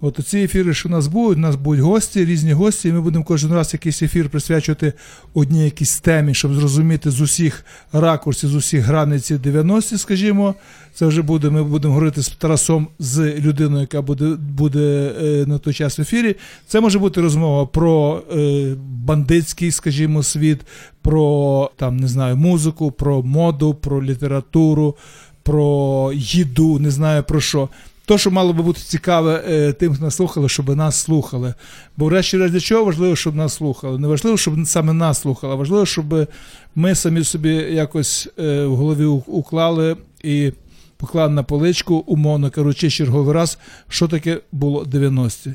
от 0.00 0.20
ці 0.26 0.38
ефіри, 0.38 0.74
що 0.74 0.88
у 0.88 0.92
нас 0.92 1.06
будуть, 1.06 1.38
у 1.38 1.40
нас 1.40 1.56
будуть 1.56 1.80
гості, 1.80 2.24
різні 2.24 2.52
гості, 2.52 2.88
і 2.88 2.92
ми 2.92 3.00
будемо 3.00 3.24
кожен 3.24 3.52
раз 3.52 3.72
якийсь 3.72 4.02
ефір 4.02 4.28
присвячувати 4.28 4.92
одній 5.34 5.64
якійсь 5.64 6.00
темі, 6.00 6.34
щоб 6.34 6.54
зрозуміти 6.54 7.10
з 7.10 7.20
усіх 7.20 7.64
ракурсів, 7.92 8.50
з 8.50 8.54
усіх 8.54 8.84
границь 8.84 9.30
90-ті, 9.30 9.98
скажімо. 9.98 10.54
Це 10.94 11.06
вже 11.06 11.22
буде, 11.22 11.50
ми 11.50 11.64
будемо 11.64 11.94
говорити 11.94 12.22
з 12.22 12.28
Тарасом, 12.28 12.88
з 12.98 13.34
людиною, 13.38 13.80
яка 13.80 14.02
буде, 14.02 14.24
буде 14.40 15.12
е, 15.22 15.46
на 15.46 15.58
той 15.58 15.74
час 15.74 15.98
в 15.98 16.02
ефірі. 16.02 16.36
Це 16.66 16.80
може 16.80 16.98
бути 16.98 17.20
розмова 17.20 17.66
про 17.66 18.22
е, 18.32 18.74
бандитський, 18.78 19.70
скажімо, 19.70 20.22
світ, 20.22 20.60
про 21.02 21.70
там, 21.76 21.96
не 21.96 22.08
знаю, 22.08 22.36
музику, 22.36 22.90
про 22.90 23.22
моду, 23.22 23.74
про 23.74 24.02
літературу, 24.02 24.96
про 25.44 26.10
їду, 26.14 26.78
не 26.78 26.90
знаю 26.90 27.22
про 27.22 27.40
що. 27.40 27.68
То, 28.06 28.18
що 28.18 28.30
мало 28.30 28.52
би 28.52 28.62
бути 28.62 28.80
цікаве 28.80 29.44
е, 29.48 29.72
тим, 29.72 29.94
хто 29.94 30.04
нас 30.04 30.14
слухали, 30.14 30.48
щоб 30.48 30.76
нас 30.76 30.96
слухали. 30.96 31.54
Бо, 31.96 32.04
врешті-решт, 32.04 32.52
для 32.52 32.60
чого 32.60 32.84
важливо, 32.84 33.16
щоб 33.16 33.34
нас 33.36 33.54
слухали? 33.54 33.98
Не 33.98 34.08
важливо, 34.08 34.36
щоб 34.36 34.54
саме 34.66 34.92
нас 34.92 35.20
слухали, 35.20 35.52
а 35.52 35.56
важливо, 35.56 35.86
щоб 35.86 36.28
ми 36.74 36.94
самі 36.94 37.24
собі 37.24 37.54
якось 37.54 38.28
е, 38.38 38.64
в 38.64 38.76
голові 38.76 39.04
уклали 39.26 39.96
і 40.22 40.52
поклали 40.96 41.32
на 41.32 41.42
поличку, 41.42 41.94
умовно 41.94 42.50
кажучи, 42.50 42.90
черговий 42.90 43.34
раз, 43.34 43.58
що 43.88 44.08
таке 44.08 44.40
було 44.52 44.84
90-ті. 44.84 45.54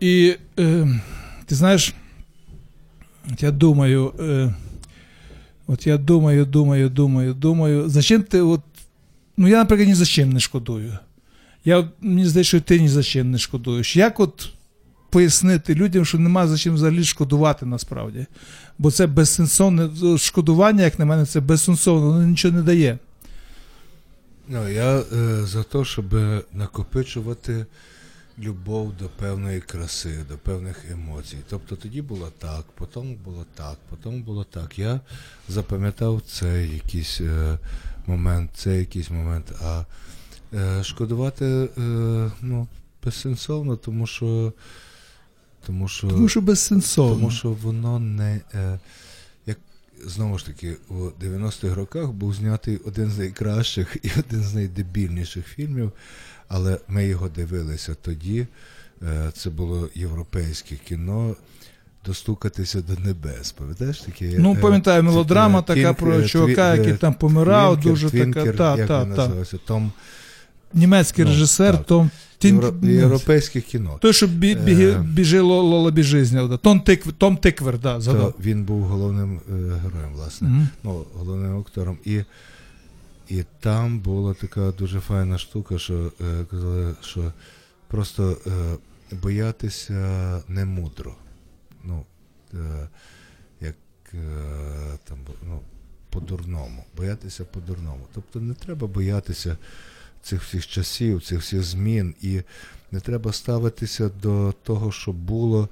І 0.00 0.36
е, 0.58 0.88
ти 1.46 1.54
знаєш, 1.54 1.94
я 3.40 3.50
думаю, 3.50 4.12
е, 4.20 4.54
от 5.66 5.86
я 5.86 5.98
думаю, 5.98 6.46
думаю, 6.46 6.90
думаю, 6.90 7.34
думаю, 7.34 7.88
зачем 7.88 8.22
ти 8.22 8.40
от. 8.40 8.60
Ну, 9.36 9.48
я, 9.48 9.58
наприклад, 9.58 9.88
ні 9.88 9.94
за 9.94 10.04
чим 10.04 10.32
не 10.32 10.40
шкодую. 10.40 10.98
Я, 11.64 11.88
мені 12.00 12.26
здається, 12.26 12.48
що 12.48 12.60
ти 12.60 12.80
ні 12.80 12.88
за 12.88 13.02
чим 13.02 13.30
не 13.30 13.38
шкодуєш. 13.38 13.96
Як 13.96 14.20
от 14.20 14.48
пояснити 15.10 15.74
людям, 15.74 16.04
що 16.04 16.18
нема 16.18 16.46
за 16.46 16.58
чим 16.58 16.74
взагалі 16.74 17.04
шкодувати 17.04 17.66
насправді? 17.66 18.26
Бо 18.78 18.90
це 18.90 19.06
безсенсовне 19.06 19.90
шкодування, 20.18 20.82
як 20.82 20.98
на 20.98 21.04
мене, 21.04 21.26
це 21.26 21.40
безсенсовно, 21.40 22.06
воно 22.06 22.26
нічого 22.26 22.56
не 22.56 22.62
дає. 22.62 22.98
Ну, 24.48 24.68
я 24.68 24.98
е, 24.98 25.02
за 25.44 25.62
те, 25.62 25.84
щоб 25.84 26.04
накопичувати 26.52 27.66
любов 28.38 28.96
до 28.96 29.08
певної 29.08 29.60
краси, 29.60 30.24
до 30.28 30.38
певних 30.38 30.90
емоцій. 30.90 31.36
Тобто 31.48 31.76
тоді 31.76 32.02
було 32.02 32.32
так, 32.38 32.64
потім 32.74 33.14
було 33.14 33.46
так, 33.54 33.76
потім 33.90 34.22
було 34.22 34.44
так. 34.44 34.78
Я 34.78 35.00
запам'ятав 35.48 36.22
цей 36.26 36.70
якийсь 36.74 37.20
е, 37.20 37.58
момент, 38.06 38.50
цей 38.54 38.78
якийсь 38.78 39.10
момент. 39.10 39.52
А 39.62 39.84
е, 40.54 40.84
шкодувати 40.84 41.44
е, 41.78 42.30
ну, 42.40 42.68
безсенсовно, 43.04 43.76
тому 43.76 44.06
що. 44.06 44.52
Тому 45.66 45.88
що, 45.88 46.08
Тому 46.08 46.28
що 46.28 46.40
безсенсовно. 46.40 47.14
тому 47.14 47.30
що 47.30 47.52
воно 47.52 47.98
не. 47.98 48.40
Е, 48.54 48.78
як 49.46 49.58
знову 50.04 50.38
ж 50.38 50.46
таки, 50.46 50.76
у 50.88 50.94
90-х 50.94 51.74
роках 51.74 52.10
був 52.10 52.34
знятий 52.34 52.76
один 52.76 53.10
з 53.10 53.18
найкращих 53.18 53.96
і 54.02 54.10
один 54.18 54.42
з 54.42 54.54
найдебільніших 54.54 55.46
фільмів, 55.46 55.92
але 56.48 56.78
ми 56.88 57.06
його 57.06 57.28
дивилися 57.28 57.94
тоді. 58.02 58.46
Е, 59.02 59.30
це 59.34 59.50
було 59.50 59.88
європейське 59.94 60.76
кіно. 60.88 61.36
Достукатися 62.06 62.80
до 62.80 63.02
небес. 63.04 63.52
Пам'ятаєш 63.52 64.00
таке? 64.00 64.34
Ну, 64.38 64.54
е, 64.54 64.56
пам'ятаю, 64.60 65.02
мелодрама 65.02 65.62
така 65.62 65.94
про 65.94 66.22
чувака, 66.22 66.74
який 66.74 66.94
там 66.94 67.14
помирав, 67.14 67.72
Тиквер, 67.72 67.92
дуже 67.92 68.10
така. 68.10 68.22
Тиквер, 68.22 68.56
Та, 68.56 68.76
як 68.76 68.88
та, 68.88 69.04
він 69.04 69.14
та. 69.14 69.58
Том 69.66 69.92
Німецький 70.74 71.24
Ну, 71.24 71.30
режисер, 71.30 71.76
так. 71.76 71.86
Том 71.86 72.10
Євро- 72.40 72.86
європейське 72.90 73.60
кіно. 73.60 73.98
Той, 74.00 74.12
що 74.12 74.26
бі... 74.26 74.52
Е. 74.68 75.02
біжи 75.04 75.62
Лола 75.62 75.90
біжи 75.90 76.16
зняв. 76.16 76.46
да. 76.46 76.56
Том, 76.56 76.80
Тикв... 76.80 77.12
Том 77.12 77.36
Тиквер, 77.36 77.78
да, 77.78 78.00
То 78.00 78.34
він 78.40 78.64
був 78.64 78.82
головним 78.82 79.40
е, 79.48 79.52
героєм, 79.52 80.12
власне. 80.14 80.48
Мгм. 80.48 80.68
ну, 80.82 81.04
головним 81.14 81.58
актором. 81.58 81.98
І, 82.04 82.20
і 83.28 83.44
там 83.60 83.98
була 83.98 84.34
така 84.34 84.70
дуже 84.70 85.00
файна 85.00 85.38
штука, 85.38 85.78
що 85.78 86.12
е, 86.20 86.44
казали, 86.50 86.94
що 87.02 87.32
просто 87.88 88.36
е, 88.46 88.50
боятися 89.16 90.42
не 90.48 90.64
мудро. 90.64 91.14
Ну, 91.84 92.04
е, 92.54 92.88
як 93.60 93.74
там, 95.04 95.18
ну, 95.48 95.60
по-дурному. 96.10 96.84
Боятися 96.96 97.44
по-дурному. 97.44 98.06
Тобто 98.14 98.40
не 98.40 98.54
треба 98.54 98.86
боятися 98.86 99.56
цих 100.22 100.42
всіх 100.42 100.66
часів, 100.66 101.22
цих 101.22 101.40
всіх 101.40 101.62
змін, 101.62 102.14
і 102.22 102.42
не 102.92 103.00
треба 103.00 103.32
ставитися 103.32 104.10
до 104.22 104.54
того, 104.62 104.92
що 104.92 105.12
було 105.12 105.68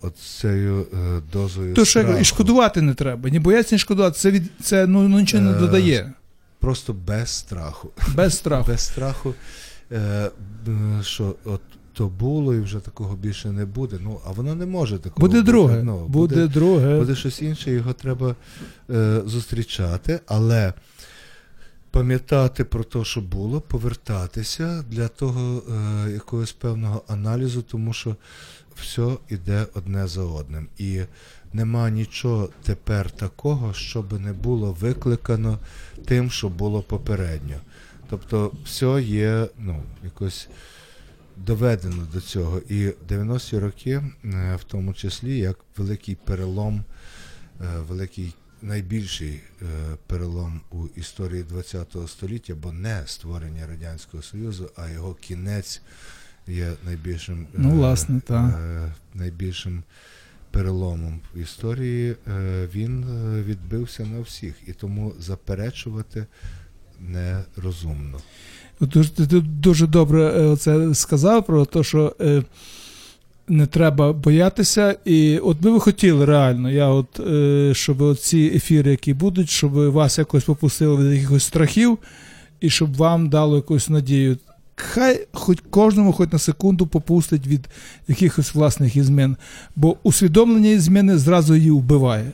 оцею 0.00 0.86
дозою. 1.32 1.74
То 1.74 1.84
що 1.84 2.18
і 2.18 2.24
шкодувати 2.24 2.82
не 2.82 2.94
треба. 2.94 3.30
Ні 3.30 3.38
бояться, 3.38 3.74
ні 3.74 3.78
шкодувати. 3.78 4.18
Це, 4.18 4.30
від... 4.30 4.42
це 4.62 4.86
ну, 4.86 5.08
ну, 5.08 5.20
нічого 5.20 5.42
не 5.42 5.52
додає. 5.52 6.12
Просто 6.64 6.92
без 6.92 7.30
страху. 7.30 7.90
Без 8.14 8.36
страху. 8.38 8.70
Без 8.70 8.80
страху. 8.80 9.34
е, 9.92 10.30
що 11.02 11.34
от 11.44 11.60
то 11.92 12.06
було 12.08 12.54
і 12.54 12.60
вже 12.60 12.80
такого 12.80 13.16
більше 13.16 13.50
не 13.52 13.64
буде. 13.64 13.96
Ну, 14.00 14.20
а 14.26 14.30
воно 14.30 14.54
не 14.54 14.66
може 14.66 14.98
такого 14.98 15.28
Буде 15.28 15.42
друге. 15.42 15.82
Ну, 15.82 16.06
буде, 16.06 16.46
друге. 16.46 16.98
буде 16.98 17.16
щось 17.16 17.42
інше, 17.42 17.70
його 17.70 17.92
треба 17.92 18.36
е, 18.90 19.22
зустрічати, 19.26 20.20
але 20.26 20.72
пам'ятати 21.90 22.64
про 22.64 22.84
те, 22.84 23.04
що 23.04 23.20
було, 23.20 23.60
повертатися 23.60 24.84
для 24.90 25.08
того 25.08 25.62
е, 26.06 26.10
якогось 26.10 26.52
певного 26.52 27.02
аналізу, 27.08 27.62
тому 27.62 27.92
що 27.92 28.16
все 28.76 29.08
йде 29.28 29.66
одне 29.74 30.06
за 30.06 30.22
одним. 30.22 30.68
І 30.78 31.00
нема 31.54 31.90
нічого 31.90 32.48
тепер 32.62 33.10
такого, 33.10 33.74
щоб 33.74 34.20
не 34.20 34.32
було 34.32 34.72
викликано 34.72 35.58
тим, 36.04 36.30
що 36.30 36.48
було 36.48 36.82
попередньо. 36.82 37.56
Тобто, 38.10 38.52
все 38.64 39.02
є 39.02 39.48
ну, 39.58 39.82
якось 40.04 40.48
доведено 41.36 42.06
до 42.12 42.20
цього. 42.20 42.58
І 42.68 42.88
90-ті 43.08 43.58
роки, 43.58 43.90
е, 44.24 44.56
в 44.60 44.64
тому 44.64 44.94
числі, 44.94 45.38
як 45.38 45.58
великий 45.76 46.14
перелом, 46.14 46.84
е, 47.60 47.64
великий 47.88 48.34
найбільший 48.62 49.40
е, 49.62 49.66
перелом 50.06 50.60
у 50.70 50.86
історії 50.96 51.44
ХХ 51.72 52.08
століття, 52.08 52.54
бо 52.54 52.72
не 52.72 53.02
створення 53.06 53.66
Радянського 53.66 54.22
Союзу, 54.22 54.70
а 54.76 54.88
його 54.88 55.14
кінець 55.14 55.82
є 56.46 56.72
найбільшим, 56.84 57.42
е, 57.42 57.46
Ну, 57.54 57.70
власне, 57.70 58.20
так. 58.26 58.54
е, 58.58 58.92
найбільшим 59.14 59.82
переломом 60.54 61.20
в 61.34 61.38
історії. 61.38 62.14
Е, 62.28 62.68
Він 62.74 63.04
е, 63.04 63.42
відбився 63.42 64.06
на 64.06 64.20
всіх, 64.20 64.54
і 64.66 64.72
тому 64.72 65.12
заперечувати 65.20 66.26
нерозумно. 67.00 68.18
Дуже, 68.80 69.10
ти 69.10 69.40
дуже 69.40 69.86
добре 69.86 70.56
це 70.58 70.94
сказав 70.94 71.46
про 71.46 71.64
те, 71.64 71.82
що 71.82 72.16
е, 72.20 72.42
не 73.48 73.66
треба 73.66 74.12
боятися. 74.12 74.96
І 75.04 75.38
от 75.38 75.56
ми 75.60 75.72
би 75.72 75.80
хотіли 75.80 76.24
реально, 76.24 76.70
я 76.70 76.88
от, 76.88 77.20
е, 77.20 77.74
щоб 77.74 78.16
ці 78.16 78.52
ефіри, 78.54 78.90
які 78.90 79.14
будуть, 79.14 79.50
щоб 79.50 79.72
вас 79.72 80.18
якось 80.18 80.44
попустили 80.44 81.04
від 81.04 81.14
якихось 81.14 81.44
страхів, 81.44 81.98
і 82.60 82.70
щоб 82.70 82.96
вам 82.96 83.28
дало 83.28 83.56
якусь 83.56 83.88
надію. 83.88 84.36
Хай 84.76 85.26
хоч 85.32 85.58
кожному, 85.70 86.12
хоч 86.12 86.32
на 86.32 86.38
секунду 86.38 86.86
попустить 86.86 87.46
від 87.46 87.68
якихось 88.08 88.54
власних 88.54 88.96
ізмін, 88.96 89.36
бо 89.76 89.96
усвідомлення 90.02 90.80
зміни 90.80 91.18
зразу 91.18 91.54
її 91.54 91.70
вбиває. 91.70 92.32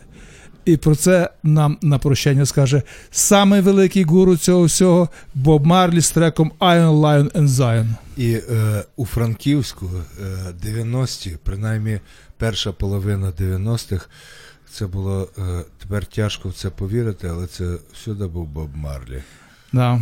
І 0.65 0.77
про 0.77 0.97
це 0.97 1.31
нам 1.43 1.79
на 1.83 1.99
прощання 1.99 2.47
скаже 2.47 2.83
самий 3.11 3.61
великий 3.61 4.05
гуру 4.05 4.37
цього 4.37 4.65
всього 4.65 5.09
Боб 5.35 5.67
Марлі 5.67 6.01
з 6.01 6.11
треком 6.11 6.53
Iron 6.61 7.01
Lion 7.01 7.33
and 7.33 7.49
Zion. 7.49 7.89
І 8.17 8.33
е, 8.33 8.85
у 8.97 9.07
Франківську 9.07 9.91
е, 10.23 10.69
90-ті, 10.69 11.37
принаймні 11.43 12.01
перша 12.37 12.73
половина 12.73 13.31
90-х, 13.31 14.09
це 14.73 14.87
було 14.87 15.29
е, 15.39 15.65
тепер 15.79 16.07
тяжко 16.07 16.49
в 16.49 16.55
це 16.55 16.71
повірити, 16.71 17.29
але 17.29 17.47
це 17.47 17.77
всюди 17.93 18.27
був 18.27 18.47
Боб 18.47 18.77
Марлі. 18.77 19.23
Да. 19.73 20.01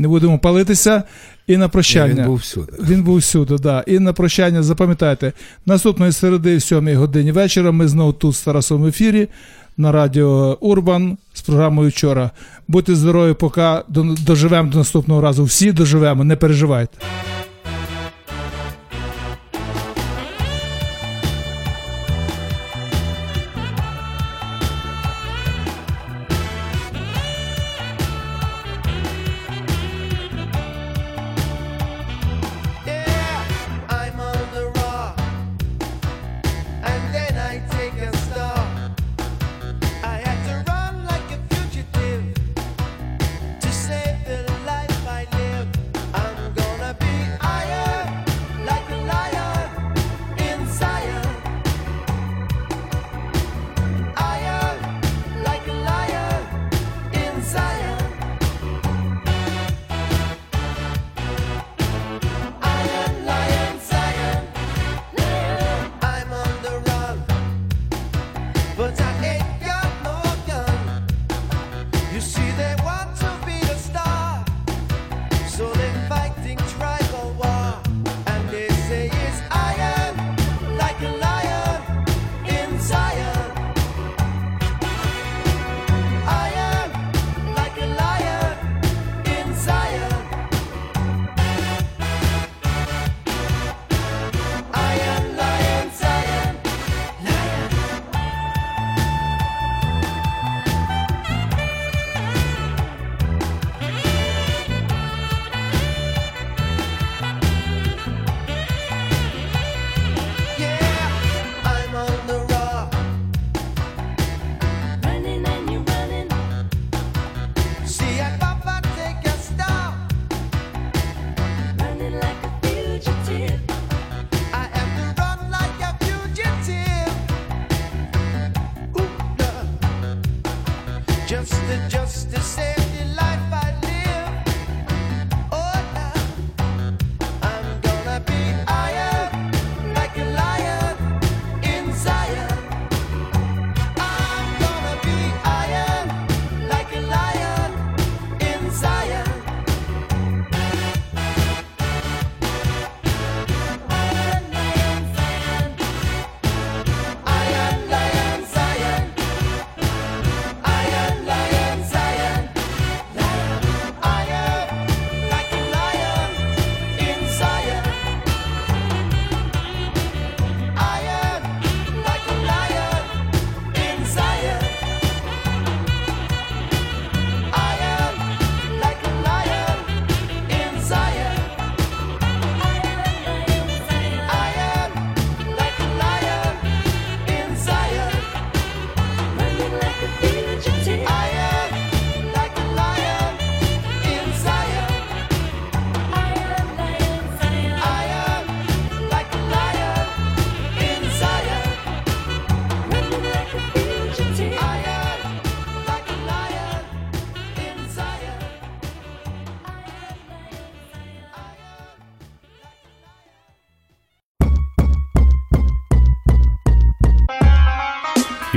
Не 0.00 0.08
будемо 0.08 0.38
палитися. 0.38 1.02
І 1.46 1.56
на 1.56 1.68
прощання. 1.68 2.14
він 2.14 2.24
був 2.24 2.36
всюди. 2.36 2.72
Він 2.88 3.02
був 3.02 3.16
всюди, 3.16 3.56
да. 3.58 3.84
І 3.86 3.98
на 3.98 4.12
прощання 4.12 4.62
запам'ятайте, 4.62 5.32
наступної 5.66 6.12
середи 6.12 6.56
в 6.56 6.62
7 6.62 6.96
годині 6.96 7.32
вечора 7.32 7.72
ми 7.72 7.88
знову 7.88 8.12
тут 8.12 8.34
з 8.36 8.42
Тарасом 8.42 8.82
в 8.82 8.86
ефірі 8.86 9.28
на 9.76 9.92
радіо 9.92 10.58
Урбан 10.60 11.18
з 11.34 11.40
програмою 11.40 11.88
вчора. 11.88 12.30
Будьте 12.68 12.94
здорові, 12.94 13.34
поки 13.34 13.62
до- 13.88 14.14
доживемо 14.26 14.70
до 14.70 14.78
наступного 14.78 15.20
разу. 15.20 15.44
Всі 15.44 15.72
доживемо, 15.72 16.24
не 16.24 16.36
переживайте. 16.36 16.98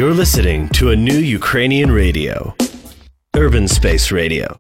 You're 0.04 0.14
listening 0.14 0.68
to 0.80 0.89
a 0.89 0.97
new 0.97 1.18
Ukrainian 1.18 1.89
radio, 1.89 2.54
Urban 3.38 3.70
Space 3.70 4.12
Radio. 4.12 4.60